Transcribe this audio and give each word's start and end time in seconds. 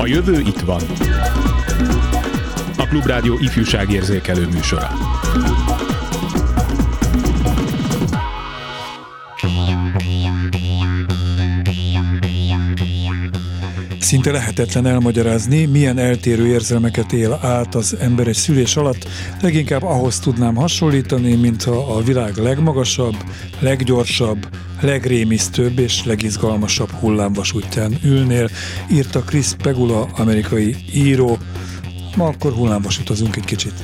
A 0.00 0.06
jövő 0.06 0.40
itt 0.40 0.60
van. 0.60 0.80
A 2.76 2.86
Klubrádió 2.88 3.38
ifjúságérzékelő 3.38 4.46
műsora. 4.46 4.88
Szinte 13.98 14.30
lehetetlen 14.30 14.86
elmagyarázni, 14.86 15.64
milyen 15.64 15.98
eltérő 15.98 16.46
érzelmeket 16.46 17.12
él 17.12 17.38
át 17.42 17.74
az 17.74 17.96
ember 18.00 18.26
egy 18.26 18.34
szülés 18.34 18.76
alatt, 18.76 19.08
leginkább 19.42 19.82
ahhoz 19.82 20.18
tudnám 20.18 20.54
hasonlítani, 20.54 21.34
mintha 21.34 21.94
a 21.94 22.02
világ 22.02 22.36
legmagasabb, 22.36 23.16
leggyorsabb, 23.58 24.46
legrémisztőbb 24.80 25.78
és 25.78 26.04
legizgalmasabb 26.04 26.90
hullámvasútján 26.90 27.98
ülnél, 28.04 28.48
írta 28.92 29.20
Chris 29.20 29.46
Pegula, 29.62 30.08
amerikai 30.16 30.76
író. 30.94 31.38
Ma 32.16 32.26
akkor 32.26 32.52
hullámvasutazunk 32.52 33.36
egy 33.36 33.44
kicsit. 33.44 33.74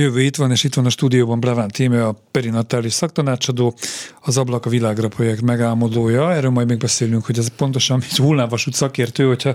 Jövő 0.00 0.22
itt 0.22 0.36
van, 0.36 0.50
és 0.50 0.64
itt 0.64 0.74
van 0.74 0.86
a 0.86 0.90
stúdióban 0.90 1.40
Bleván 1.40 1.68
Tíme, 1.68 2.06
a 2.06 2.16
perinatális 2.30 2.92
szaktanácsadó, 2.92 3.74
az 4.20 4.36
Ablak 4.36 4.66
a 4.66 4.70
világra 4.70 5.08
projekt 5.08 5.42
megálmodója. 5.42 6.32
Erről 6.32 6.50
majd 6.50 6.68
még 6.68 6.78
beszélünk, 6.78 7.26
hogy 7.26 7.38
ez 7.38 7.48
pontosan 7.56 7.98
mint 7.98 8.16
hullámvasút 8.16 8.74
szakértő, 8.74 9.26
hogyha 9.26 9.54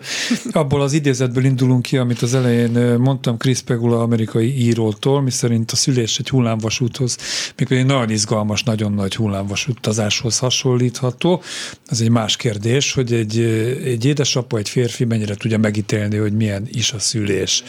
abból 0.52 0.82
az 0.82 0.94
idézetből 0.94 1.46
indulunk 1.46 1.82
ki, 1.82 1.98
amit 1.98 2.22
az 2.22 2.34
elején 2.34 3.00
mondtam 3.00 3.38
Chris 3.38 3.62
Pegula 3.62 4.02
amerikai 4.02 4.62
írótól, 4.62 5.22
miszerint 5.22 5.72
a 5.72 5.76
szülés 5.76 6.20
egy 6.20 6.30
hullámvasúthoz, 6.30 7.18
mikor 7.58 7.78
egy 7.78 7.86
nagyon 7.86 8.10
izgalmas, 8.10 8.64
nagyon 8.64 8.94
nagy 8.94 9.16
hullámvasútazáshoz 9.16 10.38
hasonlítható. 10.40 11.42
Ez 11.88 12.02
egy 12.02 12.10
más 12.10 12.36
kérdés, 12.36 12.94
hogy 12.94 13.14
egy, 13.14 13.40
egy 13.84 14.06
édesapa, 14.06 14.58
egy 14.58 14.70
férfi 14.70 15.06
mennyire 15.06 15.36
tudja 15.36 15.58
megítélni, 15.58 16.18
hogy 16.18 16.34
milyen 16.34 16.68
is 16.72 16.92
a 16.92 17.00
szülés 17.00 17.64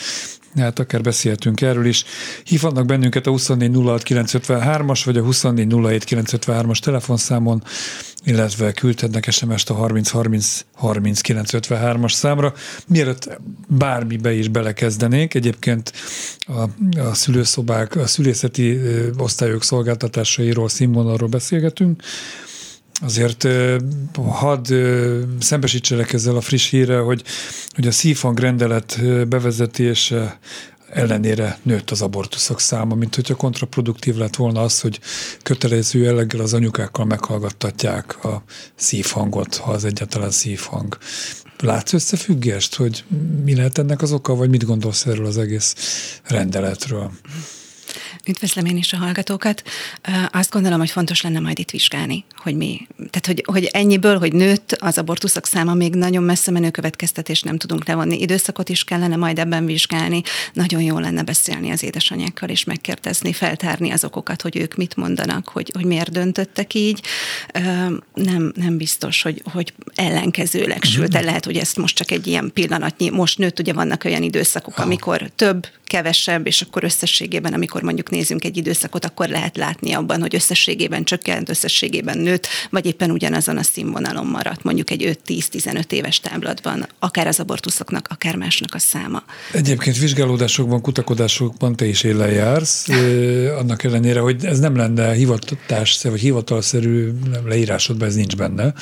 hát 0.63 0.79
akár 0.79 1.01
beszéltünk 1.01 1.61
erről 1.61 1.87
is. 1.87 2.05
Hívhatnak 2.45 2.87
bennünket 2.87 3.27
a 3.27 3.31
2406953-as 3.31 5.01
vagy 5.05 5.17
a 5.17 5.23
2407953-as 5.23 6.79
telefonszámon, 6.79 7.63
illetve 8.25 8.73
küldhetnek 8.73 9.31
SMS-t 9.31 9.71
a 9.71 9.75
3030 9.75 10.63
as 12.03 12.13
számra. 12.13 12.55
Mielőtt 12.87 13.39
bármibe 13.69 14.33
is 14.33 14.49
belekezdenék, 14.49 15.35
egyébként 15.35 15.93
a, 16.47 16.61
a 16.99 17.15
szülőszobák, 17.15 17.97
a 17.97 18.07
szülészeti 18.07 18.81
osztályok 19.19 19.63
szolgáltatásairól, 19.63 20.69
színvonalról 20.69 21.29
beszélgetünk, 21.29 22.03
azért 23.01 23.47
hadd 24.29 24.73
szembesítselek 25.41 26.13
ezzel 26.13 26.37
a 26.37 26.41
friss 26.41 26.71
híre, 26.71 26.99
hogy, 26.99 27.23
hogy 27.75 27.87
a 27.87 27.91
szívhang 27.91 28.39
rendelet 28.39 29.01
bevezetése 29.29 30.39
ellenére 30.91 31.59
nőtt 31.63 31.91
az 31.91 32.03
abortuszok 32.03 32.61
száma, 32.61 32.95
mint 32.95 33.15
hogyha 33.15 33.35
kontraproduktív 33.35 34.17
lett 34.17 34.37
volna 34.37 34.61
az, 34.61 34.81
hogy 34.81 35.01
kötelező 35.43 35.99
jelleggel 35.99 36.41
az 36.41 36.55
anyukákkal 36.55 37.05
meghallgattatják 37.05 38.25
a 38.25 38.43
szívhangot, 38.75 39.57
ha 39.57 39.71
az 39.71 39.85
egyáltalán 39.85 40.31
szívhang. 40.31 40.99
Látsz 41.61 41.93
összefüggést, 41.93 42.75
hogy 42.75 43.05
mi 43.45 43.55
lehet 43.55 43.79
ennek 43.79 44.03
az 44.03 44.13
oka, 44.13 44.35
vagy 44.35 44.51
mit 44.51 44.65
gondolsz 44.65 45.07
erről 45.07 45.27
az 45.27 45.39
egész 45.39 45.75
rendeletről? 46.23 47.11
Üdvözlöm 48.27 48.65
én 48.65 48.77
is 48.77 48.93
a 48.93 48.97
hallgatókat. 48.97 49.63
Azt 50.33 50.51
gondolom, 50.51 50.79
hogy 50.79 50.91
fontos 50.91 51.21
lenne 51.21 51.41
majd 51.41 51.59
itt 51.59 51.71
vizsgálni, 51.71 52.25
hogy 52.37 52.57
mi. 52.57 52.87
Tehát, 52.97 53.27
hogy, 53.27 53.43
hogy 53.47 53.65
ennyiből, 53.65 54.19
hogy 54.19 54.33
nőtt 54.33 54.73
az 54.73 54.99
abortuszok 54.99 55.47
száma, 55.47 55.75
még 55.75 55.95
nagyon 55.95 56.23
messze 56.23 56.51
menő 56.51 56.71
következtetés 56.71 57.43
nem 57.43 57.59
tudunk 57.59 57.87
levonni. 57.87 58.21
Időszakot 58.21 58.69
is 58.69 58.85
kellene 58.85 59.17
majd 59.17 59.39
ebben 59.39 59.67
vizsgálni. 59.67 60.23
Nagyon 60.53 60.83
jó 60.83 60.99
lenne 60.99 61.23
beszélni 61.23 61.71
az 61.71 61.83
édesanyákkal, 61.83 62.49
és 62.49 62.65
megkérdezni, 62.65 63.33
feltárni 63.33 63.91
az 63.91 64.05
okokat, 64.05 64.43
hogy 64.43 64.57
ők 64.57 64.75
mit 64.75 64.97
mondanak, 64.97 65.49
hogy, 65.49 65.71
hogy 65.75 65.85
miért 65.85 66.11
döntöttek 66.11 66.75
így. 66.75 67.03
Nem, 68.15 68.53
nem 68.55 68.77
biztos, 68.77 69.23
hogy, 69.23 69.43
hogy 69.53 69.73
ellenkezőleg, 69.95 70.85
sőt, 70.85 71.09
de 71.09 71.21
lehet, 71.21 71.45
hogy 71.45 71.57
ezt 71.57 71.77
most 71.77 71.97
csak 71.97 72.11
egy 72.11 72.27
ilyen 72.27 72.51
pillanatnyi, 72.55 73.09
most 73.09 73.39
nőtt, 73.39 73.59
ugye 73.59 73.73
vannak 73.73 74.05
olyan 74.05 74.23
időszakok, 74.23 74.79
amikor 74.79 75.31
több, 75.37 75.67
kevesebb, 75.87 76.47
és 76.47 76.61
akkor 76.61 76.85
összességében, 76.85 77.53
amikor 77.53 77.83
mondjuk 77.87 78.11
nézünk 78.11 78.45
egy 78.45 78.57
időszakot, 78.57 79.05
akkor 79.05 79.29
lehet 79.29 79.57
látni 79.57 79.93
abban, 79.93 80.21
hogy 80.21 80.35
összességében 80.35 81.05
csökkent, 81.05 81.49
összességében 81.49 82.19
nőtt, 82.19 82.47
vagy 82.71 82.87
éppen 82.87 83.11
ugyanazon 83.11 83.57
a 83.57 83.63
színvonalon 83.63 84.27
maradt, 84.27 84.63
mondjuk 84.63 84.91
egy 84.91 85.19
5-10-15 85.27 85.93
éves 85.93 86.21
táblatban, 86.21 86.87
akár 86.99 87.27
az 87.27 87.41
abortuszoknak, 87.41 88.07
akár 88.11 88.37
másnak 88.37 88.75
a 88.75 88.79
száma. 88.79 89.23
Egyébként 89.53 89.99
vizsgálódásokban, 89.99 90.81
kutakodásokban 90.81 91.77
te 91.77 91.87
is 91.87 92.03
élen 92.03 92.31
jársz, 92.31 92.89
annak 93.59 93.85
ellenére, 93.85 94.21
hogy 94.21 94.45
ez 94.45 94.59
nem 94.59 94.77
lenne 94.77 95.13
hivatás, 95.13 96.03
vagy 96.03 96.21
hivatalszerű 96.21 97.11
leírásodban, 97.45 98.09
ez 98.09 98.15
nincs 98.15 98.37
benne. 98.37 98.75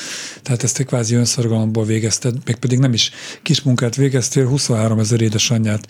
Tehát 0.42 0.62
ezt 0.62 0.76
te 0.76 0.84
kvázi 0.84 1.14
önszorgalomból 1.14 1.84
végezted, 1.84 2.34
meg 2.44 2.56
pedig 2.56 2.78
nem 2.78 2.92
is 2.92 3.10
kis 3.42 3.62
munkát 3.62 3.96
végeztél, 3.96 4.46
23 4.46 4.98
ezer 4.98 5.20
édesanyját 5.20 5.86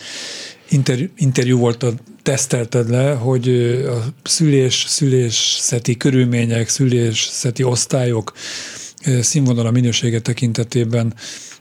interjú, 0.69 1.07
interjú 1.17 1.59
volt, 1.59 1.83
a, 1.83 1.93
tesztelted 2.23 2.89
le, 2.91 3.13
hogy 3.13 3.49
a 3.87 4.05
szülés, 4.23 4.85
szülészeti 4.89 5.97
körülmények, 5.97 6.69
szülészeti 6.69 7.63
osztályok 7.63 8.33
színvonala 9.21 9.71
minősége 9.71 10.21
tekintetében 10.21 11.15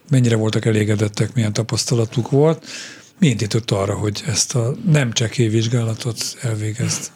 mennyire 0.09 0.35
voltak 0.35 0.65
elégedettek, 0.65 1.33
milyen 1.33 1.53
tapasztalatuk 1.53 2.29
volt. 2.29 2.65
Mi 3.19 3.27
indított 3.27 3.71
arra, 3.71 3.94
hogy 3.94 4.23
ezt 4.27 4.55
a 4.55 4.75
nem 4.91 5.11
csekély 5.11 5.47
vizsgálatot 5.47 6.38
elvégezt? 6.41 7.11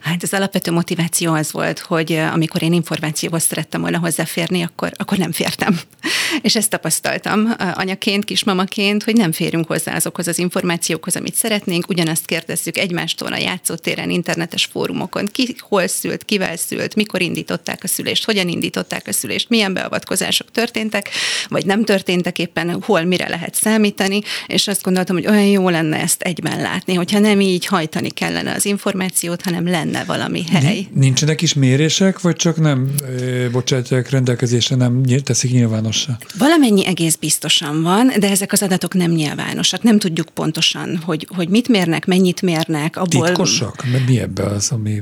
Hát 0.00 0.22
az 0.22 0.32
alapvető 0.32 0.72
motiváció 0.72 1.32
az 1.32 1.52
volt, 1.52 1.78
hogy 1.78 2.12
amikor 2.12 2.62
én 2.62 2.72
információhoz 2.72 3.42
szerettem 3.42 3.80
volna 3.80 3.98
hozzáférni, 3.98 4.62
akkor, 4.62 4.92
akkor 4.96 5.18
nem 5.18 5.32
fértem. 5.32 5.80
És 6.42 6.56
ezt 6.56 6.70
tapasztaltam 6.70 7.54
anyaként, 7.74 8.24
kismamaként, 8.24 9.02
hogy 9.02 9.14
nem 9.16 9.32
férünk 9.32 9.66
hozzá 9.66 9.94
azokhoz 9.94 10.28
az 10.28 10.38
információkhoz, 10.38 11.16
amit 11.16 11.34
szeretnénk, 11.34 11.88
ugyanazt 11.88 12.24
kérdezzük 12.24 12.78
egymástól 12.78 13.32
a 13.32 13.36
játszótéren, 13.36 14.10
internetes 14.10 14.64
fórumokon, 14.64 15.26
ki 15.32 15.54
hol 15.58 15.86
szült, 15.86 16.24
kivel 16.24 16.56
szült, 16.56 16.94
mikor 16.94 17.22
indították 17.22 17.84
a 17.84 17.88
szülést, 17.88 18.24
hogyan 18.24 18.48
indították 18.48 19.06
a 19.06 19.12
szülést, 19.12 19.48
milyen 19.48 19.72
beavatkozások 19.72 20.50
történtek, 20.50 21.10
vagy 21.48 21.66
nem 21.66 21.84
történtek 21.84 22.38
éppen, 22.38 22.82
hol 22.82 23.02
mire 23.02 23.28
lehet 23.28 23.54
számítani, 23.54 24.20
és 24.46 24.68
azt 24.68 24.82
gondoltam, 24.82 25.16
hogy 25.16 25.26
olyan 25.26 25.44
jó 25.44 25.68
lenne 25.68 26.00
ezt 26.00 26.22
egyben 26.22 26.60
látni, 26.60 26.94
hogyha 26.94 27.18
nem 27.18 27.40
így 27.40 27.66
hajtani 27.66 28.10
kellene 28.10 28.52
az 28.52 28.64
információt, 28.64 29.42
hanem 29.48 29.66
lenne 29.66 30.04
valami 30.04 30.44
hely. 30.50 30.86
Nincsenek 30.92 31.42
is 31.42 31.54
mérések, 31.54 32.20
vagy 32.20 32.36
csak 32.36 32.60
nem 32.60 32.90
e, 33.20 33.48
bocsátják 33.48 34.10
rendelkezésre, 34.10 34.76
nem 34.76 35.02
teszik 35.02 35.50
nyilvánossá? 35.50 36.18
Valamennyi 36.38 36.86
egész 36.86 37.14
biztosan 37.14 37.82
van, 37.82 38.12
de 38.18 38.30
ezek 38.30 38.52
az 38.52 38.62
adatok 38.62 38.94
nem 38.94 39.10
nyilvánosak. 39.10 39.82
Nem 39.82 39.98
tudjuk 39.98 40.28
pontosan, 40.28 41.00
hogy, 41.04 41.28
hogy 41.36 41.48
mit 41.48 41.68
mérnek, 41.68 42.06
mennyit 42.06 42.42
mérnek. 42.42 42.96
Abból... 42.96 43.26
Titkosak? 43.26 43.84
Mi 44.06 44.20
ebbe 44.20 44.42
az, 44.42 44.70
ami 44.70 44.98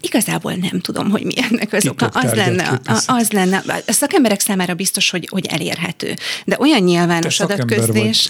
Igazából 0.00 0.52
nem 0.52 0.80
tudom, 0.80 1.10
hogy 1.10 1.24
mi 1.24 1.32
ennek 1.50 1.72
az 1.72 1.86
oka. 1.88 2.06
Az 2.06 2.32
lenne, 2.32 2.80
az 3.06 3.30
lenne, 3.30 3.62
a 3.86 3.92
szakemberek 3.92 4.40
számára 4.40 4.74
biztos, 4.74 5.10
hogy, 5.10 5.28
hogy 5.30 5.46
elérhető. 5.46 6.14
De 6.44 6.56
olyan 6.58 6.80
nyilvános 6.80 7.40
adatközlés, 7.40 8.28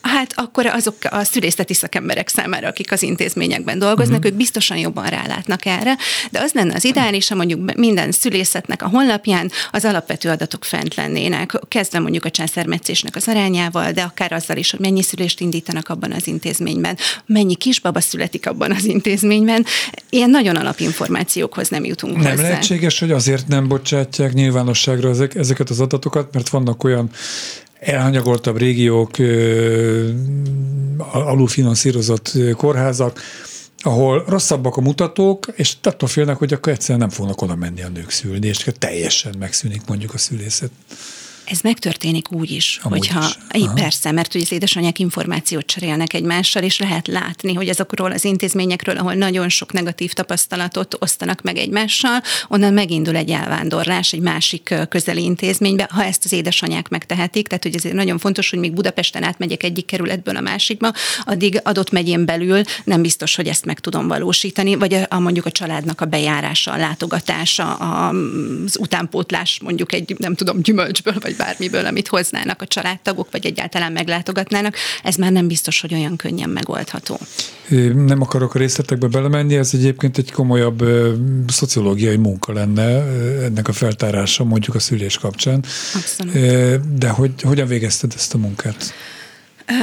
hát 0.00 0.32
akkor 0.34 0.66
azok 0.66 0.96
a 1.10 1.24
szülészeti 1.24 1.74
szakemberek 1.74 2.28
számára, 2.28 2.68
akik 2.68 2.92
az 2.92 3.02
intézményekben 3.02 3.78
dolgoznak, 3.78 4.16
uh-huh. 4.16 4.32
ők 4.32 4.36
biztosan 4.36 4.76
jobban 4.76 5.06
rálátnak 5.06 5.66
erre, 5.66 5.96
de 6.30 6.40
az 6.40 6.52
lenne 6.52 6.74
az 6.74 6.84
ideális, 6.84 7.28
ha 7.28 7.34
mondjuk 7.34 7.74
minden 7.74 8.12
szülészetnek 8.12 8.82
a 8.82 8.88
honlapján 8.88 9.50
az 9.70 9.84
alapvető 9.84 10.28
adatok 10.28 10.64
fent 10.64 10.94
lennének, 10.94 11.52
kezdve 11.68 11.98
mondjuk 11.98 12.24
a 12.24 12.30
császármetszésnek 12.30 13.16
az 13.16 13.28
arányával, 13.28 13.92
de 13.92 14.02
akár 14.02 14.32
azzal 14.32 14.56
is, 14.56 14.70
hogy 14.70 14.80
mennyi 14.80 15.02
szülést 15.02 15.40
indítanak 15.40 15.88
abban 15.88 16.12
az 16.12 16.26
intézményben, 16.26 16.96
mennyi 17.26 17.54
kisbaba 17.54 18.00
születik 18.00 18.48
abban 18.48 18.70
az 18.70 18.84
intézményben. 18.84 19.66
Ilyen 20.10 20.30
nagyon 20.30 20.56
alapinformáció 20.56 20.99
információkhoz 21.00 21.68
nem 21.68 21.84
jutunk 21.84 22.16
nem 22.16 22.30
hozzá. 22.30 22.42
lehetséges, 22.42 22.98
hogy 22.98 23.10
azért 23.10 23.48
nem 23.48 23.68
bocsátják 23.68 24.32
nyilvánosságra 24.32 25.08
ezek, 25.08 25.34
ezeket 25.34 25.70
az 25.70 25.80
adatokat, 25.80 26.32
mert 26.32 26.48
vannak 26.48 26.84
olyan 26.84 27.10
elhanyagoltabb 27.80 28.56
régiók, 28.56 29.16
alulfinanszírozott 31.12 32.32
kórházak, 32.56 33.20
ahol 33.82 34.24
rosszabbak 34.28 34.76
a 34.76 34.80
mutatók, 34.80 35.46
és 35.54 35.74
attól 35.82 36.08
félnek, 36.08 36.36
hogy 36.36 36.52
akkor 36.52 36.72
egyszerűen 36.72 36.98
nem 36.98 37.08
fognak 37.08 37.42
oda 37.42 37.54
menni 37.54 37.82
a 37.82 37.88
nők 37.88 38.10
szülni, 38.10 38.46
és 38.46 38.66
teljesen 38.78 39.34
megszűnik 39.38 39.82
mondjuk 39.86 40.14
a 40.14 40.18
szülészet. 40.18 40.70
Ez 41.50 41.60
megtörténik 41.60 42.32
úgy 42.32 42.50
is, 42.50 42.80
Amúgy 42.82 42.98
hogyha, 42.98 43.28
is. 43.52 43.64
Aha. 43.64 43.74
persze, 43.74 44.12
mert 44.12 44.32
hogy 44.32 44.40
az 44.40 44.52
édesanyák 44.52 44.98
információt 44.98 45.66
cserélnek 45.66 46.12
egymással, 46.12 46.62
és 46.62 46.78
lehet 46.78 47.06
látni, 47.06 47.54
hogy 47.54 47.68
azokról 47.68 48.12
az 48.12 48.24
intézményekről, 48.24 48.96
ahol 48.96 49.14
nagyon 49.14 49.48
sok 49.48 49.72
negatív 49.72 50.12
tapasztalatot 50.12 50.96
osztanak 50.98 51.42
meg 51.42 51.56
egymással, 51.56 52.22
onnan 52.48 52.72
megindul 52.72 53.16
egy 53.16 53.30
elvándorlás 53.30 54.12
egy 54.12 54.20
másik 54.20 54.74
közeli 54.88 55.22
intézménybe, 55.22 55.88
ha 55.92 56.04
ezt 56.04 56.24
az 56.24 56.32
édesanyák 56.32 56.88
megtehetik, 56.88 57.46
tehát 57.48 57.62
hogy 57.62 57.74
ezért 57.74 57.94
nagyon 57.94 58.18
fontos, 58.18 58.50
hogy 58.50 58.58
még 58.58 58.72
Budapesten 58.72 59.22
átmegyek 59.22 59.62
egyik 59.62 59.86
kerületből 59.86 60.36
a 60.36 60.40
másikba, 60.40 60.92
addig 61.24 61.60
adott 61.62 61.90
megyén 61.90 62.24
belül 62.24 62.62
nem 62.84 63.02
biztos, 63.02 63.34
hogy 63.34 63.46
ezt 63.46 63.64
meg 63.64 63.80
tudom 63.80 64.08
valósítani, 64.08 64.74
vagy 64.74 64.94
a, 64.94 65.06
a 65.08 65.18
mondjuk 65.18 65.46
a 65.46 65.50
családnak 65.50 66.00
a 66.00 66.04
bejárása, 66.04 66.72
a 66.72 66.76
látogatása, 66.76 67.74
az 67.74 68.78
utánpótlás 68.78 69.60
mondjuk 69.62 69.92
egy, 69.92 70.14
nem 70.18 70.34
tudom, 70.34 70.62
gyümölcsből, 70.62 71.14
vagy 71.20 71.36
bármiből, 71.40 71.86
amit 71.86 72.08
hoznának 72.08 72.62
a 72.62 72.66
családtagok, 72.66 73.28
vagy 73.30 73.46
egyáltalán 73.46 73.92
meglátogatnának, 73.92 74.76
ez 75.02 75.16
már 75.16 75.32
nem 75.32 75.46
biztos, 75.46 75.80
hogy 75.80 75.94
olyan 75.94 76.16
könnyen 76.16 76.48
megoldható. 76.50 77.18
Nem 77.94 78.20
akarok 78.20 78.54
a 78.54 78.58
részletekbe 78.58 79.06
belemenni, 79.06 79.56
ez 79.56 79.70
egyébként 79.72 80.18
egy 80.18 80.32
komolyabb 80.32 80.84
szociológiai 81.48 82.16
munka 82.16 82.52
lenne 82.52 82.88
ennek 83.44 83.68
a 83.68 83.72
feltárása 83.72 84.44
mondjuk 84.44 84.74
a 84.74 84.78
szülés 84.78 85.18
kapcsán. 85.18 85.64
Abszolút. 85.94 86.32
De 86.98 87.08
hogy, 87.08 87.42
hogyan 87.42 87.66
végezted 87.66 88.12
ezt 88.16 88.34
a 88.34 88.38
munkát? 88.38 88.92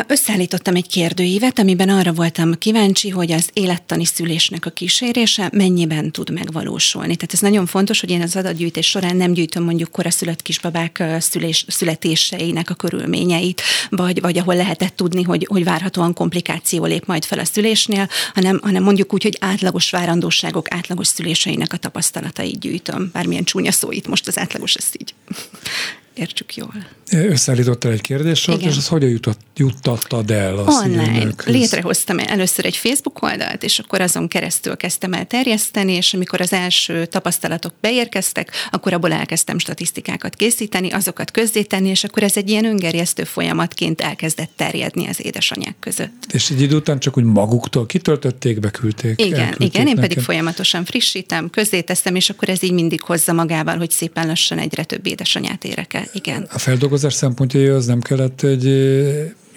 Összeállítottam 0.07 0.75
egy 0.75 0.87
kérdőívet, 0.87 1.59
amiben 1.59 1.89
arra 1.89 2.13
voltam 2.13 2.57
kíváncsi, 2.57 3.09
hogy 3.09 3.31
az 3.31 3.49
élettani 3.53 4.05
szülésnek 4.05 4.65
a 4.65 4.69
kísérése 4.69 5.49
mennyiben 5.53 6.11
tud 6.11 6.29
megvalósulni. 6.29 7.15
Tehát 7.15 7.33
ez 7.33 7.39
nagyon 7.39 7.65
fontos, 7.65 7.99
hogy 7.99 8.09
én 8.09 8.21
az 8.21 8.35
adatgyűjtés 8.35 8.87
során 8.87 9.15
nem 9.15 9.31
gyűjtöm 9.31 9.63
mondjuk 9.63 9.91
koraszülött 9.91 10.41
kisbabák 10.41 11.03
szülés, 11.19 11.65
születéseinek 11.67 12.69
a 12.69 12.73
körülményeit, 12.73 13.61
vagy, 13.89 14.21
vagy 14.21 14.37
ahol 14.37 14.55
lehetett 14.55 14.95
tudni, 14.95 15.23
hogy, 15.23 15.45
hogy 15.49 15.63
várhatóan 15.63 16.13
komplikáció 16.13 16.85
lép 16.85 17.05
majd 17.05 17.25
fel 17.25 17.39
a 17.39 17.45
szülésnél, 17.45 18.09
hanem, 18.33 18.59
hanem 18.63 18.83
mondjuk 18.83 19.13
úgy, 19.13 19.23
hogy 19.23 19.37
átlagos 19.39 19.89
várandóságok, 19.89 20.73
átlagos 20.73 21.07
szüléseinek 21.07 21.73
a 21.73 21.77
tapasztalatait 21.77 22.59
gyűjtöm. 22.59 23.09
Bármilyen 23.13 23.43
csúnya 23.43 23.71
szó 23.71 23.91
itt 23.91 24.07
most 24.07 24.27
az 24.27 24.37
átlagos, 24.37 24.73
ezt 24.73 24.97
így 25.01 25.13
értsük 26.23 26.55
jól. 26.55 26.96
Összeállítottál 27.11 27.91
egy 27.91 28.01
kérdéssort, 28.01 28.61
és 28.61 28.77
az 28.77 28.87
hogyan 28.87 29.09
jutott, 29.09 29.39
juttattad 29.55 30.31
el 30.31 30.57
azt 30.57 30.85
Online. 30.85 31.33
Létrehoztam 31.45 32.19
először 32.19 32.65
egy 32.65 32.77
Facebook 32.77 33.21
oldalt, 33.21 33.63
és 33.63 33.79
akkor 33.79 34.01
azon 34.01 34.27
keresztül 34.27 34.75
kezdtem 34.77 35.13
el 35.13 35.25
terjeszteni, 35.25 35.93
és 35.93 36.13
amikor 36.13 36.41
az 36.41 36.53
első 36.53 37.05
tapasztalatok 37.05 37.73
beérkeztek, 37.81 38.51
akkor 38.71 38.93
abból 38.93 39.11
elkezdtem 39.11 39.57
statisztikákat 39.57 40.35
készíteni, 40.35 40.91
azokat 40.91 41.31
közzétenni, 41.31 41.89
és 41.89 42.03
akkor 42.03 42.23
ez 42.23 42.37
egy 42.37 42.49
ilyen 42.49 42.65
öngerjesztő 42.65 43.23
folyamatként 43.23 44.01
elkezdett 44.01 44.51
terjedni 44.55 45.07
az 45.07 45.25
édesanyák 45.25 45.75
között. 45.79 46.25
És 46.31 46.49
egy 46.49 46.61
idő 46.61 46.75
után 46.75 46.99
csak 46.99 47.17
úgy 47.17 47.23
maguktól 47.23 47.85
kitöltötték, 47.85 48.59
beküldték? 48.59 49.21
Igen, 49.21 49.55
igen, 49.57 49.87
én 49.87 49.95
pedig 49.95 50.19
folyamatosan 50.19 50.85
frissítem, 50.85 51.49
közzéteszem, 51.49 52.15
és 52.15 52.29
akkor 52.29 52.49
ez 52.49 52.63
így 52.63 52.71
mindig 52.71 53.01
hozza 53.01 53.33
magával, 53.33 53.77
hogy 53.77 53.91
szépen 53.91 54.27
lassan 54.27 54.57
egyre 54.57 54.83
több 54.83 55.05
édesanyát 55.05 55.63
érek 55.63 55.93
el. 55.93 56.07
Igen. 56.13 56.47
A 56.51 56.59
feldolgozás 56.59 56.96
szempontjája 56.97 57.75
az 57.75 57.85
nem 57.85 58.01
kellett 58.01 58.41
egy 58.41 58.65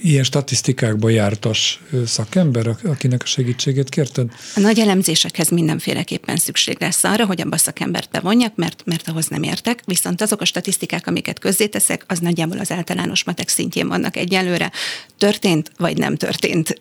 ilyen 0.02 0.25
statisztikákban 0.25 1.11
jártas 1.11 1.82
szakember, 2.06 2.76
akinek 2.85 3.23
a 3.23 3.26
segítségét 3.26 3.88
kérted? 3.88 4.30
A 4.54 4.61
nagy 4.61 4.78
elemzésekhez 4.78 5.49
mindenféleképpen 5.49 6.37
szükség 6.37 6.76
lesz 6.80 7.04
arra, 7.04 7.26
hogy 7.26 7.40
abba 7.40 7.54
a 7.54 7.59
szakembert 7.59 8.11
bevonjak, 8.11 8.56
mert, 8.56 8.82
mert 8.85 9.09
ahhoz 9.09 9.28
nem 9.28 9.42
értek, 9.42 9.82
viszont 9.85 10.20
azok 10.20 10.40
a 10.40 10.44
statisztikák, 10.44 11.06
amiket 11.06 11.38
közzéteszek, 11.38 12.04
az 12.06 12.18
nagyjából 12.18 12.59
az 12.59 12.70
általános 12.70 13.25
matek 13.25 13.49
szintjén 13.49 13.88
vannak 13.88 14.16
egyelőre. 14.16 14.73
Történt 15.18 15.73
vagy 15.76 15.97
nem 15.97 16.16
történt 16.16 16.75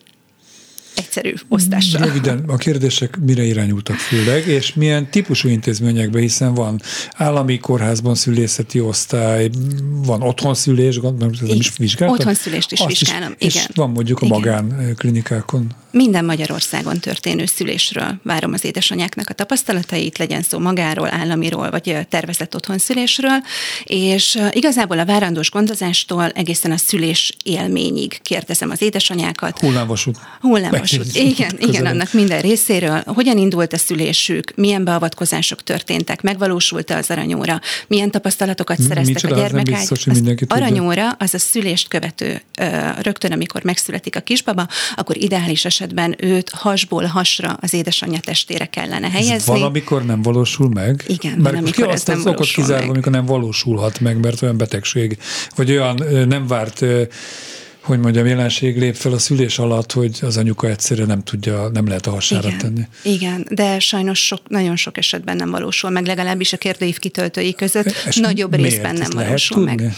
egyszerű 0.96 1.32
osztással. 1.48 2.04
Röviden, 2.04 2.44
a 2.46 2.56
kérdések 2.56 3.18
mire 3.20 3.42
irányultak 3.42 3.96
főleg, 3.96 4.46
és 4.46 4.74
milyen 4.74 5.10
típusú 5.10 5.48
intézményekben, 5.48 6.20
hiszen 6.20 6.54
van 6.54 6.80
állami 7.16 7.58
kórházban 7.58 8.14
szülészeti 8.14 8.80
osztály, 8.80 9.50
van 10.04 10.22
otthonszülés, 10.22 10.98
gondolom, 10.98 11.34
ez 11.42 11.48
is 11.48 11.72
vizsgáltam? 11.76 12.18
Otthonszülést 12.18 12.72
is 12.72 12.80
Azt 12.80 12.98
vizsgálom, 12.98 13.34
is, 13.38 13.54
igen. 13.54 13.66
És 13.68 13.74
van 13.74 13.90
mondjuk 13.90 14.20
a 14.20 14.26
igen. 14.26 14.38
magánklinikákon. 14.38 15.66
Minden 15.92 16.24
Magyarországon 16.24 16.98
történő 16.98 17.46
szülésről 17.46 18.20
várom 18.22 18.52
az 18.52 18.64
édesanyáknak 18.64 19.28
a 19.28 19.32
tapasztalatait, 19.32 20.18
legyen 20.18 20.42
szó 20.42 20.58
magáról, 20.58 21.12
államiról, 21.12 21.70
vagy 21.70 21.96
tervezett 22.08 22.54
otthonszülésről, 22.54 23.42
és 23.84 24.38
igazából 24.50 24.98
a 24.98 25.04
várandós 25.04 25.50
gondozástól 25.50 26.28
egészen 26.28 26.70
a 26.70 26.76
szülés 26.76 27.36
élményig 27.44 28.22
kérdezem 28.22 28.70
az 28.70 28.82
édesanyákat. 28.82 29.58
Hullámvasút. 29.58 30.18
Hullámvasút 30.40 30.79
Jogosult. 30.84 31.16
Igen, 31.16 31.56
igen, 31.58 31.86
annak 31.86 32.12
minden 32.12 32.40
részéről. 32.40 33.02
Hogyan 33.06 33.38
indult 33.38 33.72
a 33.72 33.78
szülésük, 33.78 34.52
milyen 34.56 34.84
beavatkozások 34.84 35.62
történtek, 35.62 36.22
megvalósult-e 36.22 36.96
az 36.96 37.10
aranyóra, 37.10 37.60
milyen 37.86 38.10
tapasztalatokat 38.10 38.80
szereztek 38.80 39.14
Micsoda, 39.14 39.34
a 39.34 39.38
gyermekek. 39.38 39.80
Az, 39.80 40.06
az 40.06 40.22
aranyóra 40.48 41.10
az 41.10 41.34
a 41.34 41.38
szülést 41.38 41.88
követő, 41.88 42.42
rögtön 43.00 43.32
amikor 43.32 43.62
megszületik 43.64 44.16
a 44.16 44.20
kisbaba, 44.20 44.68
akkor 44.96 45.16
ideális 45.16 45.64
esetben 45.64 46.16
őt 46.18 46.50
hasból 46.50 47.04
hasra 47.04 47.58
az 47.60 47.74
édesanyja 47.74 48.20
testére 48.20 48.66
kellene 48.66 49.10
helyezni. 49.10 49.34
Ez 49.34 49.46
valamikor 49.46 50.04
nem 50.04 50.22
valósul 50.22 50.68
meg? 50.68 51.04
Igen, 51.06 51.32
mert 51.32 51.54
valamikor 51.54 51.86
ki 51.86 51.92
ez 51.92 52.04
nem 52.04 52.22
valósul 52.22 52.54
kizárva, 52.54 52.80
meg. 52.80 52.90
amikor 52.90 53.12
nem 53.12 53.24
valósulhat 53.24 54.00
meg, 54.00 54.20
mert 54.20 54.42
olyan 54.42 54.56
betegség, 54.56 55.18
vagy 55.56 55.70
olyan 55.70 56.04
nem 56.28 56.46
várt 56.46 56.84
hogy 57.80 57.98
mondjam, 57.98 58.26
jelenség 58.26 58.78
lép 58.78 58.94
fel 58.94 59.12
a 59.12 59.18
szülés 59.18 59.58
alatt, 59.58 59.92
hogy 59.92 60.18
az 60.22 60.36
anyuka 60.36 60.68
egyszerűen 60.68 61.06
nem 61.06 61.22
tudja, 61.22 61.68
nem 61.68 61.86
lehet 61.86 62.06
a 62.06 62.10
hasára 62.10 62.48
igen, 62.48 62.58
tenni. 62.58 62.82
Igen, 63.02 63.46
de 63.50 63.78
sajnos 63.78 64.26
sok, 64.26 64.48
nagyon 64.48 64.76
sok 64.76 64.96
esetben 64.96 65.36
nem 65.36 65.50
valósul 65.50 65.90
meg, 65.90 66.06
legalábbis 66.06 66.52
a 66.52 66.56
kérdőív 66.56 66.98
kitöltői 66.98 67.54
között 67.54 67.94
És 68.06 68.16
nagyobb 68.16 68.54
részben 68.54 68.92
nem 68.92 69.02
Ezt 69.02 69.12
valósul 69.12 69.64
meg. 69.64 69.92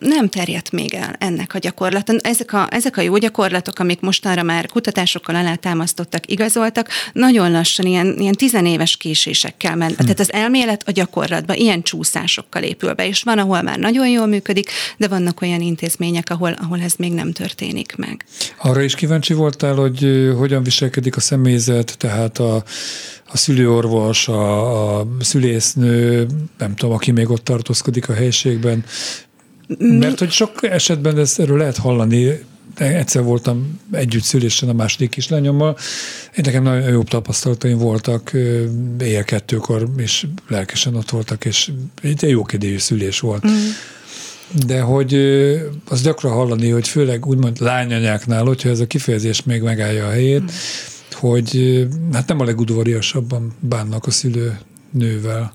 Nem 0.00 0.28
terjedt 0.28 0.72
még 0.72 0.94
el 0.94 1.16
ennek 1.18 1.54
a 1.54 1.58
gyakorlat. 1.58 2.10
Ezek 2.10 2.52
a, 2.52 2.66
ezek 2.70 2.96
a 2.96 3.00
jó 3.00 3.16
gyakorlatok, 3.16 3.78
amik 3.78 4.00
mostanra 4.00 4.42
már 4.42 4.66
kutatásokkal 4.66 5.34
alátámasztottak, 5.34 6.30
igazoltak, 6.30 6.88
nagyon 7.12 7.50
lassan, 7.50 7.86
ilyen, 7.86 8.14
ilyen 8.18 8.32
tizenéves 8.32 8.96
késésekkel 8.96 9.76
ment. 9.76 9.96
Hm. 9.96 10.02
Tehát 10.02 10.20
az 10.20 10.32
elmélet 10.32 10.82
a 10.86 10.90
gyakorlatban 10.90 11.56
ilyen 11.56 11.82
csúszásokkal 11.82 12.62
épül 12.62 12.92
be, 12.92 13.06
és 13.06 13.22
van, 13.22 13.38
ahol 13.38 13.62
már 13.62 13.78
nagyon 13.78 14.08
jól 14.08 14.26
működik, 14.26 14.70
de 14.96 15.08
vannak 15.08 15.42
olyan 15.42 15.60
intézmények, 15.60 16.30
ahol, 16.30 16.52
ahol 16.52 16.80
ez 16.80 16.94
még 16.96 17.12
nem 17.12 17.32
történik 17.32 17.96
meg. 17.96 18.24
Arra 18.58 18.82
is 18.82 18.94
kíváncsi 18.94 19.34
voltál, 19.34 19.74
hogy 19.74 20.30
hogyan 20.38 20.62
viselkedik 20.62 21.16
a 21.16 21.20
személyzet, 21.20 21.98
tehát 21.98 22.38
a, 22.38 22.64
a 23.26 23.36
szülőorvos, 23.36 24.28
a, 24.28 24.98
a 24.98 25.06
szülésznő, 25.20 26.26
nem 26.58 26.74
tudom, 26.74 26.94
aki 26.94 27.10
még 27.10 27.30
ott 27.30 27.44
tartózkodik 27.44 28.08
a 28.08 28.12
helységben, 28.12 28.84
mi? 29.66 29.96
Mert 29.96 30.18
hogy 30.18 30.30
sok 30.30 30.62
esetben 30.62 31.18
ezt 31.18 31.40
erről 31.40 31.58
lehet 31.58 31.76
hallani, 31.76 32.38
egyszer 32.76 33.22
voltam 33.22 33.80
együtt 33.92 34.22
szülésen 34.22 34.68
a 34.68 34.72
második 34.72 35.10
kislányommal, 35.10 35.76
én 36.36 36.44
nekem 36.44 36.62
nagyon 36.62 36.88
jobb 36.88 37.08
tapasztalataim 37.08 37.78
voltak, 37.78 38.32
éjjel 39.00 39.24
kettőkor 39.24 39.88
is 39.96 40.26
lelkesen 40.48 40.94
ott 40.94 41.10
voltak, 41.10 41.44
és 41.44 41.70
egy 42.02 42.22
jókedélyű 42.22 42.78
szülés 42.78 43.20
volt. 43.20 43.46
Mm 43.46 43.52
de 44.66 44.80
hogy 44.80 45.14
az 45.88 46.02
gyakran 46.02 46.32
hallani, 46.32 46.68
hogy 46.68 46.88
főleg 46.88 47.26
úgymond 47.26 47.60
lányanyáknál, 47.60 48.44
hogyha 48.44 48.68
ez 48.68 48.80
a 48.80 48.86
kifejezés 48.86 49.42
még 49.42 49.62
megállja 49.62 50.06
a 50.06 50.10
helyét, 50.10 50.42
mm. 50.42 50.46
hogy 51.12 51.82
hát 52.12 52.28
nem 52.28 52.40
a 52.40 52.44
legudvariasabban 52.44 53.52
bánnak 53.60 54.06
a 54.06 54.10
szülő 54.10 54.58
nővel. 54.90 55.54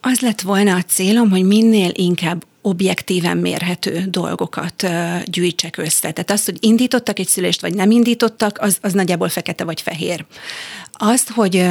Az 0.00 0.20
lett 0.20 0.40
volna 0.40 0.74
a 0.74 0.82
célom, 0.82 1.30
hogy 1.30 1.44
minél 1.44 1.90
inkább 1.92 2.44
objektíven 2.66 3.36
mérhető 3.36 4.04
dolgokat 4.08 4.86
gyűjtsek 5.24 5.76
össze. 5.76 6.10
Tehát 6.10 6.30
azt, 6.30 6.44
hogy 6.44 6.56
indítottak 6.60 7.18
egy 7.18 7.28
szülést, 7.28 7.60
vagy 7.60 7.74
nem 7.74 7.90
indítottak, 7.90 8.58
az, 8.60 8.78
az 8.80 8.92
nagyjából 8.92 9.28
fekete 9.28 9.64
vagy 9.64 9.80
fehér. 9.80 10.24
Azt, 10.92 11.30
hogy 11.30 11.66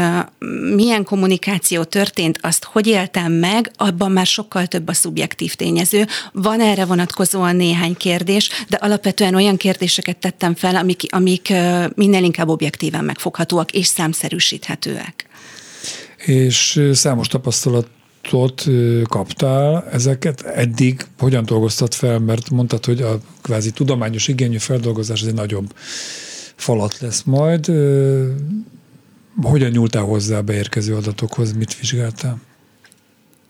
milyen 0.76 1.04
kommunikáció 1.04 1.84
történt, 1.84 2.40
azt 2.42 2.64
hogy 2.64 2.88
éltem 2.88 3.32
meg, 3.32 3.72
abban 3.76 4.12
már 4.12 4.26
sokkal 4.26 4.68
több 4.68 4.88
a 4.88 4.94
szubjektív 4.94 5.56
tényező. 5.56 6.08
Van 6.32 6.62
erre 6.62 6.86
vonatkozóan 6.86 7.56
néhány 7.56 7.98
kérdés, 7.98 8.50
de 8.70 8.78
alapvetően 8.78 9.36
olyan 9.36 9.58
kérdéseket 9.58 10.18
tettem 10.18 10.56
fel, 10.56 10.76
amik, 10.76 11.02
amik 11.10 11.54
minél 11.96 12.24
inkább 12.24 12.48
objektíven 12.48 13.06
megfoghatóak 13.06 13.72
és 13.72 13.86
számszerűsíthetőek. 13.86 15.28
És 16.26 16.90
számos 16.94 17.28
tapasztalat 17.28 17.88
adatot 18.32 18.70
kaptál, 19.08 19.88
ezeket 19.92 20.42
eddig 20.42 21.06
hogyan 21.18 21.46
dolgoztat 21.46 21.96
fel, 21.96 22.20
mert 22.20 22.50
mondtad, 22.50 22.86
hogy 22.86 23.02
a 23.02 23.20
kvázi 23.42 23.72
tudományos 23.72 24.28
igényű 24.28 24.58
feldolgozás 24.58 25.22
egy 25.22 25.34
nagyobb 25.34 25.74
falat 26.56 27.00
lesz 27.00 27.24
majd. 27.24 27.72
Hogyan 29.42 29.72
nyúltál 29.72 30.04
hozzá 30.04 30.38
a 30.38 30.42
beérkező 30.42 30.96
adatokhoz, 30.96 31.54
mit 31.54 31.80
vizsgáltál? 31.80 32.42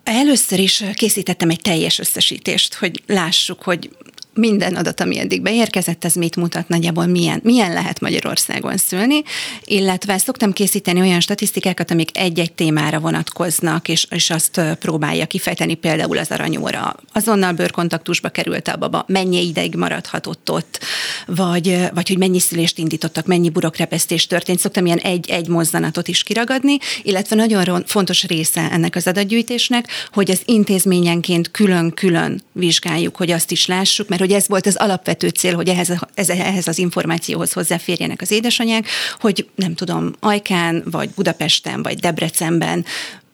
Először 0.03 0.60
is 0.60 0.84
készítettem 0.94 1.50
egy 1.50 1.62
teljes 1.62 2.00
összesítést, 2.00 2.74
hogy 2.74 3.03
lássuk, 3.08 3.62
hogy 3.62 3.89
minden 4.34 4.75
adat, 4.75 5.00
ami 5.00 5.20
eddig 5.20 5.42
beérkezett, 5.42 6.06
ez 6.06 6.13
mit 6.13 6.36
mutat 6.36 6.68
nagyjából, 6.68 7.06
milyen, 7.06 7.40
milyen 7.44 7.74
lehet 7.74 8.00
Magyarországon 8.00 8.78
szülni, 8.78 9.24
illetve 9.63 10.18
szoktam 10.18 10.54
készíteni 10.54 11.00
olyan 11.00 11.20
statisztikákat, 11.20 11.92
amik 11.92 12.18
egy-egy 12.18 12.54
témára 12.54 13.00
vonatkoznak, 13.00 13.88
és, 13.88 14.08
és 14.10 14.30
azt 14.30 14.62
próbálja 14.80 15.25
kifejteni 15.25 15.74
például 15.74 16.18
az 16.18 16.32
aranyóra. 16.32 16.96
Azonnal 17.13 17.52
bőrkontaktusba 17.52 18.30
került 18.30 18.68
a 18.68 18.78
baba, 18.78 19.06
mennyi 19.08 19.48
ideig 19.48 19.75
maradhatott 19.75 20.52
ott, 20.52 20.80
vagy, 21.25 21.78
vagy 21.94 22.08
hogy 22.08 22.18
mennyi 22.18 22.40
szülést 22.40 22.78
indítottak, 22.78 23.25
mennyi 23.25 23.50
burokrepesztés 23.50 24.28
történt. 24.28 24.60
Szoktam 24.60 24.86
ilyen 24.86 24.98
egy-egy 24.98 25.48
mozzanatot 25.48 26.08
is 26.08 26.24
kiragadni, 26.24 26.78
illetve 27.04 27.36
nagyon 27.36 27.84
fontos 27.86 28.24
része 28.24 28.70
ennek 28.72 28.96
az 28.96 29.08
adatgyűjtésnek, 29.08 29.88
hogy 30.12 30.32
az 30.32 30.42
intézményenként 30.46 31.52
külön-külön 31.52 32.42
vizsgáljuk, 32.52 33.16
hogy 33.16 33.32
azt 33.32 33.52
is 33.52 33.66
lássuk, 33.66 34.08
mert 34.08 34.22
hogy 34.24 34.32
ez 34.32 34.48
volt 34.48 34.65
az 34.65 34.75
alapvető 34.75 35.27
cél, 35.27 35.56
hogy 35.56 35.68
ehhez, 35.68 35.92
ez, 36.13 36.30
ehhez 36.30 36.68
az 36.68 36.77
információhoz 36.77 37.53
hozzáférjenek 37.53 38.22
az 38.22 38.32
édesanyák, 38.32 38.88
hogy 39.20 39.50
nem 39.56 39.75
tudom, 39.75 40.13
Ajkán, 40.20 40.84
vagy 40.86 41.10
Budapesten, 41.10 41.84
vagy 41.84 42.00
Debrecenben 42.00 42.86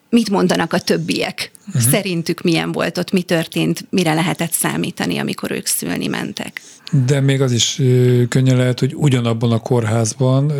mit 0.08 0.30
mondanak 0.30 0.72
a 0.72 0.78
többiek? 0.78 1.50
Uh-huh. 1.66 1.90
Szerintük 1.90 2.40
milyen 2.40 2.72
volt 2.72 2.98
ott, 2.98 3.12
mi 3.12 3.22
történt, 3.22 3.86
mire 3.90 4.14
lehetett 4.14 4.52
számítani, 4.52 5.18
amikor 5.18 5.50
ők 5.50 5.66
szülni 5.66 6.06
mentek? 6.06 6.60
De 6.90 7.20
még 7.20 7.40
az 7.40 7.52
is 7.52 7.80
könnyen 8.28 8.56
lehet, 8.56 8.80
hogy 8.80 8.94
ugyanabban 8.96 9.52
a 9.52 9.58
kórházban 9.58 10.50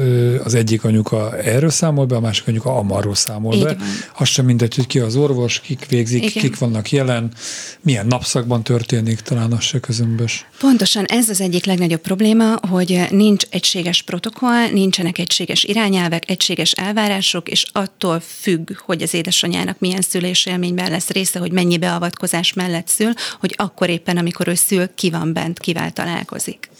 az 0.45 0.55
egyik 0.55 0.85
anyuka 0.85 1.39
erről 1.39 1.71
számol 1.71 2.07
be, 2.07 2.17
a 2.17 2.21
másik 2.21 2.47
anyuka 2.47 2.77
amarról 2.77 3.15
számol 3.15 3.55
Így 3.55 3.63
be. 3.63 3.75
Van. 3.75 3.87
Az 4.19 4.29
sem 4.29 4.45
mindegy, 4.45 4.75
hogy 4.75 4.87
ki 4.87 4.99
az 4.99 5.17
orvos, 5.17 5.61
kik 5.61 5.87
végzik, 5.89 6.25
Igen. 6.25 6.43
kik 6.43 6.59
vannak 6.59 6.91
jelen, 6.91 7.33
milyen 7.81 8.07
napszakban 8.07 8.63
történik, 8.63 9.21
talán 9.21 9.53
az 9.53 9.63
se 9.63 9.81
közömbös. 9.81 10.47
Pontosan 10.59 11.05
ez 11.05 11.29
az 11.29 11.41
egyik 11.41 11.65
legnagyobb 11.65 12.01
probléma, 12.01 12.57
hogy 12.69 13.01
nincs 13.11 13.45
egységes 13.51 14.03
protokoll, 14.03 14.69
nincsenek 14.73 15.19
egységes 15.19 15.65
irányelvek, 15.65 16.31
egységes 16.31 16.73
elvárások, 16.73 17.49
és 17.49 17.65
attól 17.73 18.21
függ, 18.21 18.71
hogy 18.79 19.03
az 19.03 19.15
édesanyának 19.15 19.79
milyen 19.79 20.01
szülésélményben 20.01 20.91
lesz 20.91 21.09
része, 21.09 21.39
hogy 21.39 21.53
mennyi 21.53 21.79
beavatkozás 21.79 22.53
mellett 22.53 22.89
szül, 22.89 23.13
hogy 23.41 23.55
akkor 23.57 23.89
éppen, 23.89 24.17
amikor 24.17 24.49
ő 24.49 24.55
szül, 24.55 24.95
ki 24.95 25.11
van 25.11 25.33
bent, 25.33 25.59
kivel 25.59 25.91
talál 25.91 26.20
találkozik. 26.21 26.71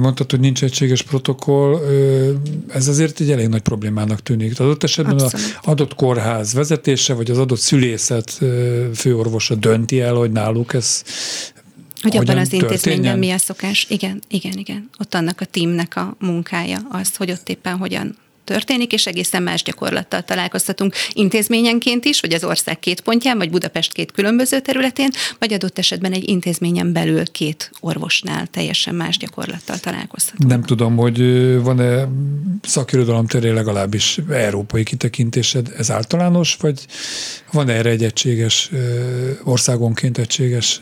Mondtad, 0.00 0.30
hogy 0.30 0.40
nincs 0.40 0.62
egységes 0.62 1.02
protokoll, 1.02 1.80
ez 2.68 2.88
azért 2.88 3.20
egy 3.20 3.30
elég 3.30 3.48
nagy 3.48 3.62
problémának 3.62 4.22
tűnik. 4.22 4.60
Adott 4.60 4.82
esetben 4.82 5.20
az 5.20 5.54
adott 5.62 5.94
kórház 5.94 6.52
vezetése, 6.52 7.14
vagy 7.14 7.30
az 7.30 7.38
adott 7.38 7.58
szülészet 7.58 8.40
főorvosa 8.94 9.54
dönti 9.54 10.00
el, 10.00 10.14
hogy 10.14 10.30
náluk 10.30 10.74
ez 10.74 11.02
hogy 12.00 12.16
abban 12.16 12.38
az 12.38 12.52
intézményben 12.52 13.18
mi 13.18 13.30
a 13.30 13.38
szokás. 13.38 13.86
Igen, 13.88 14.22
igen, 14.28 14.58
igen. 14.58 14.90
Ott 14.98 15.14
annak 15.14 15.40
a 15.40 15.44
teamnek 15.44 15.96
a 15.96 16.16
munkája 16.20 16.78
az, 16.90 17.16
hogy 17.16 17.30
ott 17.30 17.48
éppen 17.48 17.76
hogyan 17.76 18.16
történik, 18.46 18.92
és 18.92 19.06
egészen 19.06 19.42
más 19.42 19.62
gyakorlattal 19.62 20.22
találkoztatunk 20.22 20.94
intézményenként 21.12 22.04
is, 22.04 22.20
vagy 22.20 22.32
az 22.32 22.44
ország 22.44 22.78
két 22.78 23.00
pontján, 23.00 23.38
vagy 23.38 23.50
Budapest 23.50 23.92
két 23.92 24.12
különböző 24.12 24.60
területén, 24.60 25.10
vagy 25.38 25.52
adott 25.52 25.78
esetben 25.78 26.12
egy 26.12 26.28
intézményen 26.28 26.92
belül 26.92 27.24
két 27.32 27.70
orvosnál 27.80 28.46
teljesen 28.46 28.94
más 28.94 29.16
gyakorlattal 29.16 29.78
találkozhatunk. 29.78 30.50
Nem 30.50 30.62
tudom, 30.62 30.96
hogy 30.96 31.18
van-e 31.62 32.08
szakirodalom 32.62 33.26
terén 33.26 33.54
legalábbis 33.54 34.18
európai 34.30 34.82
kitekintésed, 34.82 35.72
ez 35.76 35.90
általános, 35.90 36.56
vagy 36.60 36.86
van 37.52 37.68
erre 37.68 37.90
egy 37.90 38.04
egységes, 38.04 38.70
országonként 39.44 40.18
egységes 40.18 40.80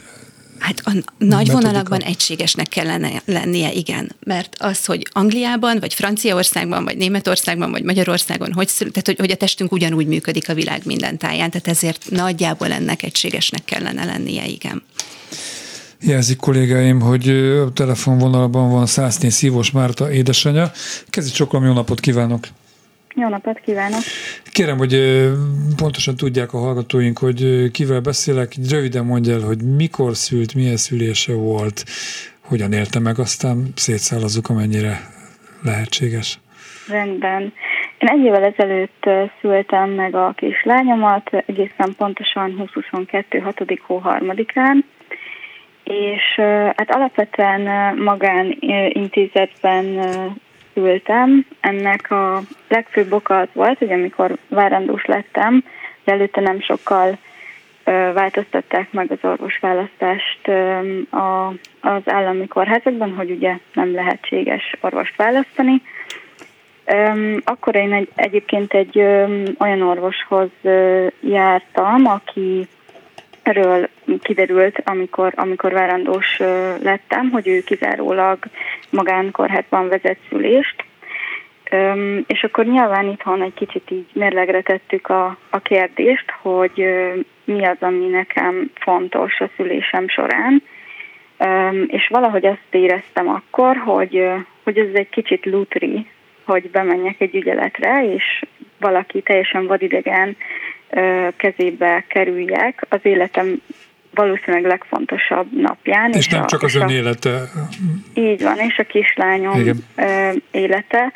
Hát 0.58 0.80
a 0.84 0.92
nagy 1.18 1.50
vonalakban 1.50 2.00
egységesnek 2.00 2.68
kellene 2.68 3.22
lennie, 3.24 3.72
igen. 3.72 4.12
Mert 4.24 4.56
az, 4.58 4.84
hogy 4.84 5.08
Angliában, 5.12 5.78
vagy 5.80 5.94
Franciaországban, 5.94 6.84
vagy 6.84 6.96
Németországban, 6.96 7.70
vagy 7.70 7.82
Magyarországon, 7.82 8.52
hogy, 8.52 8.70
tehát, 8.78 9.06
hogy, 9.06 9.18
hogy 9.18 9.30
a 9.30 9.36
testünk 9.36 9.72
ugyanúgy 9.72 10.06
működik 10.06 10.48
a 10.48 10.54
világ 10.54 10.82
minden 10.84 11.18
táján, 11.18 11.50
tehát 11.50 11.68
ezért 11.68 12.06
nagyjából 12.10 12.72
ennek 12.72 13.02
egységesnek 13.02 13.64
kellene 13.64 14.04
lennie, 14.04 14.46
igen. 14.46 14.82
Jelzik 16.00 16.36
kollégáim, 16.36 17.00
hogy 17.00 17.28
a 17.28 17.72
telefonvonalban 17.72 18.70
van 18.70 18.86
104 18.86 19.30
Szívós 19.30 19.70
Márta 19.70 20.12
édesanyja. 20.12 20.72
Kezdj 21.10 21.32
csokolom, 21.32 21.66
jó 21.66 21.72
napot 21.72 22.00
kívánok! 22.00 22.46
Jó 23.16 23.28
napot 23.28 23.60
kívánok! 23.60 24.00
Kérem, 24.52 24.76
hogy 24.76 24.94
pontosan 25.76 26.16
tudják 26.16 26.52
a 26.52 26.58
hallgatóink, 26.58 27.18
hogy 27.18 27.70
kivel 27.70 28.00
beszélek. 28.00 28.52
Röviden 28.70 29.04
mondja 29.04 29.34
el, 29.34 29.40
hogy 29.40 29.62
mikor 29.76 30.16
szült, 30.16 30.54
milyen 30.54 30.76
szülése 30.76 31.34
volt, 31.34 31.84
hogyan 32.40 32.72
élte 32.72 32.98
meg, 32.98 33.18
aztán 33.18 33.72
szétszállazzuk, 33.74 34.48
amennyire 34.48 35.00
lehetséges. 35.62 36.38
Rendben. 36.88 37.52
Én 37.98 38.08
egy 38.08 38.24
évvel 38.24 38.44
ezelőtt 38.44 39.04
szültem 39.40 39.90
meg 39.90 40.14
a 40.14 40.32
kislányomat, 40.36 41.30
egészen 41.46 41.94
pontosan 41.96 42.48
2022. 42.74 43.38
6. 43.38 43.64
hó 43.86 44.02
3-án, 44.04 44.84
és 45.84 46.34
hát 46.76 46.90
alapvetően 46.90 47.94
magánintézetben 47.96 49.84
szültem. 50.74 51.46
Ennek 51.60 52.10
a 52.10 52.42
legfőbb 52.68 53.12
oka 53.12 53.38
az 53.38 53.48
volt, 53.52 53.78
hogy 53.78 53.92
amikor 53.92 54.36
várandós 54.48 55.04
lettem, 55.04 55.64
előtte 56.04 56.40
nem 56.40 56.60
sokkal 56.60 57.18
változtatták 58.14 58.92
meg 58.92 59.10
az 59.10 59.18
orvosválasztást 59.30 60.48
az 61.80 62.02
állami 62.04 62.48
kórházakban, 62.48 63.14
hogy 63.14 63.30
ugye 63.30 63.56
nem 63.72 63.94
lehetséges 63.94 64.76
orvost 64.80 65.16
választani. 65.16 65.82
Akkor 67.44 67.74
én 67.74 67.92
egy, 67.92 68.08
egyébként 68.14 68.72
egy 68.72 68.98
olyan 69.58 69.82
orvoshoz 69.82 70.48
jártam, 71.20 72.06
aki 72.06 72.68
erről 73.44 73.88
kiderült, 74.22 74.82
amikor, 74.84 75.32
amikor 75.36 75.72
várandós 75.72 76.38
lettem, 76.82 77.30
hogy 77.30 77.48
ő 77.48 77.60
kizárólag 77.60 78.38
magánkórházban 78.90 79.88
vezet 79.88 80.18
szülést, 80.28 80.84
és 82.26 82.42
akkor 82.42 82.64
nyilván 82.64 83.08
itthon 83.08 83.42
egy 83.42 83.54
kicsit 83.54 83.90
így 83.90 84.06
mérlegre 84.12 84.62
tettük 84.62 85.08
a, 85.08 85.36
a 85.50 85.58
kérdést, 85.58 86.30
hogy 86.42 86.84
mi 87.44 87.64
az, 87.66 87.76
ami 87.80 88.06
nekem 88.06 88.70
fontos 88.74 89.40
a 89.40 89.50
szülésem 89.56 90.08
során, 90.08 90.62
és 91.86 92.08
valahogy 92.08 92.46
azt 92.46 92.68
éreztem 92.70 93.28
akkor, 93.28 93.76
hogy, 93.76 94.28
hogy 94.62 94.78
ez 94.78 94.88
egy 94.92 95.08
kicsit 95.08 95.46
lutri, 95.46 96.06
hogy 96.44 96.70
bemenjek 96.70 97.20
egy 97.20 97.34
ügyeletre, 97.34 98.04
és 98.14 98.44
valaki 98.80 99.20
teljesen 99.20 99.66
vadidegen 99.66 100.36
kezébe 101.36 102.04
kerüljek 102.08 102.86
az 102.88 102.98
életem 103.02 103.60
valószínűleg 104.14 104.64
legfontosabb 104.64 105.46
napján. 105.60 106.10
És, 106.10 106.16
és 106.16 106.28
nem 106.28 106.42
a, 106.42 106.46
csak 106.46 106.62
az 106.62 106.74
ön 106.74 106.88
élete. 106.88 107.42
Így 108.14 108.42
van, 108.42 108.58
és 108.58 108.78
a 108.78 108.82
kislányom 108.82 109.60
Igen. 109.60 109.84
élete. 110.50 111.12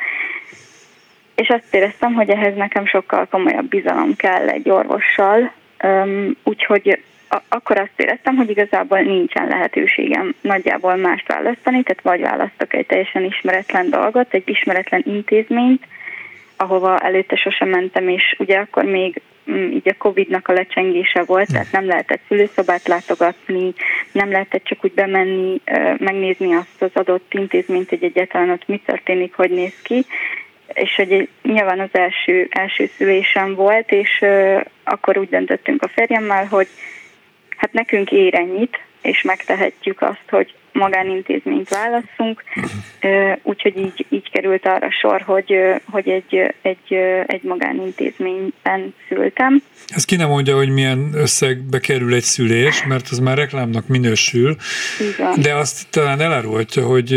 És 1.35 1.49
azt 1.49 1.75
éreztem, 1.75 2.15
hogy 2.15 2.31
ehhez 2.31 2.57
nekem 2.57 2.87
sokkal 2.87 3.27
komolyabb 3.27 3.69
bizalom 3.69 4.17
kell 4.17 4.49
egy 4.49 4.71
orvossal, 4.71 5.53
úgyhogy 6.43 7.03
akkor 7.49 7.79
azt 7.79 7.93
éreztem, 7.97 8.37
hogy 8.37 8.51
igazából 8.51 8.99
nincsen 8.99 9.49
lehetőségem 9.49 10.35
nagyjából 10.41 10.97
mást 10.97 11.29
választani, 11.29 11.83
tehát 11.83 12.03
vagy 12.03 12.21
választok 12.21 12.75
egy 12.75 12.87
teljesen 12.87 13.25
ismeretlen 13.25 13.91
dolgot, 13.91 14.35
egy 14.35 14.49
ismeretlen 14.49 15.03
intézményt, 15.07 15.87
ahova 16.57 16.99
előtte 16.99 17.37
sosem 17.37 17.69
mentem, 17.69 18.09
és 18.09 18.35
ugye 18.38 18.59
akkor 18.59 18.85
még 18.85 19.21
így 19.57 19.89
a 19.89 19.95
Covid-nak 19.99 20.49
a 20.49 20.53
lecsengése 20.53 21.23
volt, 21.23 21.53
tehát 21.53 21.73
nem 21.73 21.87
lehetett 21.87 22.21
szülőszobát 22.29 22.89
látogatni, 22.89 23.73
nem 24.13 24.31
lehetett 24.31 24.65
csak 24.65 24.85
úgy 24.85 24.93
bemenni, 24.93 25.61
megnézni 25.99 26.55
azt 26.55 26.83
az 26.83 26.91
adott 26.93 27.35
intézményt, 27.35 27.89
hogy 27.89 28.05
egyáltalán 28.05 28.51
ott 28.51 28.69
mi 28.69 28.83
történik, 28.87 29.35
hogy 29.35 29.51
néz 29.51 29.83
ki, 29.83 30.05
és 30.73 30.95
hogy 30.95 31.29
nyilván 31.43 31.81
az 31.81 31.89
első, 31.93 32.49
első 32.51 32.91
szülésem 32.97 33.55
volt, 33.55 33.93
és 33.93 34.25
akkor 34.85 35.19
úgy 35.19 35.29
döntöttünk 35.29 35.83
a 35.83 35.89
férjemmel, 35.89 36.45
hogy 36.45 36.69
hát 37.57 37.73
nekünk 37.73 38.13
ér 38.13 38.35
ennyit, 38.35 38.79
és 39.03 39.23
megtehetjük 39.23 40.03
azt, 40.03 40.29
hogy 40.29 40.55
magánintézményt 40.79 41.69
válasszunk, 41.69 42.43
úgyhogy 43.43 43.77
így, 43.77 44.07
így 44.09 44.31
került 44.31 44.67
arra 44.67 44.91
sor, 44.91 45.21
hogy, 45.21 45.55
hogy 45.91 46.09
egy, 46.09 46.55
egy, 46.62 46.95
egy 47.27 47.43
magánintézményben 47.43 48.95
szültem. 49.09 49.62
Ez 49.87 50.05
ki 50.05 50.17
nem 50.17 50.29
mondja, 50.29 50.57
hogy 50.57 50.69
milyen 50.69 51.11
összegbe 51.14 51.79
kerül 51.79 52.14
egy 52.14 52.23
szülés, 52.23 52.85
mert 52.85 53.09
az 53.11 53.19
már 53.19 53.37
reklámnak 53.37 53.87
minősül, 53.87 54.57
Igen. 55.01 55.41
de 55.43 55.55
azt 55.55 55.87
talán 55.91 56.21
elárulhatja, 56.21 56.87
hogy 56.87 57.12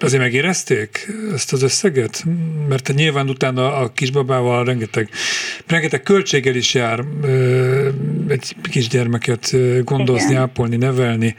azért 0.00 0.22
megérezték 0.22 1.08
ezt 1.34 1.52
az 1.52 1.62
összeget? 1.62 2.24
Mert 2.68 2.92
nyilván 2.94 3.28
utána 3.28 3.76
a 3.76 3.92
kisbabával 3.92 4.64
rengeteg, 4.64 5.08
rengeteg 5.66 6.02
költséggel 6.02 6.54
is 6.54 6.74
jár 6.74 7.00
egy 8.28 8.54
kisgyermeket 8.70 9.56
gondozni, 9.84 10.30
Igen. 10.30 10.42
ápolni, 10.42 10.76
nevelni 10.76 11.34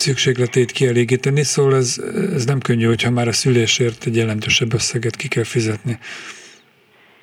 szükségletét 0.00 0.70
kielégíteni, 0.70 1.42
szóval 1.42 1.76
ez, 1.76 2.02
ez 2.34 2.44
nem 2.44 2.60
könnyű, 2.60 2.84
hogyha 2.84 3.10
már 3.10 3.28
a 3.28 3.32
szülésért 3.32 4.06
egy 4.06 4.16
jelentősebb 4.16 4.74
összeget 4.74 5.16
ki 5.16 5.28
kell 5.28 5.44
fizetni. 5.44 5.98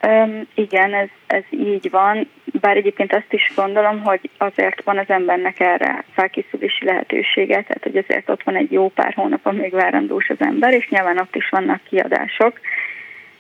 Um, 0.08 0.48
igen, 0.56 0.94
ez, 0.94 1.08
ez 1.28 1.44
így 1.50 1.90
van, 1.90 2.30
bár 2.62 2.78
egyébként 2.78 3.14
azt 3.14 3.34
is 3.34 3.52
gondolom, 3.56 4.04
hogy 4.04 4.30
azért 4.38 4.84
van 4.84 4.98
az 4.98 5.10
embernek 5.10 5.60
erre 5.60 6.04
felkészülési 6.14 6.86
lehetősége, 6.86 7.62
tehát 7.62 7.84
hogy 7.84 7.98
azért 7.98 8.30
ott 8.30 8.44
van 8.44 8.56
egy 8.56 8.72
jó 8.72 8.90
pár 8.90 9.14
hónap, 9.14 9.46
amíg 9.46 9.72
várandós 9.72 10.30
az 10.30 10.38
ember, 10.40 10.74
és 10.74 10.88
nyilván 10.90 11.18
ott 11.18 11.36
is 11.36 11.50
vannak 11.50 11.82
kiadások, 11.90 12.60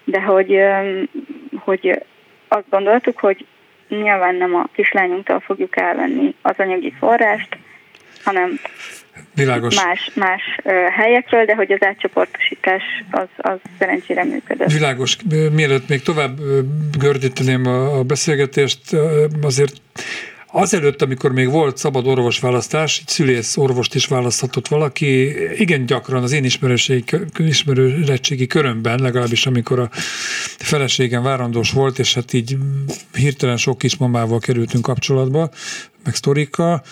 de 0.04 0.21
hogy, 0.21 0.60
hogy 1.56 2.04
azt 2.48 2.69
gondoltuk, 2.69 3.19
hogy 3.19 3.45
nyilván 3.89 4.36
nem 4.36 4.56
a 4.56 4.69
kislányunktól 4.74 5.39
fogjuk 5.39 5.78
elvenni 5.78 6.36
az 6.41 6.56
anyagi 6.58 6.93
forrást, 7.00 7.58
hanem 8.24 8.60
Világos. 9.36 9.75
más, 9.75 10.12
más 10.13 10.41
helyekről, 10.95 11.45
de 11.45 11.56
hogy 11.56 11.71
az 11.71 11.84
átcsoportosítás 11.84 12.84
az, 13.12 13.28
az 13.38 13.58
szerencsére 13.80 14.23
működött. 14.23 14.71
Világos. 14.71 15.17
Mielőtt 15.51 15.88
még 15.88 16.01
tovább 16.01 16.39
gördíteném 16.97 17.65
a 17.65 18.04
beszélgetést, 18.04 18.80
azért 19.41 19.73
Azelőtt, 20.58 21.01
amikor 21.01 21.32
még 21.32 21.49
volt 21.49 21.78
szabad 21.78 22.08
orvosválasztás, 22.08 22.99
így 22.99 23.08
szülész 23.08 23.58
orvost 23.58 23.95
is 23.95 24.06
választhatott 24.06 24.67
valaki, 24.67 25.34
igen 25.62 25.86
gyakran 25.86 26.23
az 26.23 26.32
én 26.32 26.43
ismerőségi 27.38 28.47
körömben, 28.47 28.99
legalábbis 28.99 29.45
amikor 29.45 29.80
a 29.80 29.89
feleségem 30.58 31.23
várandós 31.23 31.71
volt, 31.71 31.99
és 31.99 32.13
hát 32.13 32.34
így 32.34 32.58
hirtelen 33.13 33.58
sok 33.58 33.78
kismamával 33.78 34.39
kerültünk 34.39 34.84
kapcsolatba, 34.84 35.49
meg 36.04 36.15
sztorikkal, 36.15 36.84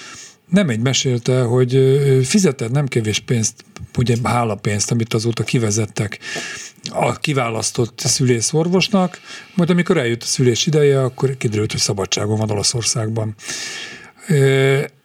nem 0.50 0.70
egy 0.70 0.80
mesélte, 0.80 1.42
hogy 1.42 1.72
fizetett 2.24 2.72
nem 2.72 2.88
kevés 2.88 3.20
pénzt, 3.20 3.66
ugye 3.98 4.16
hálapénzt, 4.24 4.92
amit 4.92 5.14
azóta 5.14 5.44
kivezettek 5.44 6.20
a 6.92 7.14
kiválasztott 7.14 8.00
szülészorvosnak, 8.00 9.20
majd 9.56 9.70
amikor 9.70 9.98
eljött 9.98 10.22
a 10.22 10.26
szülés 10.26 10.66
ideje, 10.66 11.04
akkor 11.04 11.38
kiderült, 11.38 11.72
hogy 11.72 11.80
szabadságon 11.80 12.38
van 12.38 12.52
Olaszországban. 12.52 13.36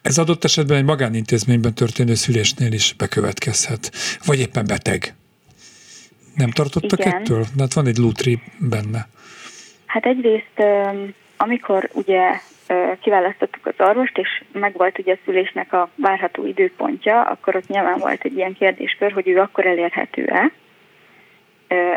Ez 0.02 0.18
adott 0.18 0.44
esetben 0.44 0.76
egy 0.76 0.84
magánintézményben 0.84 1.74
történő 1.74 2.14
szülésnél 2.14 2.72
is 2.72 2.94
bekövetkezhet, 2.98 3.92
vagy 4.24 4.38
éppen 4.38 4.66
beteg. 4.66 5.14
Nem 6.34 6.50
tartottak 6.50 6.98
Igen. 6.98 7.12
ettől? 7.12 7.46
Hát 7.58 7.72
van 7.72 7.86
egy 7.86 7.96
lútri 7.96 8.42
benne. 8.58 9.08
Hát 9.86 10.04
egyrészt, 10.04 10.62
amikor 11.36 11.90
ugye 11.92 12.40
kiválasztottuk 13.00 13.66
az 13.66 13.74
orvost, 13.78 14.18
és 14.18 14.42
megvolt 14.52 14.98
ugye 14.98 15.12
a 15.12 15.18
szülésnek 15.24 15.72
a 15.72 15.88
várható 15.94 16.46
időpontja, 16.46 17.22
akkor 17.22 17.56
ott 17.56 17.68
nyilván 17.68 17.98
volt 17.98 18.24
egy 18.24 18.36
ilyen 18.36 18.54
kérdéskör, 18.54 19.12
hogy 19.12 19.28
ő 19.28 19.38
akkor 19.38 19.66
elérhető-e. 19.66 20.50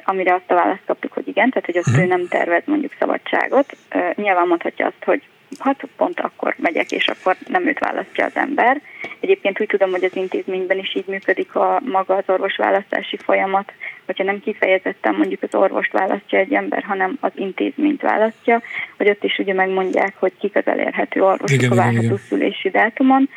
amire 0.04 0.34
azt 0.34 0.52
a 0.52 0.54
választ 0.54 0.86
kaptuk, 0.86 1.14
hogy 1.14 1.28
igen, 1.28 1.50
tehát 1.50 1.66
hogy 1.66 1.78
ott 1.78 1.98
ő 2.04 2.06
nem 2.06 2.28
tervez 2.28 2.64
mondjuk 2.66 2.96
szabadságot. 3.00 3.78
Nyilván 4.16 4.48
mondhatja 4.48 4.86
azt, 4.86 5.04
hogy 5.04 5.24
hát 5.60 5.84
pont 5.98 6.20
akkor 6.20 6.56
megyek, 6.58 6.92
és 6.92 7.08
akkor 7.08 7.36
nem 7.48 7.68
őt 7.68 7.80
választja 7.80 8.26
az 8.26 8.36
ember. 8.36 8.82
Egyébként 9.20 9.62
úgy 9.62 9.68
tudom, 9.68 9.92
hogy 9.92 10.04
az 10.04 10.16
intézményben 10.16 10.78
is 10.78 10.96
így 10.96 11.08
működik 11.08 11.56
a 11.56 11.82
maga 11.86 12.16
az 12.16 12.24
orvosválasztási 12.28 13.18
folyamat, 13.18 13.74
hogyha 14.06 14.24
nem 14.24 14.40
kifejezetten 14.40 15.16
mondjuk 15.16 15.44
az 15.44 15.56
orvost 15.56 15.92
választja 15.92 16.40
egy 16.40 16.54
ember, 16.54 16.84
hanem 16.84 17.18
az 17.20 17.32
intézményt 17.36 18.02
választja, 18.02 18.62
hogy 18.98 19.10
ott 19.10 19.24
is 19.24 19.38
ugye 19.38 19.54
megmondják, 19.54 20.14
hogy 20.20 20.34
kik 20.40 20.56
az 20.56 20.68
elérhető 20.68 21.24
orvosok 21.24 21.62
igen, 21.62 21.72
a 21.72 21.76
várható 21.76 22.18
szülési 22.18 22.70
dátumon. 22.70 23.30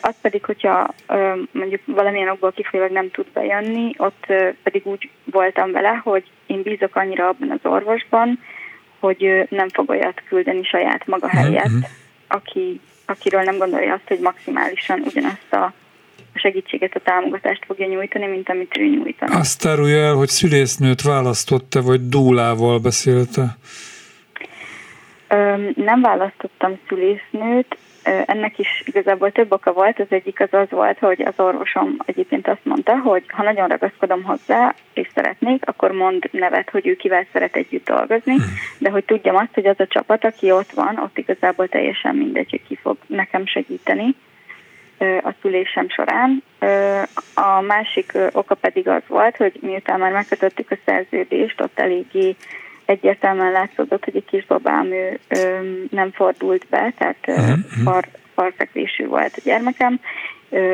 Az 0.00 0.14
pedig, 0.20 0.44
hogyha 0.44 0.94
mondjuk 1.50 1.80
valamilyen 1.84 2.28
okból 2.28 2.52
kifolyólag 2.52 2.92
nem 2.92 3.10
tud 3.10 3.26
bejönni, 3.32 3.94
ott 3.96 4.26
pedig 4.62 4.86
úgy 4.86 5.10
voltam 5.24 5.72
vele, 5.72 6.00
hogy 6.04 6.24
én 6.46 6.62
bízok 6.62 6.96
annyira 6.96 7.28
abban 7.28 7.50
az 7.50 7.70
orvosban, 7.70 8.38
hogy 9.00 9.46
nem 9.48 9.68
fog 9.68 9.88
olyat 9.88 10.22
küldeni 10.28 10.62
saját 10.62 11.06
maga 11.06 11.26
mhm, 11.26 11.36
helyett, 11.36 11.64
uh-huh. 11.64 11.88
aki, 12.28 12.80
akiről 13.06 13.42
nem 13.42 13.58
gondolja 13.58 13.92
azt, 13.92 14.08
hogy 14.08 14.18
maximálisan 14.20 15.00
ugyanazt 15.00 15.52
a 15.52 15.72
segítséget, 16.34 16.94
a 16.94 17.00
támogatást 17.00 17.64
fogja 17.66 17.86
nyújtani, 17.86 18.26
mint 18.26 18.48
amit 18.48 18.76
ő 18.78 18.86
nyújtana. 18.86 19.38
Azt 19.38 19.66
árulja 19.66 19.98
el, 19.98 20.14
hogy 20.14 20.28
szülésznőt 20.28 21.02
választotta, 21.02 21.82
vagy 21.82 22.08
dúlával 22.08 22.78
beszélte? 22.78 23.56
Nem 25.74 26.00
választottam 26.00 26.78
szülésznőt, 26.88 27.76
ennek 28.26 28.58
is 28.58 28.82
igazából 28.84 29.32
több 29.32 29.52
oka 29.52 29.72
volt. 29.72 30.00
Az 30.00 30.06
egyik 30.08 30.40
az 30.40 30.48
az 30.50 30.70
volt, 30.70 30.98
hogy 30.98 31.22
az 31.22 31.34
orvosom 31.36 31.96
egyébként 32.04 32.48
azt 32.48 32.64
mondta, 32.64 32.98
hogy 32.98 33.24
ha 33.28 33.42
nagyon 33.42 33.68
ragaszkodom 33.68 34.22
hozzá, 34.22 34.74
és 34.92 35.08
szeretnék, 35.14 35.62
akkor 35.66 35.92
mond 35.92 36.28
nevet, 36.30 36.70
hogy 36.70 36.86
ő 36.86 36.96
kivel 36.96 37.26
szeret 37.32 37.56
együtt 37.56 37.86
dolgozni, 37.86 38.34
hm. 38.34 38.42
de 38.78 38.90
hogy 38.90 39.04
tudjam 39.04 39.36
azt, 39.36 39.54
hogy 39.54 39.66
az 39.66 39.80
a 39.80 39.86
csapat, 39.86 40.24
aki 40.24 40.50
ott 40.50 40.70
van, 40.70 40.98
ott 40.98 41.18
igazából 41.18 41.68
teljesen 41.68 42.16
mindegy, 42.16 42.50
hogy 42.50 42.62
ki 42.68 42.78
fog 42.82 42.96
nekem 43.06 43.46
segíteni 43.46 44.14
a 44.98 45.34
szülésem 45.40 45.88
során. 45.88 46.42
A 47.34 47.60
másik 47.60 48.12
oka 48.32 48.54
pedig 48.54 48.88
az 48.88 49.02
volt, 49.06 49.36
hogy 49.36 49.58
miután 49.60 50.00
már 50.00 50.12
megkötöttük 50.12 50.70
a 50.70 50.78
szerződést, 50.84 51.60
ott 51.60 51.78
eléggé 51.78 52.36
egyértelműen 52.88 53.52
látszódott, 53.52 54.04
hogy 54.04 54.16
egy 54.16 54.24
kisbabám 54.24 54.92
ő, 54.92 55.18
ö, 55.28 55.58
nem 55.90 56.10
fordult 56.12 56.66
be, 56.70 56.92
tehát 56.98 57.24
uh-huh. 57.26 57.58
far, 57.84 58.08
farfekvésű 58.34 59.06
volt 59.06 59.34
a 59.36 59.40
gyermekem, 59.44 60.00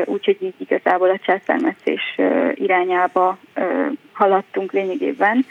úgyhogy 0.05 0.37
így 0.39 0.53
igazából 0.57 1.09
a 1.09 1.19
császármetszés 1.25 2.19
irányába 2.53 3.37
haladtunk 4.13 4.71
lényegében, 4.71 5.45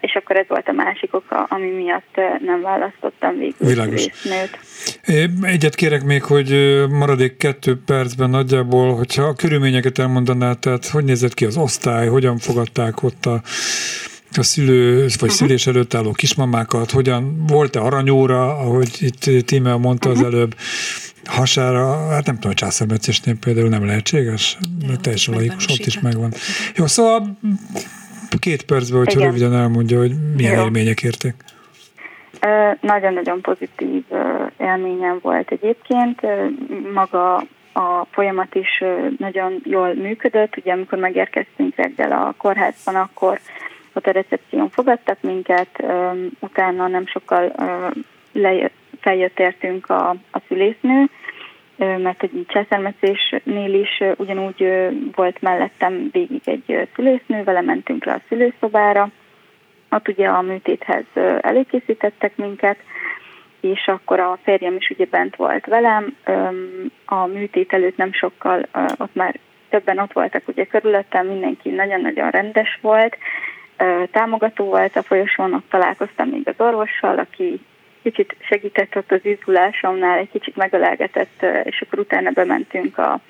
és 0.00 0.14
akkor 0.14 0.36
ez 0.36 0.44
volt 0.48 0.68
a 0.68 0.72
másik 0.72 1.14
oka, 1.14 1.42
ami 1.42 1.70
miatt 1.70 2.20
nem 2.44 2.60
választottam 2.60 3.38
végül 3.38 3.68
Világos. 3.68 4.06
nőt. 4.22 4.58
Egyet 5.42 5.74
kérek 5.74 6.04
még, 6.04 6.22
hogy 6.22 6.50
maradék 6.90 7.36
kettő 7.36 7.76
percben 7.86 8.30
nagyjából, 8.30 8.94
hogyha 8.94 9.22
a 9.22 9.34
körülményeket 9.34 9.98
elmondaná, 9.98 10.52
tehát 10.52 10.86
hogy 10.86 11.04
nézett 11.04 11.34
ki 11.34 11.44
az 11.44 11.56
osztály, 11.56 12.08
hogyan 12.08 12.38
fogadták 12.38 13.02
ott 13.02 13.26
a 13.26 13.40
a 14.36 14.42
szülő, 14.42 15.00
vagy 15.00 15.12
uh-huh. 15.14 15.30
szülés 15.30 15.66
előtt 15.66 15.94
álló 15.94 16.12
kismamákat, 16.12 16.90
hogyan 16.90 17.46
volt-e 17.46 17.80
aranyóra, 17.80 18.58
ahogy 18.58 18.88
itt 19.00 19.46
Tímea 19.46 19.78
mondta 19.78 20.10
az 20.10 20.22
előbb, 20.22 20.54
hasára, 21.24 22.08
hát 22.08 22.26
nem 22.26 22.34
tudom, 22.34 22.40
hogy 22.40 22.54
császármetszésnél 22.54 23.34
például 23.40 23.68
nem 23.68 23.86
lehetséges, 23.86 24.58
de 24.86 24.96
teljesen 24.96 25.34
laikus, 25.34 25.66
ott 25.68 25.86
is 25.86 26.00
megvan. 26.00 26.32
Jó, 26.76 26.86
szóval 26.86 27.38
két 28.38 28.62
percben, 28.62 28.98
hogyha 28.98 29.18
Igen. 29.18 29.32
röviden 29.32 29.54
elmondja, 29.54 29.98
hogy 29.98 30.12
milyen 30.36 30.56
Jó. 30.56 30.62
élmények 30.62 31.02
érték. 31.02 31.34
Nagyon-nagyon 32.80 33.40
pozitív 33.40 34.02
élményem 34.58 35.18
volt 35.22 35.50
egyébként. 35.50 36.20
Maga 36.94 37.36
a 37.72 38.06
folyamat 38.10 38.54
is 38.54 38.84
nagyon 39.18 39.60
jól 39.64 39.94
működött. 39.94 40.56
Ugye 40.56 40.72
amikor 40.72 40.98
megérkeztünk 40.98 41.76
reggel 41.76 42.12
a 42.12 42.34
kórházban, 42.38 42.94
akkor 42.94 43.40
ott 43.94 44.06
a 44.06 44.10
recepción 44.10 44.70
fogadtak 44.70 45.18
minket, 45.20 45.84
utána 46.40 46.86
nem 46.86 47.06
sokkal 47.06 47.52
feljött 49.00 49.38
értünk 49.38 49.90
a, 49.90 50.08
a 50.08 50.40
szülésznő, 50.48 51.04
mert 51.76 52.22
egy 52.22 52.44
császármetszésnél 52.48 53.74
is 53.74 54.02
ugyanúgy 54.16 54.88
volt 55.14 55.40
mellettem 55.40 56.08
végig 56.12 56.40
egy 56.44 56.88
szülésznő, 56.94 57.44
vele 57.44 57.60
mentünk 57.60 58.04
le 58.04 58.12
a 58.12 58.22
szülőszobára, 58.28 59.08
ott 59.90 60.08
ugye 60.08 60.28
a 60.28 60.42
műtéthez 60.42 61.04
előkészítettek 61.40 62.36
minket, 62.36 62.76
és 63.60 63.86
akkor 63.86 64.20
a 64.20 64.38
férjem 64.42 64.76
is 64.76 64.90
ugye 64.90 65.06
bent 65.10 65.36
volt 65.36 65.66
velem, 65.66 66.16
a 67.04 67.26
műtét 67.26 67.72
előtt 67.72 67.96
nem 67.96 68.12
sokkal, 68.12 68.66
ott 68.98 69.14
már 69.14 69.38
többen 69.68 69.98
ott 69.98 70.12
voltak 70.12 70.48
ugye 70.48 70.64
körülöttem, 70.64 71.26
mindenki 71.26 71.70
nagyon-nagyon 71.70 72.30
rendes 72.30 72.78
volt, 72.80 73.16
támogató 74.10 74.64
volt 74.64 74.96
a 74.96 75.02
folyosón, 75.02 75.54
ott 75.54 75.68
találkoztam 75.70 76.28
még 76.28 76.48
az 76.48 76.66
orvossal, 76.66 77.18
aki 77.18 77.60
kicsit 78.02 78.36
segített 78.40 78.96
ott 78.96 79.12
az 79.12 79.24
izgulásomnál, 79.24 80.18
egy 80.18 80.30
kicsit 80.30 80.56
megölelgetett, 80.56 81.46
és 81.64 81.80
akkor 81.80 81.98
utána 81.98 82.30
bementünk 82.30 82.98
a, 82.98 83.20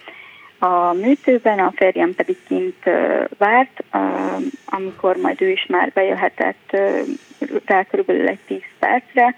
a 0.59 0.93
műtőben, 0.93 1.59
a 1.59 1.73
férjem 1.77 2.15
pedig 2.15 2.37
kint 2.49 2.85
várt, 3.39 3.85
amikor 4.65 5.17
majd 5.17 5.43
ő 5.43 5.49
is 5.51 5.67
már 5.69 5.91
bejöhetett 5.95 6.77
rá 7.65 7.85
körülbelül 7.85 8.29
egy 8.29 8.39
10 8.47 8.61
percre. 8.79 9.35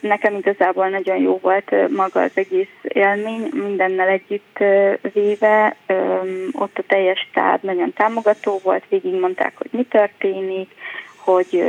Nekem 0.00 0.34
igazából 0.34 0.88
nagyon 0.88 1.16
jó 1.16 1.38
volt 1.42 1.88
maga 1.96 2.20
az 2.20 2.30
egész 2.34 2.74
élmény, 2.82 3.48
mindennel 3.52 4.08
együtt 4.08 4.58
véve. 5.12 5.76
Ott 6.52 6.78
a 6.78 6.82
teljes 6.86 7.26
stáb 7.30 7.62
nagyon 7.62 7.92
támogató 7.92 8.60
volt, 8.62 8.84
végigmondták, 8.88 9.52
hogy 9.56 9.68
mi 9.70 9.82
történik, 9.82 10.70
hogy 11.16 11.64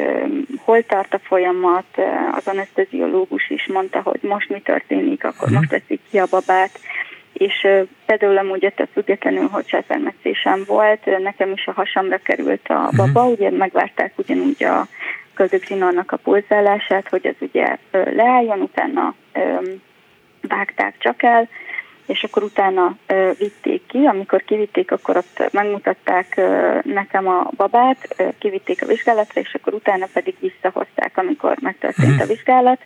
hol 0.58 0.84
tart 0.84 1.14
a 1.14 1.20
folyamat, 1.24 1.86
az 2.32 2.48
anesteziológus 2.48 3.50
is 3.50 3.68
mondta, 3.68 4.02
hogy 4.02 4.20
most 4.22 4.50
mi 4.50 4.60
történik, 4.60 5.24
akkor 5.24 5.48
uh-huh. 5.48 5.58
most 5.58 5.72
veszik 5.72 6.00
ki 6.10 6.18
a 6.18 6.28
babát, 6.30 6.80
és 7.34 7.68
például 8.06 8.38
amúgy 8.38 8.64
ettől 8.64 8.88
függetlenül, 8.94 9.48
hogy 9.48 9.66
császármetszésem 9.66 10.64
volt, 10.68 11.06
nekem 11.24 11.52
is 11.52 11.68
a 11.68 11.72
hasamra 11.72 12.18
került 12.18 12.68
a 12.68 12.74
mhm. 12.74 12.96
baba, 12.96 13.20
uh-huh. 13.20 13.32
ugye 13.32 13.50
megvárták 13.50 14.14
ugyanúgy 14.18 14.64
a 14.64 14.88
köldögzsinórnak 15.42 16.12
a 16.12 16.18
pulzálását, 16.18 17.10
hogy 17.10 17.28
az 17.28 17.36
ugye 17.40 17.78
leálljon, 17.92 18.62
utána 18.62 19.16
vágták 20.42 20.96
csak 20.98 21.24
el, 21.24 21.50
és 22.06 22.24
akkor 22.24 22.44
utána 22.44 22.98
ö, 23.08 23.32
vitték 23.38 23.86
ki, 23.88 24.06
amikor 24.06 24.44
kivitték, 24.44 24.92
akkor 24.92 25.18
ott 25.18 25.52
megmutatták 25.52 26.34
ö, 26.38 26.78
nekem 26.84 27.28
a 27.28 27.50
babát, 27.56 28.16
ö, 28.18 28.28
kivitték 28.40 28.84
a 28.84 28.86
vizsgálatra, 28.86 29.42
és 29.42 29.54
akkor 29.54 29.74
utána 29.74 30.08
pedig 30.14 30.36
visszahozták, 30.40 31.18
amikor 31.18 31.58
megtörtént 31.62 32.14
mhm. 32.14 32.22
a 32.22 32.26
vizsgálat. 32.26 32.82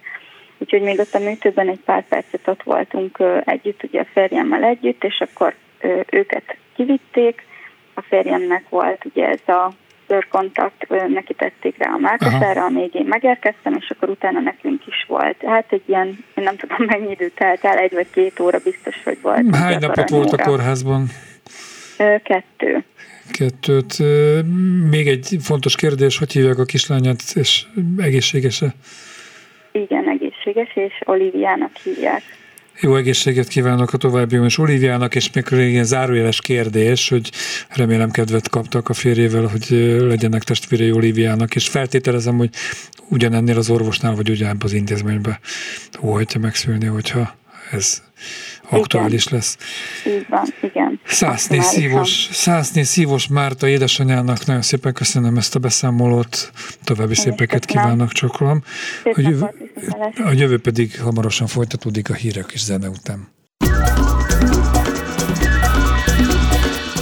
Úgyhogy 0.58 0.82
még 0.82 1.00
ott 1.00 1.14
a 1.14 1.20
műtőben 1.20 1.70
egy 1.70 1.80
pár 1.86 2.08
percet 2.08 2.48
ott 2.48 2.64
voltunk 2.64 3.20
ö, 3.20 3.38
együtt, 3.46 3.84
ugye 3.84 4.02
a 4.02 4.08
férjemmel 4.14 4.64
együtt, 4.64 5.04
és 5.04 5.20
akkor 5.20 5.54
ö, 5.80 6.00
őket 6.12 6.58
kivitték. 6.76 7.46
A 7.94 8.02
férjemnek 8.02 8.70
volt 8.70 9.06
ugye 9.06 9.28
ez 9.28 9.56
a 9.56 9.72
bőrkontakt, 10.08 10.88
neki 11.08 11.34
tették 11.34 11.78
rá 11.78 11.94
a 11.94 11.98
mákasára, 11.98 12.64
amíg 12.64 12.94
én 12.94 13.06
megérkeztem, 13.06 13.76
és 13.80 13.90
akkor 13.90 14.10
utána 14.10 14.40
nekünk 14.40 14.88
is 14.88 15.06
volt. 15.08 15.44
Hát 15.46 15.66
egy 15.70 15.84
ilyen, 15.86 16.08
én 16.08 16.44
nem 16.44 16.56
tudom 16.56 16.86
mennyi 16.92 17.12
idő 17.12 17.32
telt 17.36 17.64
el, 17.64 17.78
egy 17.78 17.94
vagy 17.94 18.08
két 18.14 18.40
óra 18.40 18.60
biztos, 18.64 19.04
hogy 19.04 19.18
volt. 19.22 19.56
Hány 19.56 19.78
napot 19.80 20.10
volt 20.10 20.32
a 20.32 20.44
kórházban? 20.44 21.08
Kettő. 22.24 22.84
Kettőt. 23.32 23.98
Még 24.90 25.08
egy 25.08 25.38
fontos 25.42 25.76
kérdés, 25.76 26.18
hogy 26.18 26.32
hívják 26.32 26.58
a 26.58 26.66
kislányát, 26.66 27.22
és 27.34 27.66
egészséges-e? 27.98 28.74
Igen, 29.72 30.10
egészséges, 30.10 30.76
és 30.76 30.94
Oliviának 31.06 31.76
hívják. 31.84 32.22
Jó 32.80 32.96
egészséget 32.96 33.48
kívánok 33.48 33.94
a 33.94 33.98
további 33.98 34.40
és 34.44 34.58
Oliviának, 34.58 35.16
és 35.16 35.30
még 35.32 35.46
ilyen 35.52 35.84
zárójeles 35.84 36.42
kérdés, 36.42 37.10
hogy 37.10 37.32
remélem 37.70 38.12
kedvet 38.12 38.50
kaptak 38.50 38.90
a 38.90 38.94
férjével, 38.94 39.46
hogy 39.46 39.66
legyenek 40.00 40.44
testvérei 40.44 40.92
Oliviának, 40.92 41.56
és 41.56 41.68
feltételezem, 41.68 42.38
hogy 42.38 42.50
ugyanennél 43.10 43.58
az 43.58 43.70
orvosnál, 43.70 44.16
vagy 44.16 44.30
ugyanebben 44.30 44.68
az 44.68 44.74
intézményben 44.74 45.40
óhajtja 46.02 46.40
megszülni, 46.40 46.86
hogyha 46.86 47.36
ez 47.72 48.02
aktuális 48.70 49.26
igen. 49.26 49.38
lesz. 49.38 49.58
Így 50.08 50.26
van, 50.30 50.46
igen. 50.62 51.00
Szászné 51.06 51.60
szívos, 51.60 52.30
Szászné 52.32 52.84
szívos 52.84 53.28
Márta 53.28 53.68
édesanyának 53.68 54.46
nagyon 54.46 54.62
szépen 54.62 54.94
köszönöm 54.94 55.38
ezt 55.38 55.56
a 55.56 55.60
beszámolót, 55.60 56.52
további 56.84 57.10
Én 57.10 57.16
szépeket 57.16 57.66
kívánok, 57.66 58.12
csokolom. 58.12 58.64
A 59.04 59.20
jövő, 59.22 59.50
a 60.26 60.32
jövő 60.32 60.60
pedig 60.60 61.00
hamarosan 61.00 61.48
folytatódik 61.48 62.10
a 62.10 62.14
hírek 62.14 62.52
és 62.54 62.64
zene 62.64 62.90
után. 62.90 63.28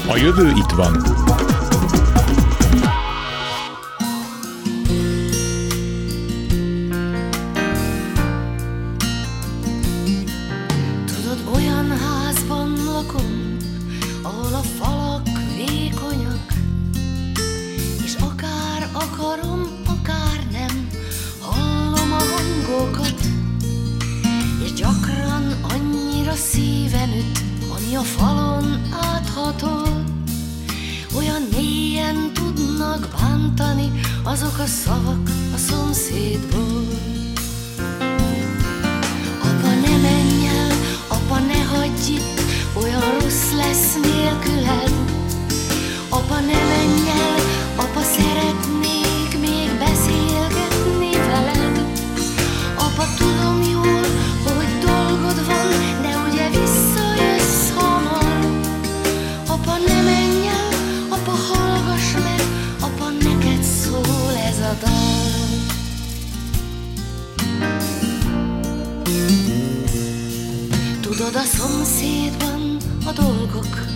A 0.07 0.17
jövő 0.17 0.49
itt 0.49 0.71
van. 0.75 1.22
A 28.03 28.05
falon 28.05 28.81
áthatol. 28.91 30.03
Olyan 31.17 31.41
mélyen 31.55 32.31
tudnak 32.33 33.07
bántani 33.19 33.91
azok 34.23 34.57
a 34.59 34.65
szavak 34.65 35.29
a 35.53 35.57
szomszédból. 35.57 36.87
Apa, 39.41 39.67
ne 39.67 39.97
menj 39.97 40.47
el, 40.47 40.71
apa, 41.07 41.39
ne 41.39 41.63
hagyj 41.63 42.11
itt, 42.11 42.41
olyan 42.83 43.19
rossz 43.19 43.51
lesz 43.55 43.93
nélküled. 44.01 44.62
A 71.43 71.45
szomszédban 71.45 72.77
a 73.05 73.11
dolgok 73.11 73.87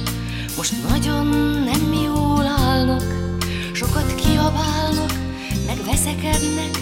most 0.58 0.74
nagyon 0.90 1.26
nem 1.66 1.94
jól 2.04 2.46
állnak, 2.46 3.04
sokat 3.72 4.16
kiabálnak, 4.16 5.14
meg 5.66 5.78
veszekednek, 5.86 6.78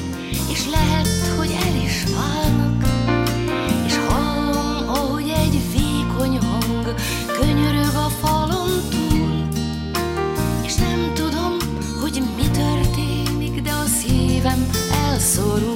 és 0.51 0.65
lehet, 0.71 1.07
hogy 1.37 1.55
el 1.67 1.75
is 1.83 2.03
válnak. 2.03 2.83
És 3.85 3.95
hallom, 4.09 4.89
ahogy 4.89 5.29
egy 5.29 5.61
vékony 5.71 6.39
hang 6.39 6.93
könyörög 7.39 7.95
a 7.95 8.09
falon 8.21 8.81
túl, 8.89 9.47
és 10.63 10.75
nem 10.75 11.11
tudom, 11.13 11.57
hogy 12.01 12.23
mi 12.35 12.47
történik, 12.49 13.61
de 13.61 13.71
a 13.71 13.85
szívem 13.85 14.69
elszorul. 15.09 15.74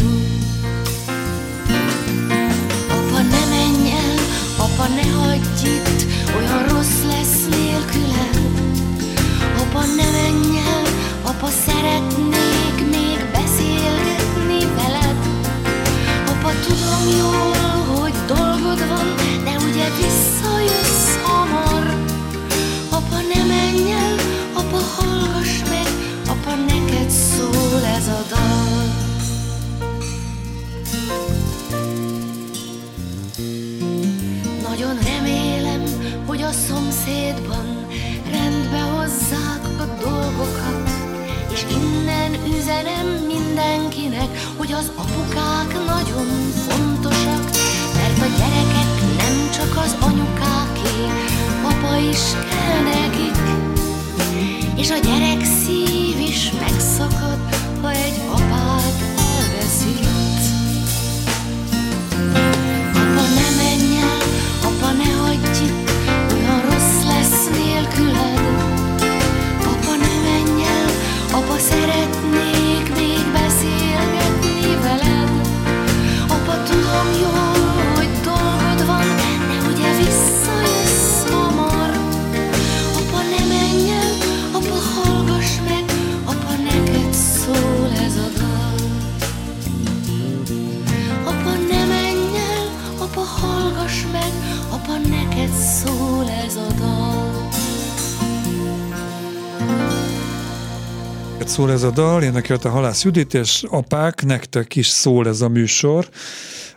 Szól 101.46 101.72
ez 101.72 101.84
a 101.84 101.92
dal, 101.92 102.24
énekelt 102.24 102.66
a 102.66 102.70
Halász 102.70 103.04
Judit, 103.04 103.34
és 103.34 103.64
apák, 103.68 104.26
nektek 104.26 104.76
is 104.76 104.88
szól 104.88 105.28
ez 105.28 105.42
a 105.42 105.50
műsor, 105.50 106.10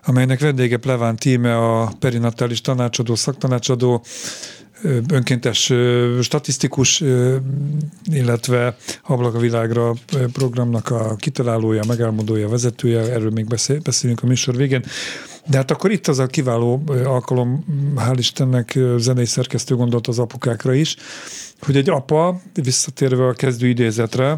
amelynek 0.04 0.40
vendége 0.40 0.76
Pleván 0.76 1.16
Tíme, 1.16 1.56
a 1.56 1.92
perinatális 1.98 2.60
tanácsadó, 2.60 3.14
szaktanácsadó, 3.14 4.04
önkéntes 5.12 5.72
statisztikus, 6.20 7.02
illetve 8.04 8.76
Ablak 9.02 9.34
a 9.34 9.38
világra 9.38 9.94
programnak 10.32 10.90
a 10.90 11.16
kitalálója, 11.16 11.82
megálmodója, 11.86 12.48
vezetője, 12.48 13.00
erről 13.00 13.30
még 13.30 13.46
beszél, 13.46 13.80
beszélünk 13.80 14.22
a 14.22 14.26
műsor 14.26 14.56
végén. 14.56 14.84
De 15.46 15.56
hát 15.56 15.70
akkor 15.70 15.90
itt 15.90 16.08
az 16.08 16.18
a 16.18 16.26
kiváló 16.26 16.82
alkalom, 17.04 17.64
hál' 17.96 18.16
Istennek 18.18 18.78
zenei 18.96 19.26
szerkesztő 19.26 19.74
gondolt 19.74 20.06
az 20.06 20.18
apukákra 20.18 20.74
is, 20.74 20.96
hogy 21.66 21.76
egy 21.76 21.90
apa, 21.90 22.40
visszatérve 22.62 23.26
a 23.26 23.32
kezdő 23.32 23.68
idézetre, 23.68 24.36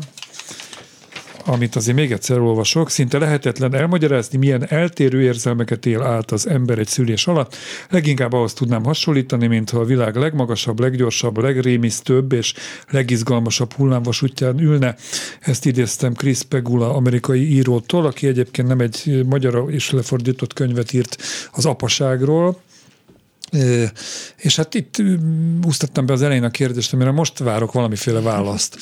amit 1.47 1.77
azért 1.77 1.97
még 1.97 2.13
egyszer 2.13 2.39
olvasok, 2.39 2.91
szinte 2.91 3.19
lehetetlen 3.19 3.75
elmagyarázni, 3.75 4.39
milyen 4.39 4.67
eltérő 4.69 5.23
érzelmeket 5.23 5.87
él 5.87 6.03
át 6.03 6.31
az 6.31 6.49
ember 6.49 6.79
egy 6.79 6.87
szülés 6.87 7.27
alatt. 7.27 7.57
Leginkább 7.91 8.33
ahhoz 8.33 8.53
tudnám 8.53 8.85
hasonlítani, 8.85 9.47
mintha 9.47 9.79
a 9.79 9.85
világ 9.85 10.17
legmagasabb, 10.17 10.81
leggyorsabb, 10.81 11.39
legrémisztőbb 11.39 12.33
és 12.33 12.55
legizgalmasabb 12.91 13.73
hullámvasútján 13.73 14.61
ülne. 14.61 14.97
Ezt 15.41 15.67
idéztem 15.67 16.13
Chris 16.15 16.43
Pegula, 16.43 16.95
amerikai 16.95 17.53
írótól, 17.53 18.07
aki 18.07 18.27
egyébként 18.27 18.69
nem 18.69 18.81
egy 18.81 19.25
magyar 19.27 19.65
és 19.71 19.91
lefordított 19.91 20.53
könyvet 20.53 20.93
írt 20.93 21.23
az 21.53 21.67
apaságról, 21.67 22.61
És 24.37 24.57
hát 24.57 24.75
itt 24.75 25.03
úsztattam 25.67 26.07
be 26.07 26.13
az 26.13 26.23
elején 26.23 26.45
a 26.45 26.51
kérdést, 26.51 26.93
amire 26.93 27.11
most 27.11 27.39
várok 27.39 27.73
valamiféle 27.73 28.21
választ 28.21 28.77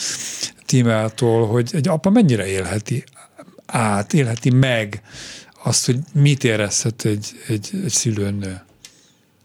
Tímeától, 0.66 1.46
hogy 1.46 1.70
egy 1.72 1.88
apa 1.88 2.10
mennyire 2.10 2.46
élheti 2.46 3.04
át, 3.66 4.12
élheti 4.12 4.50
meg 4.50 5.02
azt, 5.64 5.86
hogy 5.86 5.98
mit 6.12 6.44
érezhet 6.44 7.04
egy, 7.04 7.26
egy, 7.48 7.70
egy 7.84 7.90
szülőnő. 7.90 8.62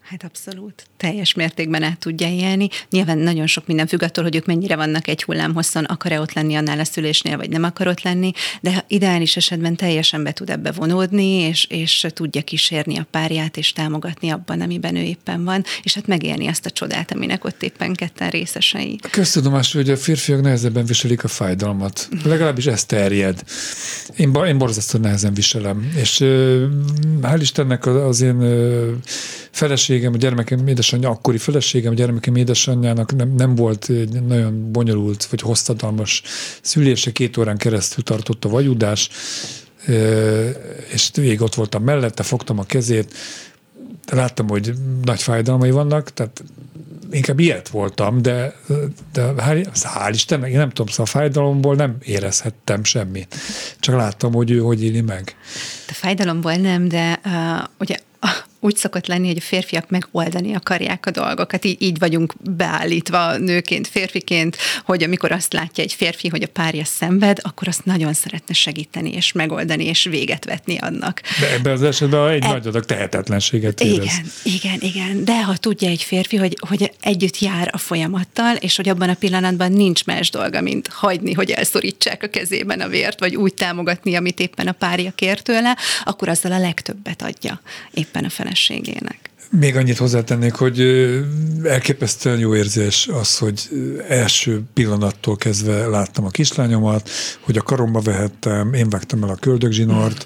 Hát 0.10 0.24
abszolút. 0.24 0.86
Teljes 0.98 1.34
mértékben 1.34 1.84
át 1.84 2.00
tudja 2.00 2.28
élni. 2.28 2.70
Nyilván 2.89 3.17
nagyon 3.17 3.48
sok 3.48 3.67
minden 3.67 3.88
függ 3.88 4.04
attól, 4.04 4.24
hogy 4.24 4.36
ők 4.36 4.46
mennyire 4.46 4.76
vannak 4.76 5.08
egy 5.08 5.24
hullámhosszon, 5.24 5.84
akar-e 5.84 6.20
ott 6.20 6.34
lenni 6.34 6.56
annál 6.56 6.80
a 6.80 6.84
szülésnél, 6.84 7.38
vagy 7.38 7.50
nem 7.50 7.63
akar 7.63 7.88
ott 7.88 8.02
lenni, 8.02 8.32
de 8.62 8.86
ideális 8.88 9.36
esetben 9.36 9.76
teljesen 9.76 10.24
be 10.24 10.32
tud 10.32 10.50
ebbe 10.50 10.72
vonódni, 10.72 11.28
és, 11.28 11.65
és 11.70 12.06
tudja 12.13 12.41
kísérni 12.41 12.98
a 12.98 13.08
párját, 13.12 13.58
és 13.58 13.74
támogatni 13.74 14.30
abban, 14.30 14.62
amiben 14.62 14.96
ő 14.96 15.02
éppen 15.02 15.43
van, 15.43 15.63
és 15.84 15.93
hát 15.93 16.08
megélni 16.08 16.48
azt 16.48 16.65
a 16.65 16.70
csodát, 16.70 17.12
aminek 17.12 17.46
ott 17.46 17.63
éppen 17.63 17.93
ketten 17.93 18.30
részesei. 18.30 19.00
Köztudomás, 19.12 19.74
hogy 19.74 19.89
a 19.89 19.98
férfiak 19.98 20.41
nehezebben 20.41 20.86
viselik 20.86 21.24
a 21.24 21.28
fájdalmat. 21.28 22.10
Legalábbis 22.24 22.65
ez 22.65 22.86
terjed. 22.86 23.43
Én, 24.15 24.34
én 24.48 24.58
borzasztó 24.58 25.00
nehezen 25.00 25.34
viselem. 25.34 25.91
És 25.96 26.17
hál' 27.22 27.38
Istennek 27.39 27.86
az, 27.86 28.22
én 28.22 28.41
ö, 28.41 28.91
feleségem, 29.97 30.13
a 30.13 30.17
gyermekem 30.17 30.67
édesanyja, 30.67 31.10
akkori 31.10 31.38
feleségem, 31.38 31.91
a 31.91 31.95
gyermekem 31.95 32.36
édesanyjának 32.36 33.15
nem, 33.15 33.33
nem 33.36 33.55
volt 33.55 33.89
egy 33.89 34.23
nagyon 34.23 34.71
bonyolult 34.71 35.25
vagy 35.25 35.41
hosszadalmas 35.41 36.21
szülése, 36.62 37.12
két 37.12 37.38
órán 37.38 37.57
keresztül 37.57 38.03
tartott 38.03 38.45
a 38.45 38.49
vajudás, 38.49 39.10
és 40.93 41.10
végig 41.13 41.41
ott 41.41 41.55
voltam 41.55 41.83
mellette, 41.83 42.23
fogtam 42.23 42.60
a 42.60 42.63
kezét, 42.63 43.13
láttam, 44.12 44.47
hogy 44.47 44.73
nagy 45.03 45.21
fájdalmai 45.21 45.71
vannak, 45.71 46.13
tehát 46.13 46.43
inkább 47.12 47.39
ilyet 47.39 47.69
voltam, 47.69 48.21
de, 48.21 48.55
de 49.13 49.33
hál', 49.38 49.67
hál' 49.73 50.47
én 50.47 50.57
nem 50.57 50.69
tudom, 50.69 50.88
szóval 50.88 51.05
a 51.05 51.17
fájdalomból 51.17 51.75
nem 51.75 51.95
érezhettem 51.99 52.83
semmit. 52.83 53.36
Csak 53.79 53.95
láttam, 53.95 54.33
hogy 54.33 54.51
ő 54.51 54.60
hogy 54.60 54.83
éli 54.83 55.01
meg. 55.01 55.36
A 55.88 55.93
fájdalomból 55.93 56.53
nem, 56.53 56.88
de 56.88 57.19
uh, 57.25 57.63
ugye 57.79 57.97
úgy 58.67 58.75
szokott 58.75 59.08
lenni, 59.08 59.27
hogy 59.27 59.38
a 59.38 59.41
férfiak 59.41 59.89
megoldani 59.89 60.53
akarják 60.53 61.06
a 61.06 61.12
dolgokat. 61.12 61.65
Így, 61.65 61.82
így 61.82 61.99
vagyunk 61.99 62.34
beállítva 62.41 63.38
nőként, 63.38 63.88
férfiként, 63.88 64.58
hogy 64.86 65.03
amikor 65.03 65.32
azt 65.32 65.53
látja 65.53 65.84
egy 65.84 65.93
férfi, 65.93 66.27
hogy 66.27 66.43
a 66.43 66.47
párja 66.47 66.86
szenved, 66.86 67.38
akkor 67.41 67.67
azt 67.67 67.86
nagyon 67.86 68.13
szeretne 68.13 68.53
segíteni, 68.53 69.13
és 69.13 69.32
megoldani, 69.32 69.86
és 69.86 70.03
véget 70.03 70.45
vetni 70.45 70.77
annak. 70.77 71.21
De 71.39 71.53
ebben 71.53 71.73
az 71.73 71.84
esetben 71.84 72.30
egy 72.30 72.43
e... 72.43 72.47
nagy 72.47 72.67
adag 72.67 72.86
tehetetlenséget 72.86 73.82
érez. 73.82 73.99
Igen, 73.99 74.25
igen, 74.43 74.80
igen. 74.80 75.25
De 75.25 75.43
ha 75.43 75.58
tudja 75.58 75.89
egy 75.89 76.03
férfi, 76.03 76.36
hogy, 76.36 76.58
hogy 76.67 76.91
együtt 77.01 77.39
jár 77.39 77.69
a 77.71 77.77
folyamattal, 77.77 78.56
és 78.56 78.75
hogy 78.75 78.89
abban 78.89 79.10
a 79.10 79.13
pillanatban 79.13 79.71
nincs 79.71 80.06
más 80.06 80.30
dolga, 80.30 80.62
mint 80.62 80.88
hagyni, 80.88 81.34
hogy 81.34 81.51
elszorítsák 81.51 82.23
a 82.23 82.27
kezében 82.27 82.82
a 82.82 82.88
vért, 82.88 83.19
vagy 83.19 83.36
úgy 83.36 83.53
támogatni, 83.53 84.15
amit 84.15 84.39
éppen 84.39 84.67
a 84.67 84.71
párja 84.71 85.12
kér 85.15 85.41
tőle, 85.41 85.77
akkor 86.03 86.30
azzal 86.30 86.51
a 86.51 86.60
legtöbbet 86.60 87.21
adja 87.21 87.62
éppen 87.93 88.23
a 88.23 88.30
feleség 88.30 88.57
feleségének. 88.58 89.30
Még 89.50 89.76
annyit 89.76 89.98
hozzátennék, 89.98 90.54
hogy 90.54 90.80
elképesztően 91.63 92.39
jó 92.39 92.56
érzés 92.56 93.08
az, 93.12 93.38
hogy 93.38 93.70
első 94.08 94.62
pillanattól 94.74 95.36
kezdve 95.36 95.88
láttam 95.88 96.26
a 96.26 96.30
kislányomat, 96.30 97.10
hogy 97.41 97.58
a 97.58 97.62
karomba 97.62 98.00
vehettem, 98.00 98.74
én 98.74 98.89
vágtam 98.89 99.24
el 99.24 99.30
a 99.30 99.36
köldögzsinort. 99.36 100.26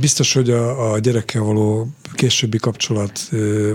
Biztos, 0.00 0.32
hogy 0.32 0.50
a, 0.50 0.92
a 0.92 0.98
gyerekkel 0.98 1.42
való 1.42 1.88
későbbi 2.14 2.58
kapcsolat, 2.58 3.20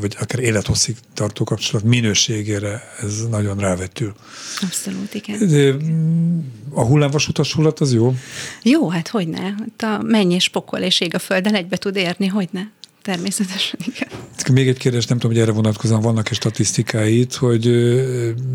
vagy 0.02 0.16
akár 0.20 0.40
élethosszig 0.40 0.96
tartó 1.14 1.44
kapcsolat 1.44 1.86
minőségére 1.86 2.82
ez 3.02 3.28
nagyon 3.30 3.58
rávetül. 3.58 4.14
Abszolút, 4.62 5.14
igen. 5.14 5.48
De 5.48 5.76
a 6.74 6.86
hullámvasutas 6.86 7.54
hullat 7.54 7.80
az 7.80 7.94
jó? 7.94 8.16
Jó, 8.64 8.90
hát 8.90 9.08
hogy 9.08 9.28
ne? 9.28 9.42
Hát 9.42 9.84
a 9.84 10.02
menny 10.04 10.32
és 10.32 10.50
pokol 10.50 10.80
és 10.80 11.00
ég 11.00 11.16
a 11.16 11.20
földön 11.20 11.56
egybe 11.56 11.78
tud 11.78 11.96
érni, 11.96 12.28
hogy 12.28 12.48
ne? 12.52 12.62
Természetesen, 13.06 13.80
igen. 13.86 14.08
Még 14.52 14.68
egy 14.68 14.78
kérdés, 14.78 15.06
nem 15.06 15.18
tudom, 15.18 15.36
hogy 15.36 15.46
erre 15.46 15.52
vonatkozóan 15.52 16.02
vannak-e 16.02 16.34
statisztikáit, 16.34 17.34
hogy 17.34 17.65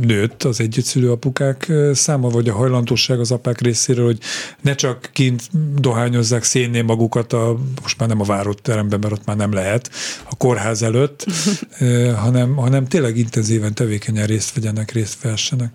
nőtt 0.01 0.43
az 0.43 0.61
együttszülő 0.61 1.11
apukák 1.11 1.73
száma, 1.93 2.29
vagy 2.29 2.49
a 2.49 2.55
hajlandóság 2.55 3.21
az 3.21 3.31
apák 3.31 3.61
részéről, 3.61 4.05
hogy 4.05 4.19
ne 4.61 4.75
csak 4.75 5.11
kint 5.13 5.43
dohányozzák 5.81 6.43
szénné 6.43 6.81
magukat, 6.81 7.33
a, 7.33 7.59
most 7.83 7.99
már 7.99 8.09
nem 8.09 8.21
a 8.21 8.25
várott 8.25 8.63
teremben, 8.63 8.99
mert 8.99 9.13
ott 9.13 9.25
már 9.25 9.37
nem 9.37 9.53
lehet, 9.53 9.91
a 10.29 10.37
kórház 10.37 10.83
előtt, 10.83 11.27
hanem, 12.25 12.57
hanem 12.57 12.87
tényleg 12.87 13.17
intenzíven, 13.17 13.75
tevékenyen 13.75 14.27
részt 14.27 14.55
vegyenek, 14.55 14.91
részt 14.91 15.23
vessenek. 15.23 15.71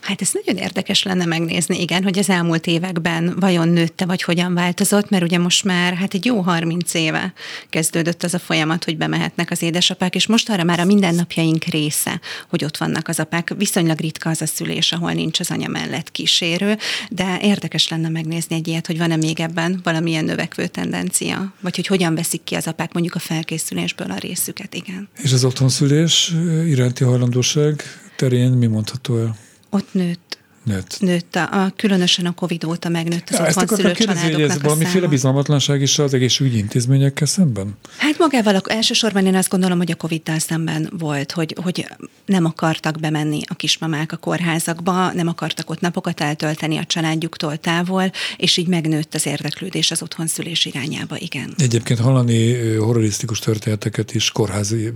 Hát 0.00 0.20
ez 0.20 0.30
nagyon 0.32 0.62
érdekes 0.62 1.02
lenne 1.02 1.24
megnézni, 1.24 1.80
igen, 1.80 2.02
hogy 2.02 2.18
az 2.18 2.28
elmúlt 2.28 2.66
években 2.66 3.36
vajon 3.38 3.68
nőtte, 3.68 4.04
vagy 4.04 4.22
hogyan 4.22 4.54
változott, 4.54 5.10
mert 5.10 5.22
ugye 5.22 5.38
most 5.38 5.64
már 5.64 5.94
hát 5.94 6.14
egy 6.14 6.24
jó 6.24 6.40
30 6.40 6.94
éve 6.94 7.32
kezdődött 7.70 8.22
az 8.22 8.34
a 8.34 8.38
folyamat, 8.38 8.84
hogy 8.84 8.96
bemehetnek 8.96 9.50
az 9.50 9.62
édesapák, 9.62 10.14
és 10.14 10.26
most 10.26 10.50
arra 10.50 10.64
már 10.64 10.80
a 10.80 10.84
mindennapjaink 10.84 11.64
része, 11.64 12.20
hogy 12.48 12.64
ott 12.64 12.76
vannak 12.76 13.08
az 13.08 13.20
apák. 13.20 13.52
Viszonylag 13.56 14.00
ritka 14.00 14.30
az 14.30 14.42
a 14.42 14.46
szülés, 14.46 14.92
ahol 14.92 15.12
nincs 15.12 15.40
az 15.40 15.50
anya 15.50 15.68
mellett 15.68 16.10
kísérő, 16.10 16.78
de 17.10 17.38
érdekes 17.42 17.88
lenne 17.88 18.08
megnézni 18.08 18.56
egy 18.56 18.68
ilyet, 18.68 18.86
hogy 18.86 18.98
van-e 18.98 19.16
még 19.16 19.40
ebben 19.40 19.80
valamilyen 19.82 20.24
növekvő 20.24 20.66
tendencia, 20.66 21.54
vagy 21.60 21.76
hogy 21.76 21.86
hogyan 21.86 22.14
veszik 22.14 22.44
ki 22.44 22.54
az 22.54 22.66
apák 22.66 22.92
mondjuk 22.92 23.14
a 23.14 23.18
felkészülésből 23.18 24.10
a 24.10 24.18
részüket, 24.18 24.74
igen. 24.74 25.08
És 25.16 25.32
az 25.32 25.44
otthonszülés 25.44 26.32
iránti 26.66 27.04
hajlandóság 27.04 27.82
terén 28.16 28.50
mi 28.50 28.66
mondható 28.66 29.18
el? 29.18 29.36
Ott 29.70 29.94
nőtt. 29.94 30.39
Nőtt. 30.64 30.96
Nőtt, 31.00 31.36
a, 31.36 31.62
a, 31.64 31.72
különösen 31.76 32.26
a 32.26 32.34
Covid 32.34 32.64
óta 32.64 32.88
megnőtt 32.88 33.28
az 33.30 33.38
ja, 33.38 33.44
otthon 33.46 33.66
szülő 33.66 33.92
családoknak 33.92 34.32
hogy 34.32 34.42
ez 34.42 34.60
valamiféle 34.60 35.06
bizalmatlanság 35.06 35.80
is 35.80 35.98
az 35.98 36.14
egészségügyi 36.14 36.58
intézményekkel 36.58 37.26
szemben? 37.26 37.76
Hát 37.96 38.18
magával 38.18 38.60
elsősorban 38.64 39.26
én 39.26 39.34
azt 39.34 39.48
gondolom, 39.48 39.78
hogy 39.78 39.90
a 39.90 39.94
Covid-tal 39.94 40.38
szemben 40.38 40.92
volt, 40.98 41.32
hogy, 41.32 41.56
hogy 41.62 41.86
nem 42.26 42.44
akartak 42.44 43.00
bemenni 43.00 43.40
a 43.46 43.54
kismamák 43.54 44.12
a 44.12 44.16
kórházakba, 44.16 45.12
nem 45.12 45.28
akartak 45.28 45.70
ott 45.70 45.80
napokat 45.80 46.20
eltölteni 46.20 46.76
a 46.76 46.84
családjuktól 46.84 47.56
távol, 47.56 48.10
és 48.36 48.56
így 48.56 48.68
megnőtt 48.68 49.14
az 49.14 49.26
érdeklődés 49.26 49.90
az 49.90 50.02
otthonszülés 50.02 50.64
irányába, 50.64 51.16
igen. 51.18 51.54
Egyébként 51.56 51.98
hallani 51.98 52.74
horrorisztikus 52.76 53.38
történeteket 53.38 54.14
is 54.14 54.30
kórházi 54.30 54.92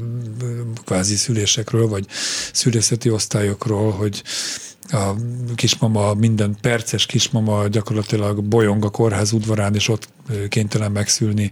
kvázi 0.84 1.16
szülésekről, 1.16 1.88
vagy 1.88 2.06
szülészeti 2.52 3.10
osztályokról, 3.10 3.90
hogy 3.90 4.22
a 4.90 5.14
kismama, 5.54 6.14
minden 6.14 6.56
perces 6.60 7.06
kismama 7.06 7.68
gyakorlatilag 7.68 8.44
bolyong 8.44 8.84
a 8.84 8.90
kórház 8.90 9.32
udvarán, 9.32 9.74
és 9.74 9.88
ott 9.88 10.08
kénytelen 10.48 10.92
megszülni, 10.92 11.50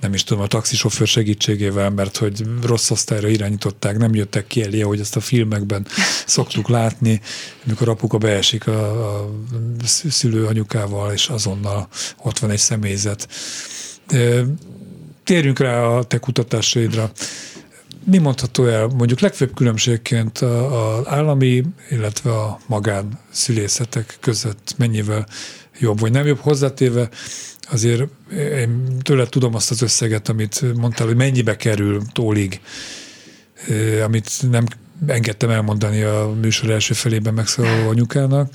nem 0.00 0.14
is 0.14 0.24
tudom, 0.24 0.42
a 0.42 0.46
taxisofőr 0.46 1.06
segítségével, 1.06 1.90
mert 1.90 2.16
hogy 2.16 2.44
rossz 2.62 2.90
osztályra 2.90 3.28
irányították, 3.28 3.98
nem 3.98 4.14
jöttek 4.14 4.46
ki 4.46 4.62
elé, 4.62 4.80
hogy 4.80 5.00
ezt 5.00 5.16
a 5.16 5.20
filmekben 5.20 5.86
szoktuk 6.26 6.68
látni, 6.68 7.20
amikor 7.66 7.88
apuka 7.88 8.18
beesik 8.18 8.66
a, 8.66 9.14
a 9.20 9.30
szülő 9.84 10.46
anyukával, 10.46 11.12
és 11.12 11.28
azonnal 11.28 11.88
ott 12.22 12.38
van 12.38 12.50
egy 12.50 12.58
személyzet. 12.58 13.28
Térjünk 15.24 15.58
rá 15.58 15.82
a 15.82 16.02
te 16.02 16.18
kutatásaidra 16.18 17.12
mi 18.04 18.18
mondható 18.18 18.66
el 18.66 18.86
mondjuk 18.86 19.20
legfőbb 19.20 19.54
különbségként 19.54 20.38
az 20.38 21.06
állami, 21.06 21.64
illetve 21.90 22.30
a 22.30 22.58
magán 22.66 23.18
szülészetek 23.30 24.16
között 24.20 24.74
mennyivel 24.76 25.26
jobb 25.78 26.00
vagy 26.00 26.12
nem 26.12 26.26
jobb 26.26 26.38
hozzátéve, 26.38 27.08
azért 27.70 28.02
én 28.32 28.98
tőle 29.02 29.26
tudom 29.26 29.54
azt 29.54 29.70
az 29.70 29.82
összeget, 29.82 30.28
amit 30.28 30.74
mondtál, 30.74 31.06
hogy 31.06 31.16
mennyibe 31.16 31.56
kerül 31.56 32.02
tólig, 32.12 32.60
amit 34.04 34.30
nem 34.50 34.64
engedtem 35.06 35.50
elmondani 35.50 36.02
a 36.02 36.34
műsor 36.40 36.70
első 36.70 36.94
felében 36.94 37.34
megszólaló 37.34 37.88
anyukának. 37.94 38.54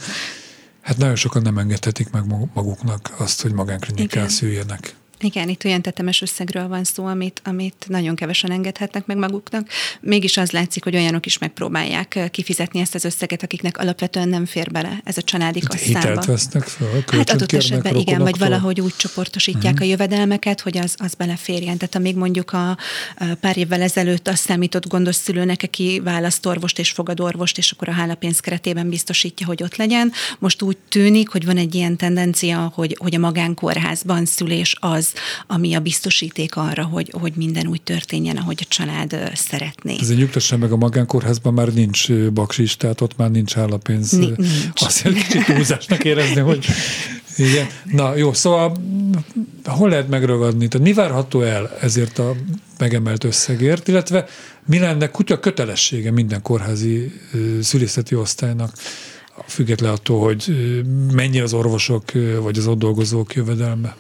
Hát 0.82 0.98
nagyon 0.98 1.16
sokan 1.16 1.42
nem 1.42 1.58
engedhetik 1.58 2.10
meg 2.12 2.24
maguknak 2.54 3.14
azt, 3.18 3.42
hogy 3.42 3.54
magánklinikán 3.54 4.30
szüljenek. 4.30 4.96
Igen, 5.20 5.50
itt 5.50 5.64
olyan 5.66 5.82
tetemes 5.82 6.22
összegről 6.22 6.68
van 6.68 6.84
szó, 6.84 7.06
amit, 7.06 7.42
amit 7.44 7.86
nagyon 7.88 8.16
kevesen 8.16 8.52
engedhetnek 8.52 9.06
meg 9.06 9.18
maguknak. 9.18 9.68
Mégis 10.02 10.38
az 10.38 10.52
látszik, 10.52 10.84
hogy 10.84 10.96
olyanok 10.96 11.26
is 11.26 11.38
megpróbálják 11.38 12.30
kifizetni 12.32 12.80
ezt 12.80 12.96
az 12.96 13.06
összeget, 13.06 13.44
akiknek 13.44 13.78
alapvetően 13.78 14.30
nem 14.30 14.46
fér 14.46 14.72
bele 14.72 15.02
ez 15.04 15.18
a 15.18 15.22
családi 15.22 15.60
kasszába. 15.60 16.00
Hitelt 16.00 16.26
vesznek 16.26 16.64
fel? 16.64 17.04
Hát 17.08 17.30
adott 17.30 17.52
esetben 17.52 17.96
igen, 17.96 18.22
vagy 18.22 18.38
valahogy 18.38 18.82
úgy 18.82 18.96
csoportosítják 18.96 19.74
uh-huh. 19.74 19.88
a 19.88 19.90
jövedelmeket, 19.90 20.62
hogy 20.62 20.78
az, 20.78 20.96
az 20.98 21.14
beleférjen. 21.14 21.78
Tehát 21.78 21.96
amíg 21.96 22.16
mondjuk 22.16 22.52
a, 22.52 22.78
pár 23.40 23.58
évvel 23.58 23.82
ezelőtt 23.82 24.28
azt 24.28 24.44
számított 24.44 24.88
gondos 24.88 25.16
szülőnek, 25.16 25.62
aki 25.64 26.02
választ 26.04 26.46
orvost 26.46 26.80
és 26.80 26.92
fogadorvost, 26.92 27.58
és 27.58 27.72
akkor 27.72 27.90
a 27.90 27.92
hálapénz 27.92 28.40
keretében 28.40 28.90
biztosítja, 28.90 29.46
hogy 29.46 29.64
ott 29.64 29.76
legyen. 29.76 30.12
Most 30.40 30.62
úgy 30.62 30.78
tűnik, 30.90 31.30
hogy 31.30 31.46
van 31.46 31.58
egy 31.58 31.76
ilyen 31.76 31.98
tendencia, 31.98 32.72
hogy, 32.76 32.98
hogy 33.00 33.16
a 33.16 33.20
magánkórházban 33.20 34.26
szülés 34.26 34.76
az, 34.80 35.05
ami 35.48 35.74
a 35.74 35.80
biztosíték 35.80 36.56
arra, 36.56 36.84
hogy, 36.84 37.14
hogy 37.20 37.34
minden 37.36 37.68
úgy 37.68 37.82
történjen, 37.82 38.38
ahogy 38.38 38.58
a 38.62 38.66
család 38.68 39.32
szeretné. 39.34 39.96
Ez 40.00 40.10
egy 40.10 40.18
nyugtassam 40.18 40.60
meg, 40.60 40.72
a 40.72 40.78
magánkórházban 40.78 41.54
már 41.54 41.74
nincs 41.74 42.14
baksis, 42.14 42.78
tehát 42.78 43.02
ott 43.02 43.18
már 43.18 43.32
nincs 43.32 43.58
állapénz. 43.58 44.12
Nincs. 44.12 44.38
Azt 44.74 45.02
kicsit 45.02 45.46
túlzásnak 45.46 46.04
érezni, 46.04 46.42
hogy 46.42 46.66
igen. 47.38 47.68
Na 47.84 48.16
jó, 48.16 48.34
szóval 48.34 48.78
hol 49.66 49.90
lehet 49.90 50.08
megragadni? 50.10 50.68
Tehát 50.68 50.88
mi 50.88 50.94
várható 50.94 51.42
el 51.42 51.78
ezért 51.82 52.20
a 52.20 52.36
megemelt 52.78 53.24
összegért, 53.24 53.88
illetve 53.88 54.26
mi 54.66 54.80
lenne 54.80 55.10
kutya 55.10 55.40
kötelessége 55.40 56.12
minden 56.12 56.42
kórházi 56.42 57.12
szülészeti 57.62 58.16
osztálynak, 58.16 58.74
független 59.48 59.92
attól, 59.92 60.24
hogy 60.24 60.56
mennyi 61.12 61.40
az 61.40 61.54
orvosok 61.54 62.04
vagy 62.42 62.58
az 62.58 62.68
ott 62.68 62.80
dolgozók 62.80 63.34
jövedelme? 63.34 63.96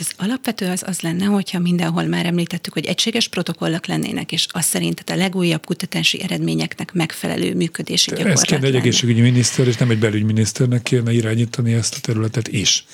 Az 0.00 0.12
alapvető 0.16 0.66
az 0.66 0.82
az 0.86 1.00
lenne, 1.00 1.24
hogyha 1.24 1.58
mindenhol 1.58 2.04
már 2.04 2.26
említettük, 2.26 2.72
hogy 2.72 2.84
egységes 2.84 3.28
protokollak 3.28 3.86
lennének, 3.86 4.32
és 4.32 4.46
az 4.50 4.64
szerint 4.64 5.04
a 5.06 5.14
legújabb 5.14 5.64
kutatási 5.64 6.22
eredményeknek 6.22 6.92
megfelelő 6.92 7.54
működési 7.54 8.10
gyakorlat 8.10 8.32
Ez 8.32 8.42
kéne 8.42 8.66
egy 8.66 8.74
egészségügyi 8.74 9.20
miniszter, 9.20 9.66
és 9.66 9.76
nem 9.76 9.90
egy 9.90 9.98
belügyminiszternek 9.98 10.82
kéne 10.82 11.12
irányítani 11.12 11.72
ezt 11.72 11.94
a 11.94 11.98
területet 12.00 12.48
is. 12.48 12.84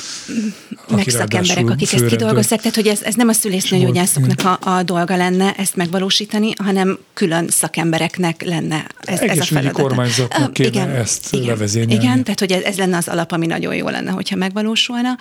Meg 0.89 1.09
szakemberek, 1.09 1.71
akik 1.71 1.93
ezt 1.93 2.07
kidolgozzák, 2.07 2.59
tehát 2.59 2.75
hogy 2.75 2.87
ez, 2.87 3.03
ez 3.03 3.15
nem 3.15 3.29
a 3.29 3.33
szülésznőgyógyászoknak 3.33 4.45
a, 4.45 4.77
a 4.77 4.83
dolga 4.83 5.17
lenne 5.17 5.55
ezt 5.55 5.77
megvalósítani, 5.77 6.53
hanem 6.63 6.99
külön 7.15 7.49
szakembereknek 7.49 8.43
lenne 8.43 8.87
ez, 8.99 9.21
ez 9.21 9.39
a 9.39 9.45
feladat. 9.45 9.73
kormányzatnak 9.73 10.53
kéne 10.53 10.69
igen, 10.69 10.91
ezt 10.91 11.29
igen, 11.31 11.47
levezényelni. 11.47 11.95
Igen, 11.95 12.25
tehát 12.25 12.39
hogy 12.39 12.53
ez, 12.53 12.63
ez 12.63 12.77
lenne 12.77 12.97
az 12.97 13.09
alap, 13.09 13.33
ami 13.33 13.47
nagyon 13.47 13.75
jó 13.75 13.89
lenne, 13.89 14.11
hogyha 14.11 14.37
megvalósulna. 14.37 15.17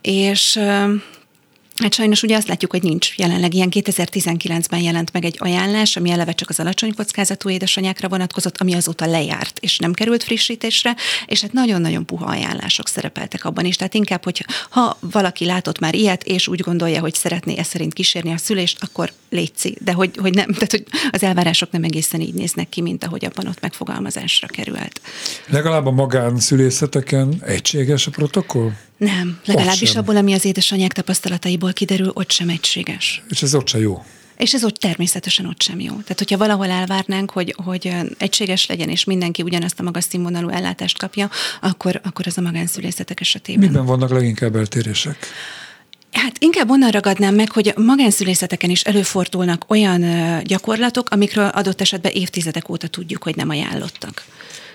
És 0.00 0.58
Hát 1.74 1.94
sajnos 1.94 2.22
ugye 2.22 2.36
azt 2.36 2.48
látjuk, 2.48 2.70
hogy 2.70 2.82
nincs 2.82 3.16
jelenleg 3.16 3.54
ilyen 3.54 3.68
2019-ben 3.70 4.80
jelent 4.80 5.12
meg 5.12 5.24
egy 5.24 5.36
ajánlás, 5.38 5.96
ami 5.96 6.10
eleve 6.10 6.32
csak 6.32 6.48
az 6.48 6.60
alacsony 6.60 6.94
kockázatú 6.94 7.48
édesanyákra 7.48 8.08
vonatkozott, 8.08 8.60
ami 8.60 8.74
azóta 8.74 9.06
lejárt, 9.06 9.58
és 9.58 9.78
nem 9.78 9.92
került 9.92 10.22
frissítésre, 10.22 10.96
és 11.26 11.40
hát 11.40 11.52
nagyon-nagyon 11.52 12.06
puha 12.06 12.26
ajánlások 12.26 12.88
szerepeltek 12.88 13.44
abban 13.44 13.64
is. 13.64 13.76
Tehát 13.76 13.94
inkább, 13.94 14.24
hogy 14.24 14.46
ha 14.70 14.98
valaki 15.00 15.44
látott 15.44 15.78
már 15.78 15.94
ilyet, 15.94 16.24
és 16.24 16.48
úgy 16.48 16.60
gondolja, 16.60 17.00
hogy 17.00 17.14
szeretné 17.14 17.56
ezt 17.56 17.70
szerint 17.70 17.92
kísérni 17.92 18.32
a 18.32 18.38
szülést, 18.38 18.82
akkor 18.82 19.12
létszi. 19.30 19.76
De 19.80 19.92
hogy, 19.92 20.16
hogy 20.16 20.34
nem, 20.34 20.52
tehát 20.52 20.70
hogy 20.70 20.84
az 21.10 21.22
elvárások 21.22 21.70
nem 21.70 21.82
egészen 21.82 22.20
így 22.20 22.34
néznek 22.34 22.68
ki, 22.68 22.80
mint 22.80 23.04
ahogy 23.04 23.24
abban 23.24 23.46
ott 23.46 23.60
megfogalmazásra 23.60 24.46
került. 24.46 25.00
Legalább 25.46 25.86
a 25.86 25.90
magánszülészeteken 25.90 27.42
egységes 27.44 28.06
a 28.06 28.10
protokoll? 28.10 28.72
Nem, 29.04 29.40
legalábbis 29.44 29.96
abból, 29.96 30.16
ami 30.16 30.32
az 30.32 30.44
édesanyák 30.44 30.92
tapasztalataiból 30.92 31.72
kiderül, 31.72 32.10
ott 32.14 32.30
sem 32.30 32.48
egységes. 32.48 33.22
És 33.28 33.42
ez 33.42 33.54
ott 33.54 33.68
sem 33.68 33.80
jó. 33.80 34.04
És 34.36 34.54
ez 34.54 34.64
ott 34.64 34.74
természetesen 34.74 35.46
ott 35.46 35.62
sem 35.62 35.80
jó. 35.80 35.90
Tehát, 35.90 36.18
hogyha 36.18 36.36
valahol 36.36 36.70
elvárnánk, 36.70 37.30
hogy, 37.30 37.54
hogy 37.64 37.92
egységes 38.18 38.66
legyen, 38.66 38.88
és 38.88 39.04
mindenki 39.04 39.42
ugyanazt 39.42 39.80
a 39.80 39.82
magas 39.82 40.04
színvonalú 40.04 40.48
ellátást 40.48 40.98
kapja, 40.98 41.30
akkor, 41.60 42.00
akkor 42.04 42.26
az 42.26 42.38
a 42.38 42.40
magánszülészetek 42.40 43.20
esetében. 43.20 43.68
Miben 43.68 43.86
vannak 43.86 44.10
leginkább 44.10 44.56
eltérések? 44.56 45.26
Hát 46.12 46.36
inkább 46.38 46.70
onnan 46.70 46.90
ragadnám 46.90 47.34
meg, 47.34 47.50
hogy 47.50 47.72
magánszülészeteken 47.76 48.70
is 48.70 48.82
előfordulnak 48.82 49.64
olyan 49.68 50.04
gyakorlatok, 50.44 51.10
amikről 51.10 51.48
adott 51.48 51.80
esetben 51.80 52.12
évtizedek 52.12 52.68
óta 52.68 52.88
tudjuk, 52.88 53.22
hogy 53.22 53.36
nem 53.36 53.48
ajánlottak 53.48 54.24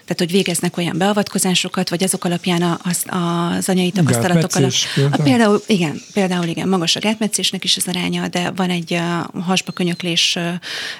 tehát 0.09 0.31
hogy 0.31 0.31
végeznek 0.31 0.77
olyan 0.77 0.97
beavatkozásokat, 0.97 1.89
vagy 1.89 2.03
azok 2.03 2.25
alapján 2.25 2.79
az, 2.83 3.03
az 3.07 3.69
anyai 3.69 3.91
tapasztalatok 3.91 4.55
alapján. 4.55 4.71
Például? 4.95 5.23
például, 5.23 5.61
igen, 5.67 6.01
például 6.13 6.47
igen, 6.47 6.67
magas 6.67 6.95
a 6.95 6.99
gátmetszésnek 6.99 7.63
is 7.63 7.77
az 7.77 7.87
aránya, 7.87 8.27
de 8.27 8.51
van 8.55 8.69
egy 8.69 9.01
hasba 9.45 9.71
könyöklés 9.71 10.37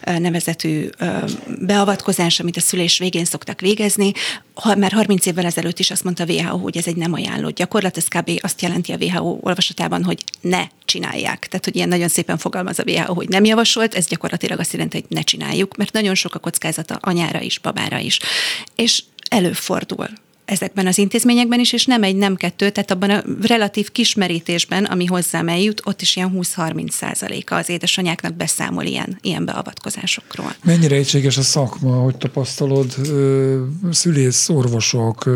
nevezetű 0.03 0.89
beavatkozás, 1.60 2.39
amit 2.39 2.57
a 2.57 2.60
szülés 2.60 2.97
végén 2.97 3.26
szoktak 3.26 3.62
végezni. 3.62 4.12
Ha, 4.62 4.76
már 4.76 4.91
30 4.91 5.26
évvel 5.26 5.45
ezelőtt 5.45 5.80
is 5.80 5.91
azt 5.91 6.03
mondta 6.03 6.24
a 6.24 6.32
WHO, 6.32 6.57
hogy 6.57 6.78
ez 6.78 6.88
egy 6.88 6.95
nem 6.95 7.14
ajánlott 7.14 7.55
gyakorlat, 7.55 7.97
ez 7.97 8.07
kb. 8.07 8.32
azt 8.41 8.62
jelenti 8.62 8.91
a 8.91 8.97
WHO 8.99 9.38
olvasatában, 9.41 10.03
hogy 10.03 10.24
ne 10.41 10.68
csinálják. 10.86 11.47
Tehát, 11.47 11.66
hogy 11.66 11.76
ilyen 11.76 11.88
nagyon 11.88 12.07
szépen 12.07 12.38
fogalmaz 12.38 12.80
a 12.80 12.84
WHO, 12.86 13.14
hogy 13.14 13.30
nem 13.30 13.45
javasolt, 13.45 13.93
ez 13.93 14.07
gyakorlatilag 14.07 14.60
azt 14.60 14.74
jelenti, 14.74 14.97
hogy 14.97 15.18
ne 15.18 15.22
csináljuk, 15.22 15.76
mert 15.76 15.93
nagyon 15.93 16.16
sok 16.16 16.36
a 16.36 16.39
kockázata 16.39 16.97
anyára 17.01 17.41
is, 17.41 17.60
babára 17.60 17.97
is. 17.97 18.20
És 18.76 19.03
előfordul 19.30 20.07
ezekben 20.50 20.88
az 20.88 20.97
intézményekben 20.97 21.60
is, 21.60 21.74
és 21.74 21.86
nem 21.86 22.04
egy, 22.04 22.16
nem 22.16 22.36
kettő, 22.36 22.70
tehát 22.70 22.91
abban 22.91 23.10
a 23.10 23.24
relatív 23.41 23.91
kismerítésben, 23.91 24.86
ami 24.86 25.06
hozzám 25.06 25.47
eljut, 25.47 25.82
ott 25.86 26.02
is 26.02 26.16
ilyen 26.16 26.32
20-30 26.36 26.89
százaléka 26.89 27.56
az 27.56 27.70
édesanyáknak 27.70 28.34
beszámol 28.34 28.84
ilyen, 28.84 29.18
ilyen 29.22 29.45
beavatkozásokról. 29.45 30.56
Mennyire 30.64 30.95
egységes 30.95 31.38
a 31.38 31.41
szakma, 31.41 31.95
hogy 31.95 32.18
tapasztalod, 32.18 32.95
szülész, 33.91 34.50
orvosok, 34.50 35.30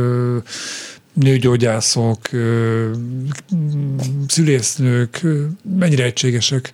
nőgyógyászok, 1.13 2.29
szülésznők, 4.27 5.21
mennyire 5.79 6.03
egységesek, 6.03 6.71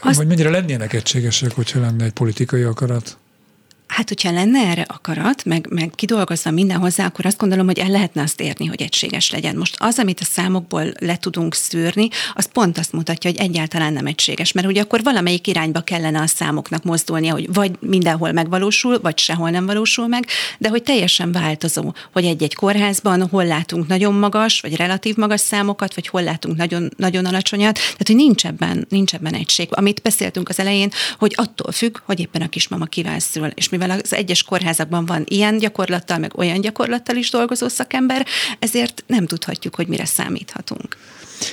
Azt... 0.00 0.16
vagy 0.16 0.26
mennyire 0.26 0.50
lennének 0.50 0.92
egységesek, 0.92 1.52
hogyha 1.52 1.80
lenne 1.80 2.04
egy 2.04 2.12
politikai 2.12 2.62
akarat? 2.62 3.18
Hát, 3.86 4.08
hogyha 4.08 4.30
lenne 4.30 4.60
erre 4.60 4.84
akarat, 4.88 5.44
meg, 5.44 5.66
meg 5.70 5.90
kidolgozva 5.94 6.50
minden 6.50 6.78
hozzá, 6.78 7.06
akkor 7.06 7.26
azt 7.26 7.38
gondolom, 7.38 7.66
hogy 7.66 7.78
el 7.78 7.88
lehetne 7.88 8.22
azt 8.22 8.40
érni, 8.40 8.66
hogy 8.66 8.82
egységes 8.82 9.30
legyen. 9.30 9.56
Most 9.56 9.76
az, 9.78 9.98
amit 9.98 10.20
a 10.20 10.24
számokból 10.24 10.92
le 10.98 11.16
tudunk 11.16 11.54
szűrni, 11.54 12.08
az 12.34 12.48
pont 12.52 12.78
azt 12.78 12.92
mutatja, 12.92 13.30
hogy 13.30 13.40
egyáltalán 13.40 13.92
nem 13.92 14.06
egységes, 14.06 14.52
mert 14.52 14.66
ugye 14.66 14.80
akkor 14.80 15.02
valamelyik 15.02 15.46
irányba 15.46 15.80
kellene 15.80 16.20
a 16.20 16.26
számoknak 16.26 16.84
mozdulnia, 16.84 17.32
hogy 17.32 17.52
vagy 17.52 17.70
mindenhol 17.80 18.32
megvalósul, 18.32 19.00
vagy 19.00 19.18
sehol 19.18 19.50
nem 19.50 19.66
valósul 19.66 20.06
meg, 20.06 20.26
de 20.58 20.68
hogy 20.68 20.82
teljesen 20.82 21.32
változó, 21.32 21.94
hogy 22.12 22.24
egy-egy 22.24 22.54
kórházban 22.54 23.28
hol 23.28 23.44
látunk 23.44 23.86
nagyon 23.86 24.14
magas, 24.14 24.60
vagy 24.60 24.76
relatív 24.76 25.16
magas 25.16 25.40
számokat, 25.40 25.94
vagy 25.94 26.06
hol 26.06 26.22
látunk 26.22 26.56
nagyon, 26.56 26.90
nagyon 26.96 27.24
alacsonyat, 27.24 27.74
tehát 27.74 28.06
hogy 28.06 28.16
nincs 28.16 28.46
ebben, 28.46 28.86
nincs 28.88 29.14
ebben 29.14 29.34
egység. 29.34 29.68
Amit 29.70 30.02
beszéltünk 30.02 30.48
az 30.48 30.58
elején, 30.58 30.90
hogy 31.18 31.32
attól 31.36 31.72
függ, 31.72 31.98
hogy 32.04 32.20
éppen 32.20 32.42
a 32.42 32.48
kismama 32.48 32.84
kivel 32.84 33.18
szül, 33.18 33.46
és 33.46 33.68
mivel 33.78 34.00
az 34.02 34.12
egyes 34.12 34.42
kórházakban 34.42 35.06
van 35.06 35.24
ilyen 35.28 35.58
gyakorlattal, 35.58 36.18
meg 36.18 36.38
olyan 36.38 36.60
gyakorlattal 36.60 37.16
is 37.16 37.30
dolgozó 37.30 37.68
szakember, 37.68 38.26
ezért 38.58 39.04
nem 39.06 39.26
tudhatjuk, 39.26 39.74
hogy 39.74 39.86
mire 39.86 40.04
számíthatunk. 40.04 40.96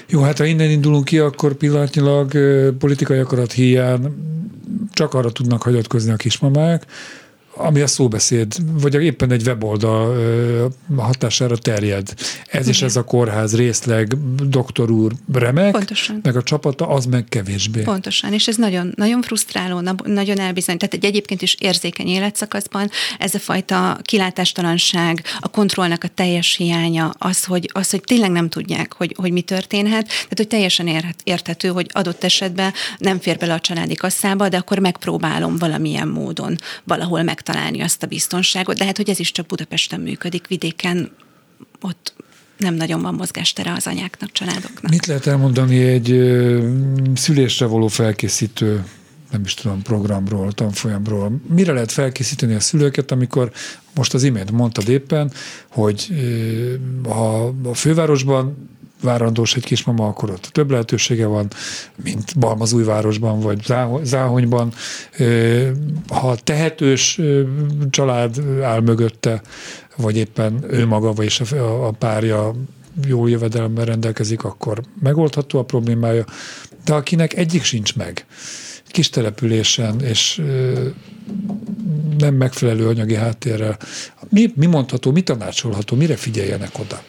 Jó, 0.07 0.21
hát 0.21 0.37
ha 0.37 0.45
innen 0.45 0.69
indulunk 0.69 1.05
ki, 1.05 1.19
akkor 1.19 1.53
pillanatnyilag 1.53 2.31
politikai 2.77 3.19
akarat 3.19 3.51
hiány 3.51 4.13
csak 4.91 5.13
arra 5.13 5.31
tudnak 5.31 5.61
hagyatkozni 5.61 6.11
a 6.11 6.15
kismamák, 6.15 6.85
ami 7.61 7.81
a 7.81 7.87
szóbeszéd, 7.87 8.55
vagy 8.81 8.93
éppen 8.93 9.31
egy 9.31 9.47
weboldal 9.47 10.71
hatására 10.97 11.57
terjed. 11.57 12.13
Ez 12.47 12.67
is 12.67 12.81
ez 12.81 12.95
a 12.95 13.03
kórház 13.03 13.55
részleg, 13.55 14.15
doktor 14.47 14.91
úr 14.91 15.11
remek, 15.33 15.71
Pontosan. 15.71 16.19
meg 16.23 16.35
a 16.35 16.43
csapata 16.43 16.87
az 16.87 17.05
meg 17.05 17.25
kevésbé. 17.29 17.81
Pontosan, 17.81 18.33
és 18.33 18.47
ez 18.47 18.55
nagyon, 18.55 18.93
nagyon 18.95 19.21
frusztráló, 19.21 19.79
nagyon 20.03 20.39
elbizony. 20.39 20.77
Tehát 20.77 20.93
egy 20.93 21.05
egyébként 21.05 21.41
is 21.41 21.55
érzékeny 21.59 22.07
életszakaszban 22.07 22.89
ez 23.19 23.35
a 23.35 23.39
fajta 23.39 23.99
kilátástalanság, 24.01 25.23
a 25.39 25.47
kontrollnak 25.47 26.03
a 26.03 26.07
teljes 26.07 26.55
hiánya, 26.55 27.13
az, 27.17 27.43
hogy, 27.43 27.69
az, 27.73 27.89
hogy 27.89 28.01
tényleg 28.01 28.31
nem 28.31 28.49
tudják, 28.49 28.93
hogy, 28.93 29.15
hogy 29.17 29.31
mi 29.31 29.41
történhet, 29.41 30.05
tehát 30.05 30.33
hogy 30.35 30.47
teljesen 30.47 31.13
érthető, 31.23 31.67
hogy 31.67 31.89
adott 31.93 32.23
esetben 32.23 32.73
nem 32.97 33.19
fér 33.19 33.37
bele 33.37 33.53
a 33.53 33.59
családi 33.59 33.95
kasszába, 33.95 34.49
de 34.49 34.57
akkor 34.57 34.79
megpróbálom 34.79 35.57
valamilyen 35.57 36.07
módon 36.07 36.55
valahol 36.83 37.23
meg 37.23 37.41
megtalálni 37.51 37.81
azt 37.81 38.03
a 38.03 38.07
biztonságot, 38.07 38.77
de 38.77 38.85
hát, 38.85 38.97
hogy 38.97 39.09
ez 39.09 39.19
is 39.19 39.31
csak 39.31 39.45
Budapesten 39.45 39.99
működik, 39.99 40.47
vidéken 40.47 41.11
ott 41.81 42.13
nem 42.57 42.73
nagyon 42.73 43.01
van 43.01 43.13
mozgástere 43.13 43.73
az 43.73 43.87
anyáknak, 43.87 44.31
családoknak. 44.31 44.91
Mit 44.91 45.05
lehet 45.05 45.27
elmondani 45.27 45.79
egy 45.79 46.05
szülésre 47.15 47.65
való 47.65 47.87
felkészítő 47.87 48.83
nem 49.31 49.41
is 49.45 49.53
tudom, 49.53 49.81
programról, 49.81 50.51
tanfolyamról. 50.51 51.41
Mire 51.47 51.73
lehet 51.73 51.91
felkészíteni 51.91 52.53
a 52.53 52.59
szülőket, 52.59 53.11
amikor 53.11 53.51
most 53.95 54.13
az 54.13 54.23
imént 54.23 54.51
mondtad 54.51 54.89
éppen, 54.89 55.31
hogy 55.67 56.07
ha 57.03 57.53
a 57.63 57.73
fővárosban 57.73 58.69
várandós 59.01 59.55
egy 59.55 59.63
kismama, 59.63 60.07
akkor 60.07 60.29
ott 60.29 60.49
több 60.51 60.71
lehetősége 60.71 61.25
van, 61.25 61.47
mint 62.03 62.39
Balmazújvárosban 62.39 63.39
vagy 63.39 63.73
Záhonyban. 64.03 64.73
Ha 66.07 66.35
tehetős 66.35 67.19
család 67.89 68.43
áll 68.63 68.79
mögötte, 68.79 69.41
vagy 69.95 70.17
éppen 70.17 70.63
ő 70.69 70.87
maga, 70.87 71.13
vagy 71.13 71.41
a 71.81 71.91
párja 71.91 72.53
jó 73.07 73.27
jövedelemmel 73.27 73.85
rendelkezik, 73.85 74.43
akkor 74.43 74.81
megoldható 75.01 75.59
a 75.59 75.63
problémája. 75.63 76.25
De 76.85 76.93
akinek 76.93 77.33
egyik 77.33 77.63
sincs 77.63 77.95
meg, 77.95 78.25
kis 78.87 79.09
településen, 79.09 80.01
és 80.01 80.41
nem 82.17 82.33
megfelelő 82.33 82.87
anyagi 82.87 83.15
háttérrel, 83.15 83.77
mi, 84.29 84.51
mi 84.55 84.65
mondható, 84.65 85.11
mi 85.11 85.21
tanácsolható, 85.21 85.95
mire 85.95 86.15
figyeljenek 86.15 86.79
oda? 86.79 87.01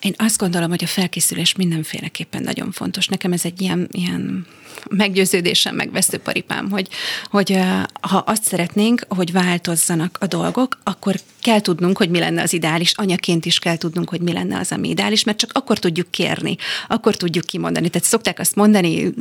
Én 0.00 0.14
azt 0.16 0.38
gondolom, 0.38 0.68
hogy 0.68 0.84
a 0.84 0.86
felkészülés 0.86 1.54
mindenféleképpen 1.54 2.42
nagyon 2.42 2.72
fontos. 2.72 3.06
Nekem 3.06 3.32
ez 3.32 3.44
egy 3.44 3.60
ilyen, 3.60 3.88
ilyen 3.92 4.46
meggyőződésem, 4.90 5.74
meg 5.74 5.92
veszőparipám, 5.92 6.70
hogy, 6.70 6.88
hogy 7.30 7.58
ha 8.00 8.16
azt 8.16 8.44
szeretnénk, 8.44 9.04
hogy 9.08 9.32
változzanak 9.32 10.18
a 10.20 10.26
dolgok, 10.26 10.78
akkor 10.84 11.14
kell 11.42 11.60
tudnunk, 11.60 11.96
hogy 11.96 12.10
mi 12.10 12.18
lenne 12.18 12.42
az 12.42 12.52
ideális, 12.52 12.92
anyaként 12.92 13.46
is 13.46 13.58
kell 13.58 13.76
tudnunk, 13.76 14.08
hogy 14.08 14.20
mi 14.20 14.32
lenne 14.32 14.58
az, 14.58 14.72
ami 14.72 14.88
ideális, 14.88 15.24
mert 15.24 15.38
csak 15.38 15.50
akkor 15.52 15.78
tudjuk 15.78 16.10
kérni, 16.10 16.56
akkor 16.88 17.16
tudjuk 17.16 17.44
kimondani. 17.44 17.88
Tehát 17.88 18.08
szokták 18.08 18.38
azt 18.38 18.54
mondani, 18.54 19.14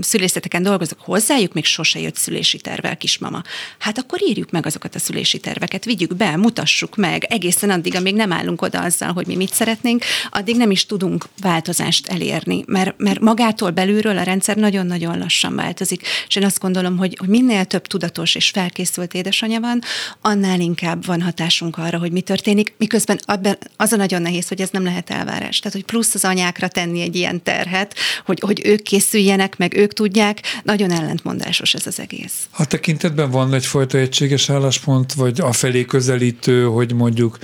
szülészeteken 0.00 0.62
dolgozok 0.62 1.00
hozzájuk, 1.00 1.52
még 1.52 1.64
sose 1.64 2.00
jött 2.00 2.16
szülési 2.16 2.58
tervel 2.58 2.96
kismama. 2.96 3.42
Hát 3.78 3.98
akkor 3.98 4.18
írjuk 4.28 4.50
meg 4.50 4.66
azokat 4.66 4.94
a 4.94 4.98
szülési 4.98 5.38
terveket, 5.38 5.84
vigyük 5.84 6.16
be, 6.16 6.36
mutassuk 6.36 6.96
meg, 6.96 7.24
egészen 7.24 7.70
addig, 7.70 7.94
amíg 7.96 8.14
nem 8.14 8.32
állunk 8.32 8.62
oda 8.62 8.80
azzal, 8.80 9.12
hogy 9.12 9.26
mi 9.30 9.36
mit 9.36 9.54
szeretnénk, 9.54 10.04
addig 10.30 10.56
nem 10.56 10.70
is 10.70 10.86
tudunk 10.86 11.24
változást 11.40 12.06
elérni, 12.06 12.64
mert, 12.66 12.94
mert 12.98 13.20
magától 13.20 13.70
belülről 13.70 14.18
a 14.18 14.22
rendszer 14.22 14.56
nagyon-nagyon 14.56 15.18
lassan 15.18 15.54
változik. 15.54 16.06
És 16.28 16.36
én 16.36 16.44
azt 16.44 16.60
gondolom, 16.60 16.96
hogy, 16.96 17.16
hogy 17.18 17.28
minél 17.28 17.64
több 17.64 17.86
tudatos 17.86 18.34
és 18.34 18.48
felkészült 18.48 19.14
édesanyja 19.14 19.60
van, 19.60 19.80
annál 20.20 20.60
inkább 20.60 21.06
van 21.06 21.22
hatásunk 21.22 21.78
arra, 21.78 21.98
hogy 21.98 22.12
mi 22.12 22.20
történik, 22.20 22.74
miközben 22.78 23.20
abban 23.24 23.58
az 23.76 23.92
a 23.92 23.96
nagyon 23.96 24.22
nehéz, 24.22 24.48
hogy 24.48 24.60
ez 24.60 24.68
nem 24.70 24.84
lehet 24.84 25.10
elvárás. 25.10 25.58
Tehát, 25.58 25.76
hogy 25.76 25.84
plusz 25.84 26.14
az 26.14 26.24
anyákra 26.24 26.68
tenni 26.68 27.00
egy 27.00 27.16
ilyen 27.16 27.42
terhet, 27.42 27.94
hogy, 28.24 28.40
hogy 28.40 28.60
ők 28.64 28.82
készüljenek, 28.82 29.56
meg 29.56 29.76
ők 29.76 29.92
tudják, 29.92 30.40
nagyon 30.62 30.90
ellentmondásos 30.90 31.74
ez 31.74 31.86
az 31.86 32.00
egész. 32.00 32.48
A 32.50 32.66
tekintetben 32.66 33.30
van 33.30 33.54
egyfajta 33.54 33.98
egységes 33.98 34.50
álláspont, 34.50 35.12
vagy 35.12 35.40
a 35.40 35.52
felé 35.52 35.84
közelítő, 35.84 36.64
hogy 36.64 36.92
mondjuk 36.94 37.38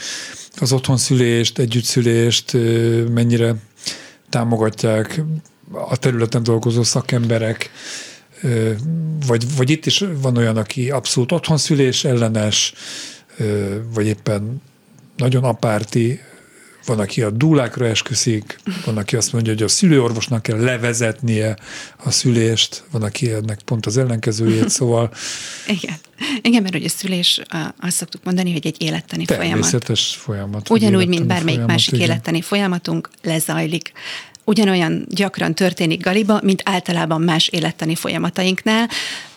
az 0.61 0.73
otthonszülést, 0.73 1.59
együttszülést 1.59 2.53
mennyire 3.11 3.55
támogatják, 4.29 5.23
a 5.73 5.97
területen 5.97 6.43
dolgozó 6.43 6.83
szakemberek, 6.83 7.71
vagy, 9.27 9.57
vagy 9.57 9.71
itt 9.71 9.87
is 9.87 10.05
van 10.21 10.37
olyan, 10.37 10.57
aki 10.57 10.91
abszolút 10.91 11.33
otthonszülés 11.33 12.05
ellenes, 12.05 12.75
vagy 13.95 14.07
éppen 14.07 14.63
nagyon 15.17 15.45
apárti, 15.45 16.21
van, 16.87 16.99
aki 16.99 17.23
a 17.23 17.31
dúlákra 17.31 17.87
esküszik, 17.87 18.59
van, 18.85 18.97
aki 18.97 19.17
azt 19.17 19.33
mondja, 19.33 19.53
hogy 19.53 19.63
a 19.63 19.69
szülőorvosnak 19.69 20.43
kell 20.43 20.61
levezetnie 20.61 21.57
a 22.05 22.11
szülést, 22.11 22.85
van, 22.91 23.03
aki 23.03 23.31
ennek 23.31 23.61
pont 23.65 23.87
az 23.87 23.97
ellenkezőjét, 23.97 24.69
szóval... 24.79 25.13
Igen. 25.67 25.97
Igen, 26.43 26.63
mert 26.63 26.75
hogy 26.75 26.85
a 26.85 26.89
szülés, 26.89 27.41
azt 27.81 27.97
szoktuk 27.97 28.25
mondani, 28.25 28.53
hogy 28.53 28.67
egy 28.67 28.83
élettani 28.83 29.25
folyamat. 29.25 29.49
Természetes 29.49 30.17
folyamat. 30.21 30.71
Ugyanúgy, 30.71 31.09
mint 31.09 31.27
bármelyik 31.27 31.45
folyamat, 31.47 31.71
másik 31.71 31.95
igen. 31.95 32.09
élettani 32.09 32.41
folyamatunk 32.43 33.11
lezajlik 33.23 33.93
ugyanolyan 34.47 35.07
gyakran 35.09 35.55
történik 35.55 36.03
galiba, 36.03 36.41
mint 36.43 36.63
általában 36.65 37.21
más 37.21 37.49
élettani 37.49 37.95
folyamatainknál. 37.95 38.89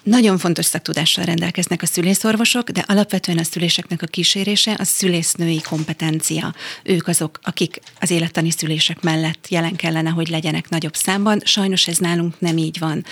Nagyon 0.09 0.37
fontos 0.37 0.65
szaktudással 0.65 1.25
rendelkeznek 1.25 1.81
a 1.81 1.85
szülészorvosok, 1.85 2.69
de 2.69 2.83
alapvetően 2.87 3.37
a 3.37 3.43
szüléseknek 3.43 4.01
a 4.01 4.05
kísérése 4.05 4.75
a 4.79 4.83
szülésznői 4.83 5.61
kompetencia. 5.61 6.53
Ők 6.83 7.07
azok, 7.07 7.39
akik 7.43 7.79
az 7.99 8.11
élettani 8.11 8.51
szülések 8.51 9.01
mellett 9.01 9.47
jelen 9.49 9.75
kellene, 9.75 10.09
hogy 10.09 10.29
legyenek 10.29 10.69
nagyobb 10.69 10.95
számban. 10.95 11.41
Sajnos 11.43 11.87
ez 11.87 11.97
nálunk 11.97 12.39
nem 12.39 12.57
így 12.57 12.79
van. 12.79 13.05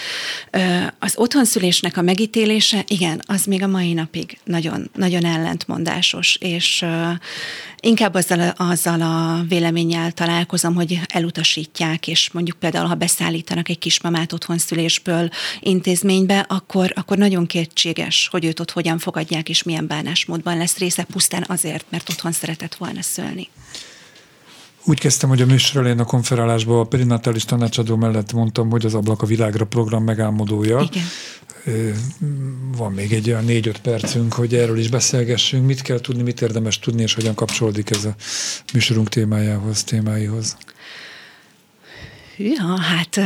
Az 1.00 1.14
otthonszülésnek 1.16 1.98
a 1.98 2.02
megítélése, 2.02 2.84
igen, 2.88 3.22
az 3.26 3.45
még 3.45 3.64
a 3.64 3.68
mai 3.68 3.93
napig 3.93 4.38
nagyon, 4.43 4.89
nagyon 4.95 5.26
ellentmondásos, 5.26 6.36
és 6.36 6.86
inkább 7.80 8.14
azzal, 8.14 8.54
azzal 8.58 9.02
a 9.02 9.43
véleménnyel 9.48 10.12
találkozom, 10.12 10.76
hogy 10.76 11.00
elutasítják, 11.08 12.08
és 12.08 12.32
mondjuk 12.32 12.58
például, 12.60 12.88
ha 12.88 12.95
beszállítanak 12.95 13.70
egy 13.70 13.80
kismamát 13.80 14.34
otthonszülésből 14.34 15.30
intézménybe, 15.60 16.45
akkor 16.48 16.86
akkor, 16.88 17.03
akkor 17.03 17.17
nagyon 17.17 17.45
kétséges, 17.45 18.27
hogy 18.31 18.45
őt 18.45 18.59
ott 18.59 18.71
hogyan 18.71 18.97
fogadják, 18.97 19.49
és 19.49 19.63
milyen 19.63 19.88
bánásmódban 19.88 20.57
lesz 20.57 20.77
része, 20.77 21.03
pusztán 21.03 21.45
azért, 21.47 21.85
mert 21.89 22.09
otthon 22.09 22.31
szeretett 22.31 22.75
volna 22.75 23.01
szülni. 23.01 23.49
Úgy 24.83 24.99
kezdtem, 24.99 25.29
hogy 25.29 25.41
a 25.41 25.45
műsor 25.45 25.79
elején 25.79 25.99
a 25.99 26.05
konferálásban 26.05 26.79
a 26.79 26.83
perinatális 26.83 27.45
tanácsadó 27.45 27.95
mellett 27.95 28.33
mondtam, 28.33 28.69
hogy 28.69 28.85
az 28.85 28.93
Ablak 28.93 29.21
a 29.21 29.25
világra 29.25 29.65
program 29.65 30.03
megálmodója. 30.03 30.89
Igen. 30.91 31.03
Van 32.77 32.91
még 32.91 33.13
egy 33.13 33.29
olyan 33.29 33.45
négy-öt 33.45 33.79
percünk, 33.79 34.33
hogy 34.33 34.55
erről 34.55 34.77
is 34.77 34.89
beszélgessünk. 34.89 35.65
Mit 35.65 35.81
kell 35.81 35.99
tudni, 35.99 36.21
mit 36.21 36.41
érdemes 36.41 36.79
tudni, 36.79 37.01
és 37.01 37.13
hogyan 37.13 37.35
kapcsolódik 37.35 37.89
ez 37.89 38.05
a 38.05 38.15
műsorunk 38.73 39.09
témájához, 39.09 39.83
témáihoz? 39.83 40.57
Ja, 42.38 42.79
hát 42.79 43.19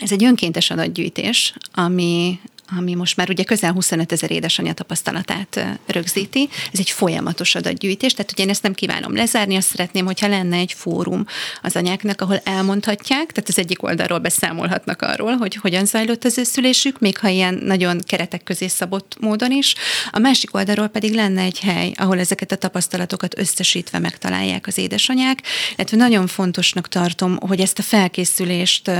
ez 0.00 0.12
egy 0.12 0.24
önkéntes 0.24 0.70
adatgyűjtés, 0.70 1.54
ami 1.72 2.40
ami 2.78 2.94
most 2.94 3.16
már 3.16 3.30
ugye 3.30 3.44
közel 3.44 3.72
25 3.72 4.12
ezer 4.12 4.30
édesanyja 4.30 4.72
tapasztalatát 4.72 5.78
rögzíti. 5.86 6.48
Ez 6.72 6.78
egy 6.78 6.90
folyamatos 6.90 7.54
adatgyűjtés, 7.54 8.12
tehát 8.12 8.32
ugye 8.32 8.42
én 8.42 8.50
ezt 8.50 8.62
nem 8.62 8.74
kívánom 8.74 9.14
lezárni, 9.14 9.56
azt 9.56 9.68
szeretném, 9.68 10.04
hogyha 10.04 10.28
lenne 10.28 10.56
egy 10.56 10.72
fórum 10.72 11.26
az 11.62 11.76
anyáknak, 11.76 12.20
ahol 12.20 12.40
elmondhatják, 12.44 13.32
tehát 13.32 13.48
az 13.48 13.58
egyik 13.58 13.82
oldalról 13.82 14.18
beszámolhatnak 14.18 15.02
arról, 15.02 15.36
hogy 15.36 15.54
hogyan 15.54 15.84
zajlott 15.84 16.24
az 16.24 16.38
ő 16.38 16.42
szülésük, 16.42 16.98
még 16.98 17.18
ha 17.18 17.28
ilyen 17.28 17.54
nagyon 17.54 18.00
keretek 18.06 18.42
közé 18.42 18.66
szabott 18.66 19.16
módon 19.20 19.52
is. 19.52 19.74
A 20.10 20.18
másik 20.18 20.54
oldalról 20.54 20.88
pedig 20.88 21.14
lenne 21.14 21.42
egy 21.42 21.58
hely, 21.58 21.92
ahol 21.96 22.18
ezeket 22.18 22.52
a 22.52 22.56
tapasztalatokat 22.56 23.38
összesítve 23.38 23.98
megtalálják 23.98 24.66
az 24.66 24.78
édesanyák, 24.78 25.42
illetve 25.76 25.96
nagyon 25.96 26.26
fontosnak 26.26 26.88
tartom, 26.88 27.36
hogy 27.40 27.60
ezt 27.60 27.78
a 27.78 27.82
felkészülést 27.82 28.90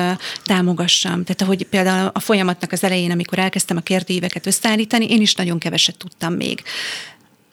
támogassam. 0.45 1.25
Tehát 1.25 1.43
ahogy 1.43 1.65
például 1.65 2.11
a 2.13 2.21
folyamatnak 2.21 2.73
az 2.73 2.85
elején, 2.85 3.11
amikor 3.11 3.39
el 3.39 3.51
elkezdtem 3.57 3.77
a 3.77 3.81
kérdőíveket 3.81 4.47
összeállítani, 4.47 5.11
én 5.11 5.21
is 5.21 5.35
nagyon 5.35 5.59
keveset 5.59 5.97
tudtam 5.97 6.35
még. 6.35 6.63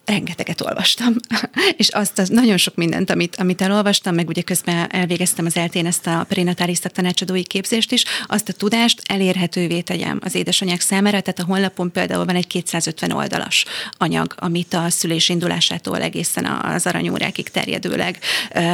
Rengeteget 0.05 0.61
olvastam, 0.61 1.13
és 1.81 1.89
azt 1.89 2.19
az 2.19 2.29
nagyon 2.29 2.57
sok 2.57 2.75
mindent, 2.75 3.09
amit, 3.09 3.35
amit 3.35 3.61
elolvastam, 3.61 4.15
meg 4.15 4.27
ugye 4.27 4.41
közben 4.41 4.91
elvégeztem 4.91 5.45
az 5.45 5.57
eltén 5.57 5.85
ezt 5.85 6.07
a 6.07 6.25
prenatális 6.29 6.79
tanácsadói 6.79 7.43
képzést 7.43 7.91
is, 7.91 8.03
azt 8.27 8.49
a 8.49 8.53
tudást 8.53 9.01
elérhetővé 9.05 9.81
tegyem 9.81 10.19
az 10.23 10.35
édesanyák 10.35 10.81
számára, 10.81 11.21
tehát 11.21 11.39
a 11.39 11.45
honlapon 11.45 11.91
például 11.91 12.25
van 12.25 12.35
egy 12.35 12.47
250 12.47 13.11
oldalas 13.11 13.65
anyag, 13.97 14.35
amit 14.37 14.73
a 14.73 14.89
szülés 14.89 15.29
indulásától 15.29 16.01
egészen 16.01 16.45
az 16.45 16.85
aranyórákig 16.85 17.49
terjedőleg 17.49 18.19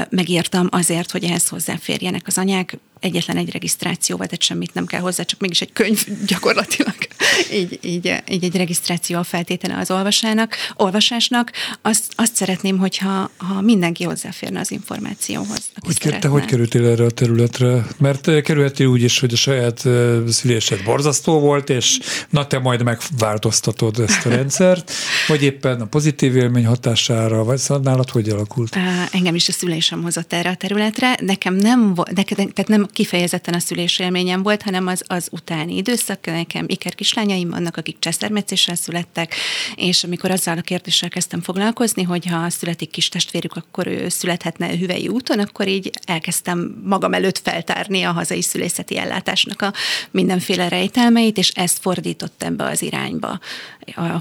megírtam 0.10 0.68
azért, 0.72 1.12
hogy 1.12 1.24
ehhez 1.24 1.48
hozzáférjenek 1.48 2.28
az 2.28 2.38
anyák, 2.38 2.78
egyetlen 3.00 3.38
egy 3.38 3.52
regisztrációval, 3.52 4.26
tehát 4.26 4.41
semmit 4.41 4.74
nem 4.74 4.86
kell 4.86 5.00
hozzá, 5.00 5.24
csak 5.24 5.39
mégis 5.39 5.62
egy 5.62 5.74
könyv 5.74 6.06
gyakorlatilag. 6.26 6.95
így, 7.60 7.80
így, 7.82 8.24
így 8.30 8.43
egy 8.43 8.56
regisztráció 8.56 9.18
a 9.18 9.24
feltétele 9.24 9.78
az 9.78 9.91
olvasának, 9.91 10.56
olvasásnak. 10.76 11.52
Azt, 11.82 12.14
azt 12.16 12.36
szeretném, 12.36 12.78
hogyha 12.78 13.32
ha 13.38 13.62
mindenki 13.62 14.04
hozzáférne 14.04 14.60
az 14.60 14.72
információhoz. 14.72 15.72
Hogy 15.86 16.20
te 16.20 16.28
hogy 16.28 16.45
kerültél 16.45 16.86
erre 16.86 17.06
a 17.06 17.12
területre? 17.12 17.86
Mert 17.97 18.28
eh, 18.28 18.41
kerülhetél 18.41 18.88
úgy 18.88 19.04
is, 19.04 19.20
hogy 19.20 19.34
a 19.34 19.36
saját 19.36 19.86
eh, 19.86 20.28
szülésed 20.28 20.84
borzasztó 20.84 21.39
volt, 21.39 21.70
és 21.70 22.00
na 22.30 22.47
te 22.47 22.60
majd 22.60 22.84
megváltoztatod 22.84 24.00
ezt 24.00 24.26
a 24.26 24.30
rendszert, 24.39 24.91
vagy 25.28 25.43
éppen 25.43 25.82
a 25.82 25.86
pozitív 25.86 26.36
élmény 26.36 26.66
hatására, 26.66 27.43
vagy 27.43 27.58
szóval 27.58 27.84
nálad 27.84 28.10
hogy 28.10 28.30
alakult? 28.30 28.78
Engem 29.12 29.36
is 29.36 29.47
a 29.47 29.52
szülésem 29.52 30.02
hozott 30.02 30.34
erre 30.34 30.50
a 30.50 30.56
területre. 30.56 31.18
Nekem 31.22 31.56
nem, 31.56 31.93
tehát 31.93 32.68
nem 32.68 32.89
kifejezetten 32.92 33.54
a 33.54 33.60
szülésélményem 33.60 34.44
volt, 34.44 34.62
hanem 34.62 34.88
az, 34.88 35.04
az 35.08 35.28
utáni 35.32 35.76
időszak. 35.76 36.26
Nekem 36.26 36.66
iker 36.68 36.96
kislányaim 36.96 37.50
vannak, 37.50 37.78
akik 37.78 38.00
cseszermetszéssel 38.00 38.76
születtek, 38.76 39.36
és 39.76 40.04
amikor 40.04 40.32
azzal 40.32 40.58
a 40.58 40.62
kérdéssel 40.62 41.10
kezdtem 41.10 41.42
foglalkozni, 41.42 42.04
hogy 42.04 42.26
ha 42.26 42.50
születik 42.50 42.90
kis 42.90 43.10
testvérük, 43.10 43.56
akkor 43.56 43.88
ő 43.88 44.10
születhetne 44.10 44.78
hüvei 44.78 45.08
úton, 45.08 45.40
akkor 45.40 45.68
így 45.68 45.92
elkezdtem 46.06 46.82
magam 46.84 47.14
előtt 47.14 47.40
feltárni 47.44 48.04
a 48.04 48.12
hazai 48.12 48.42
szülészeti 48.42 48.98
ellátásnak 48.98 49.62
a 49.62 49.74
mindenféle 50.12 50.68
rejtelmeit, 50.68 51.38
és 51.38 51.50
ezt 51.50 51.78
fordított 51.82 52.44
ebbe 52.44 52.64
az 52.64 52.82
irányba, 52.82 53.40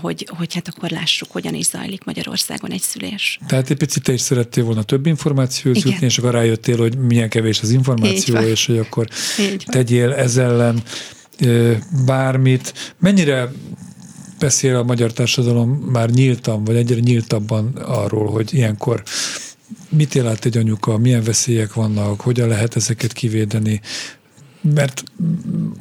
hogy, 0.00 0.28
hogy 0.36 0.54
hát 0.54 0.68
akkor 0.68 0.90
lássuk, 0.90 1.30
hogyan 1.30 1.54
is 1.54 1.66
zajlik 1.66 2.04
Magyarországon 2.04 2.70
egy 2.70 2.80
szülés. 2.80 3.38
Tehát 3.46 3.70
egy 3.70 3.76
picit 3.76 4.02
te 4.02 4.12
is 4.12 4.20
szerettél 4.20 4.64
volna 4.64 4.82
több 4.82 5.06
információt 5.06 5.82
jutni, 5.82 6.06
és 6.06 6.18
akkor 6.18 6.32
rájöttél, 6.32 6.76
hogy 6.76 6.98
milyen 6.98 7.28
kevés 7.28 7.60
az 7.60 7.70
információ, 7.70 8.38
és 8.38 8.57
hogy 8.66 8.78
akkor 8.78 9.08
tegyél 9.66 10.12
ez 10.12 10.36
ellen 10.36 10.82
bármit. 12.06 12.94
Mennyire 12.98 13.52
beszél 14.38 14.76
a 14.76 14.82
magyar 14.82 15.12
társadalom 15.12 15.70
már 15.70 16.10
nyíltan, 16.10 16.64
vagy 16.64 16.76
egyre 16.76 17.00
nyíltabban 17.00 17.76
arról, 17.76 18.30
hogy 18.30 18.54
ilyenkor 18.54 19.02
mit 19.88 20.14
él 20.14 20.26
át 20.26 20.44
egy 20.44 20.56
anyuka, 20.56 20.98
milyen 20.98 21.22
veszélyek 21.22 21.74
vannak, 21.74 22.20
hogyan 22.20 22.48
lehet 22.48 22.76
ezeket 22.76 23.12
kivédeni, 23.12 23.80
mert 24.74 25.04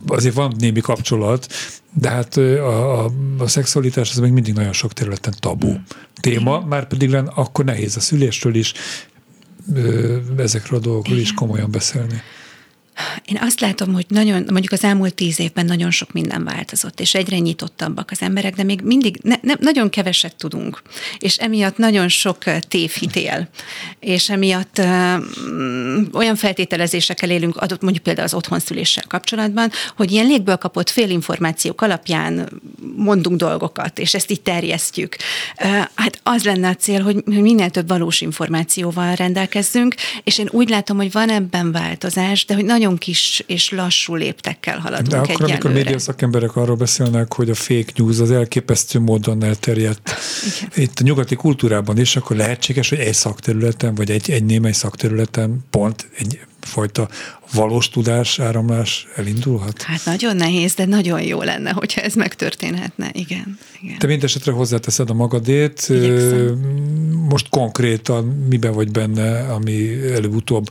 azért 0.08 0.36
van 0.36 0.54
némi 0.58 0.80
kapcsolat, 0.80 1.48
de 1.94 2.10
hát 2.10 2.38
a, 2.38 3.04
a, 3.04 3.12
a 3.38 3.48
szexualitás 3.48 4.10
az 4.10 4.18
még 4.18 4.32
mindig 4.32 4.54
nagyon 4.54 4.74
sok 4.74 4.94
területen 4.94 5.34
tabu 5.40 5.74
téma, 6.16 6.60
már 6.60 6.88
pedig 6.88 7.16
akkor 7.16 7.66
nehéz 7.66 7.96
a 7.96 8.00
szülésről 8.00 8.56
is, 8.56 8.74
ezekről 10.38 10.80
a 10.80 10.82
dolgokról 10.82 11.18
is 11.18 11.34
komolyan 11.34 11.72
beszélni. 11.72 12.22
Én 13.26 13.38
azt 13.42 13.60
látom, 13.60 13.94
hogy 13.94 14.06
nagyon, 14.08 14.46
mondjuk 14.50 14.72
az 14.72 14.84
elmúlt 14.84 15.14
tíz 15.14 15.40
évben 15.40 15.66
nagyon 15.66 15.92
sok 15.92 16.12
minden 16.12 16.44
változott, 16.44 17.00
és 17.00 17.14
egyre 17.14 17.38
nyitottabbak 17.38 18.12
az 18.12 18.22
emberek, 18.22 18.56
de 18.56 18.64
még 18.64 18.82
mindig 18.82 19.20
ne, 19.24 19.36
ne, 19.42 19.54
nagyon 19.60 19.90
keveset 19.90 20.36
tudunk, 20.36 20.82
és 21.20 21.38
emiatt 21.38 21.78
nagyon 21.78 22.08
sok 22.08 22.44
tévhitél, 22.68 23.50
és 24.00 24.30
emiatt 24.30 24.78
ö, 24.78 25.18
olyan 26.14 26.36
feltételezésekkel 26.36 27.30
élünk, 27.30 27.58
adott 27.58 27.82
mondjuk 27.82 28.04
például 28.04 28.28
az 28.28 28.34
otthonszüléssel 28.34 29.04
kapcsolatban, 29.08 29.72
hogy 29.96 30.12
ilyen 30.12 30.28
légből 30.28 30.58
kapott 30.58 30.90
félinformációk 30.90 31.82
alapján 31.82 32.50
mondunk 32.96 33.38
dolgokat, 33.38 34.00
és 34.00 34.14
ezt 34.14 34.32
így 34.32 34.42
terjesztjük. 34.42 35.16
Ö, 35.64 35.68
hát 35.96 36.20
az 36.24 36.44
lenne 36.44 36.70
a 36.70 36.76
cél, 36.76 37.02
hogy 37.02 37.24
minél 37.26 37.70
több 37.70 37.88
valós 37.88 38.22
információval 38.22 39.16
rendelkezzünk, 39.16 39.96
és 40.24 40.38
én 40.38 40.48
úgy 40.52 40.70
látom, 40.70 40.98
hogy 40.98 41.12
van 41.12 41.30
ebben 41.30 41.72
változás, 41.72 42.46
de 42.46 42.54
hogy 42.54 42.66
nagyon 42.66 42.87
nagyon 42.88 42.98
kis 42.98 43.44
és 43.48 43.72
lassú 43.72 44.16
léptekkel 44.16 44.80
haladunk 44.80 45.08
De 45.08 45.18
akkor, 45.18 45.30
egyelőre. 45.30 45.54
amikor 45.54 45.72
média 45.72 46.00
szakemberek 46.00 46.56
arról 46.56 46.76
beszélnek, 46.76 47.34
hogy 47.34 47.50
a 47.50 47.56
fake 47.56 47.92
news 47.96 48.20
az 48.20 48.32
elképesztő 48.32 49.00
módon 49.00 49.44
elterjedt 49.44 50.12
Igen. 50.46 50.70
itt 50.76 51.00
a 51.00 51.04
nyugati 51.04 51.36
kultúrában 51.36 52.00
is, 52.00 52.16
akkor 52.16 52.36
lehetséges, 52.36 52.90
hogy 52.90 53.00
egy 53.00 53.14
szakterületen, 53.14 53.96
vagy 53.96 54.12
egy, 54.12 54.32
egy 54.32 54.44
némely 54.44 54.72
szakterületen 54.72 55.66
pont 55.70 56.10
egy 56.18 56.40
fajta 56.62 57.08
valós 57.54 57.90
tudás 57.90 58.40
áramlás 58.40 59.08
elindulhat? 59.16 59.82
Hát 59.82 60.06
nagyon 60.06 60.36
nehéz, 60.36 60.74
de 60.74 60.86
nagyon 60.86 61.22
jó 61.22 61.42
lenne, 61.42 61.72
hogyha 61.72 62.02
ez 62.02 62.14
megtörténhetne. 62.14 63.10
Igen. 63.14 63.58
igen. 63.82 63.98
Te 63.98 64.08
mindesetre 64.08 64.52
hozzáteszed 64.52 65.10
a 65.10 65.14
magadét. 65.14 65.86
Igyekszem. 65.90 66.60
Most 67.30 67.50
konkrétan 67.50 68.26
miben 68.50 68.74
vagy 68.74 68.92
benne, 68.92 69.40
ami 69.54 70.04
előbb-utóbb 70.14 70.70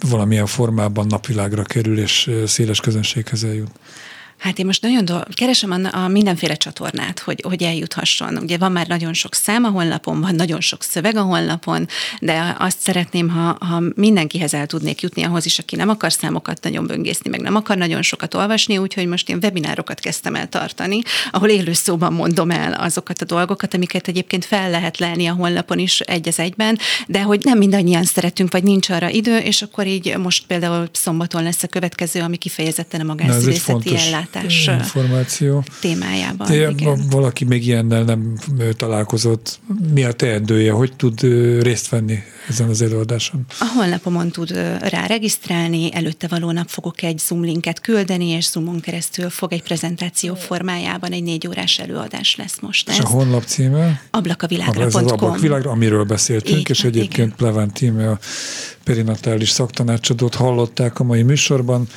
valamilyen 0.00 0.46
formában 0.46 1.06
napvilágra 1.06 1.62
kerül 1.62 1.98
és 1.98 2.30
széles 2.46 2.80
közönséghez 2.80 3.44
eljut? 3.44 3.70
Hát 4.44 4.58
én 4.58 4.66
most 4.66 4.82
nagyon 4.82 5.04
do- 5.04 5.34
keresem 5.34 5.70
a, 5.70 5.96
a 5.96 6.08
mindenféle 6.08 6.54
csatornát, 6.54 7.18
hogy, 7.18 7.42
hogy 7.46 7.62
eljuthasson. 7.62 8.36
Ugye 8.36 8.58
van 8.58 8.72
már 8.72 8.86
nagyon 8.86 9.12
sok 9.12 9.34
szám 9.34 9.64
a 9.64 9.68
honlapon, 9.68 10.20
van 10.20 10.34
nagyon 10.34 10.60
sok 10.60 10.82
szöveg 10.82 11.16
a 11.16 11.22
honlapon, 11.22 11.86
de 12.20 12.56
azt 12.58 12.78
szeretném, 12.80 13.28
ha, 13.28 13.56
ha 13.60 13.82
mindenkihez 13.94 14.54
el 14.54 14.66
tudnék 14.66 15.02
jutni, 15.02 15.22
ahhoz 15.22 15.46
is, 15.46 15.58
aki 15.58 15.76
nem 15.76 15.88
akar 15.88 16.12
számokat 16.12 16.62
nagyon 16.62 16.86
böngészni, 16.86 17.30
meg 17.30 17.40
nem 17.40 17.54
akar 17.54 17.76
nagyon 17.76 18.02
sokat 18.02 18.34
olvasni, 18.34 18.78
úgyhogy 18.78 19.06
most 19.06 19.28
én 19.28 19.38
webinárokat 19.42 20.00
kezdtem 20.00 20.34
el 20.34 20.48
tartani, 20.48 21.00
ahol 21.30 21.48
élő 21.48 21.72
szóban 21.72 22.12
mondom 22.12 22.50
el 22.50 22.72
azokat 22.72 23.22
a 23.22 23.24
dolgokat, 23.24 23.74
amiket 23.74 24.08
egyébként 24.08 24.44
fel 24.44 24.70
lehet 24.70 24.98
lelni 24.98 25.26
a 25.26 25.32
honlapon 25.32 25.78
is 25.78 26.00
egy 26.00 26.28
az 26.28 26.38
egyben, 26.38 26.78
de 27.06 27.22
hogy 27.22 27.40
nem 27.44 27.58
mindannyian 27.58 28.04
szeretünk, 28.04 28.52
vagy 28.52 28.62
nincs 28.62 28.90
arra 28.90 29.08
idő, 29.08 29.36
és 29.36 29.62
akkor 29.62 29.86
így 29.86 30.16
most 30.16 30.46
például 30.46 30.88
szombaton 30.92 31.42
lesz 31.42 31.62
a 31.62 31.68
következő, 31.68 32.20
ami 32.20 32.36
kifejezetten 32.36 33.00
a 33.00 33.04
magánszívészeti 33.04 33.96
ellátás 33.96 34.32
ellátás 34.34 34.66
információ. 34.66 35.64
témájában. 35.80 36.46
De 36.46 36.70
igen. 36.70 37.00
valaki 37.10 37.44
még 37.44 37.66
ilyennel 37.66 38.02
nem 38.02 38.38
találkozott. 38.76 39.60
Mi 39.94 40.04
a 40.04 40.12
teendője? 40.12 40.72
Hogy 40.72 40.92
tud 40.96 41.20
részt 41.62 41.88
venni 41.88 42.18
ezen 42.48 42.68
az 42.68 42.82
előadáson? 42.82 43.44
A 43.60 43.72
honlapomon 43.76 44.30
tud 44.30 44.50
rá 44.80 45.06
regisztrálni, 45.06 45.94
előtte 45.94 46.28
való 46.28 46.50
nap 46.50 46.68
fogok 46.68 47.02
egy 47.02 47.18
Zoom 47.18 47.42
linket 47.42 47.80
küldeni, 47.80 48.26
és 48.26 48.50
Zoomon 48.50 48.80
keresztül 48.80 49.30
fog 49.30 49.52
egy 49.52 49.62
prezentáció 49.62 50.34
formájában 50.34 51.12
egy 51.12 51.22
négy 51.22 51.46
órás 51.48 51.78
előadás 51.78 52.36
lesz 52.36 52.58
most. 52.60 52.88
Ez. 52.88 52.94
És 52.94 53.00
a 53.00 53.08
honlap 53.08 53.44
címe? 53.44 54.02
Ablakavilágra.com. 54.10 54.86
Ez 54.86 54.94
az 54.94 55.12
ablakvilágra, 55.12 55.70
amiről 55.70 56.04
beszéltünk, 56.04 56.58
Így, 56.58 56.70
és 56.70 56.84
egyébként 56.84 57.14
igen. 57.14 57.34
Pleván 57.36 57.72
tíme 57.72 58.10
a 58.10 58.18
perinatális 58.84 59.50
szaktanácsadót 59.50 60.34
hallották 60.34 60.98
a 60.98 61.04
mai 61.04 61.22
műsorban. 61.22 61.88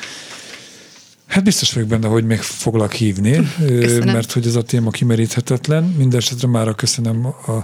Hát 1.28 1.43
biztos 1.43 1.73
vagyok 1.73 1.89
benne, 1.89 2.07
hogy 2.07 2.25
még 2.25 2.39
foglak 2.39 2.93
hívni, 2.93 3.47
köszönöm. 3.57 4.13
mert 4.13 4.32
hogy 4.32 4.47
ez 4.47 4.55
a 4.55 4.61
téma 4.61 4.89
kimeríthetetlen. 4.89 5.84
Mindenesetre 5.84 6.47
már 6.47 6.75
köszönöm 6.75 7.25
a 7.25 7.63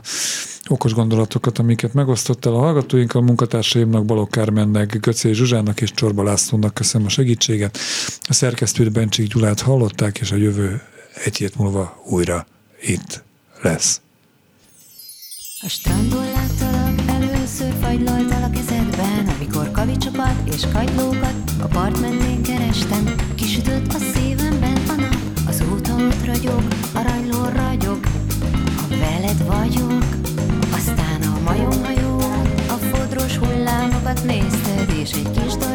okos 0.68 0.94
gondolatokat, 0.94 1.60
amiket 1.60 1.94
megosztottál 1.94 2.54
a 2.54 2.60
hallgatóinkkal, 2.60 3.22
a 3.22 3.26
munkatársaimnak, 3.26 4.06
Balogh 4.06 4.32
Kármennek, 4.32 5.00
Göcé 5.00 5.32
Zsuzsának 5.32 5.82
és 5.82 5.92
Csorba 5.92 6.24
Lászlónak 6.24 6.74
köszönöm 6.74 7.08
a 7.08 7.10
segítséget. 7.10 7.78
A 8.22 8.34
szerkesztőt 8.34 8.92
Bencsik 8.92 9.34
Gyulát 9.34 9.62
hallották, 9.62 10.20
és 10.20 10.32
a 10.32 10.36
jövő 10.36 10.82
egy 11.26 11.38
hét 11.38 11.56
múlva 11.56 12.02
újra 12.06 12.46
itt 12.82 13.24
lesz. 13.62 14.02
A 15.62 15.70
strandon 15.70 16.26
láttalak, 16.26 17.00
először 17.08 17.74
fagylalt 17.82 18.32
a 18.32 18.50
kezedben, 18.50 19.28
amikor 19.36 19.72
kavicsokat 19.72 20.36
és 20.56 20.62
kagylókat 20.74 21.36
a 21.62 21.66
part 21.66 22.00
mentén 22.00 22.42
kerestem. 22.42 23.23
Kisütött 23.54 23.94
a 23.94 23.98
szívemben 24.14 24.78
a 24.88 24.94
nap, 24.96 25.18
azóta 25.48 25.94
ott 25.94 26.26
ragyog, 26.26 26.62
aranyló 26.94 27.44
ragyog, 27.44 28.00
ha 28.78 28.88
veled 28.88 29.46
vagyok. 29.46 30.04
Aztán 30.72 31.22
a 31.22 31.40
majomhajó, 31.44 32.18
a 32.68 32.78
fodros 32.92 33.38
hullámokat 33.38 34.24
nézted, 34.24 34.90
és 35.02 35.12
egy 35.12 35.32
kis 35.32 35.54
dal 35.56 35.73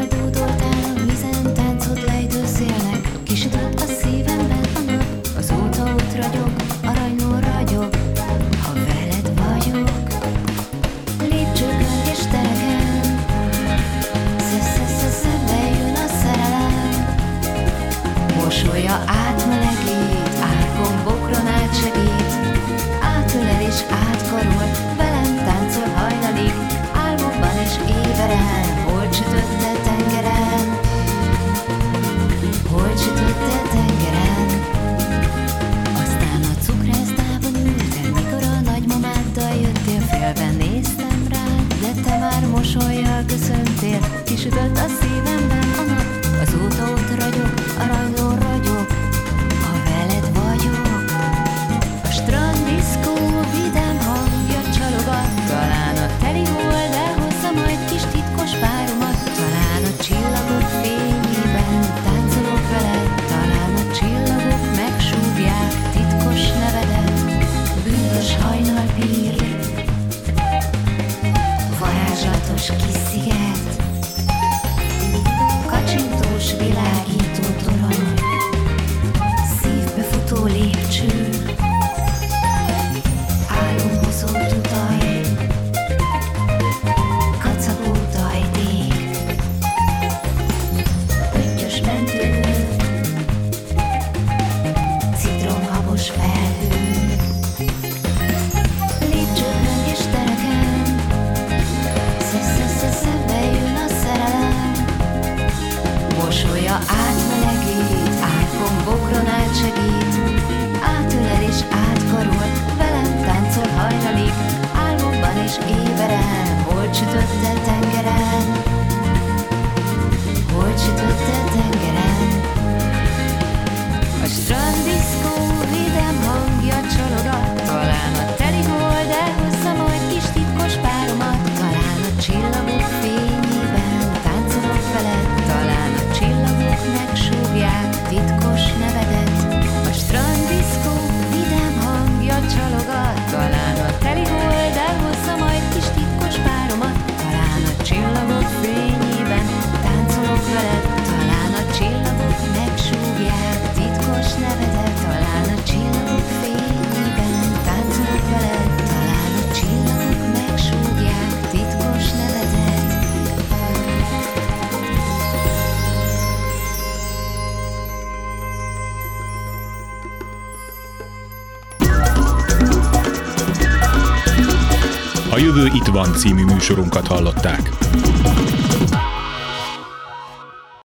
van 175.98 176.14
című 176.14 176.44
műsorunkat 176.44 177.06
hallották. 177.06 177.77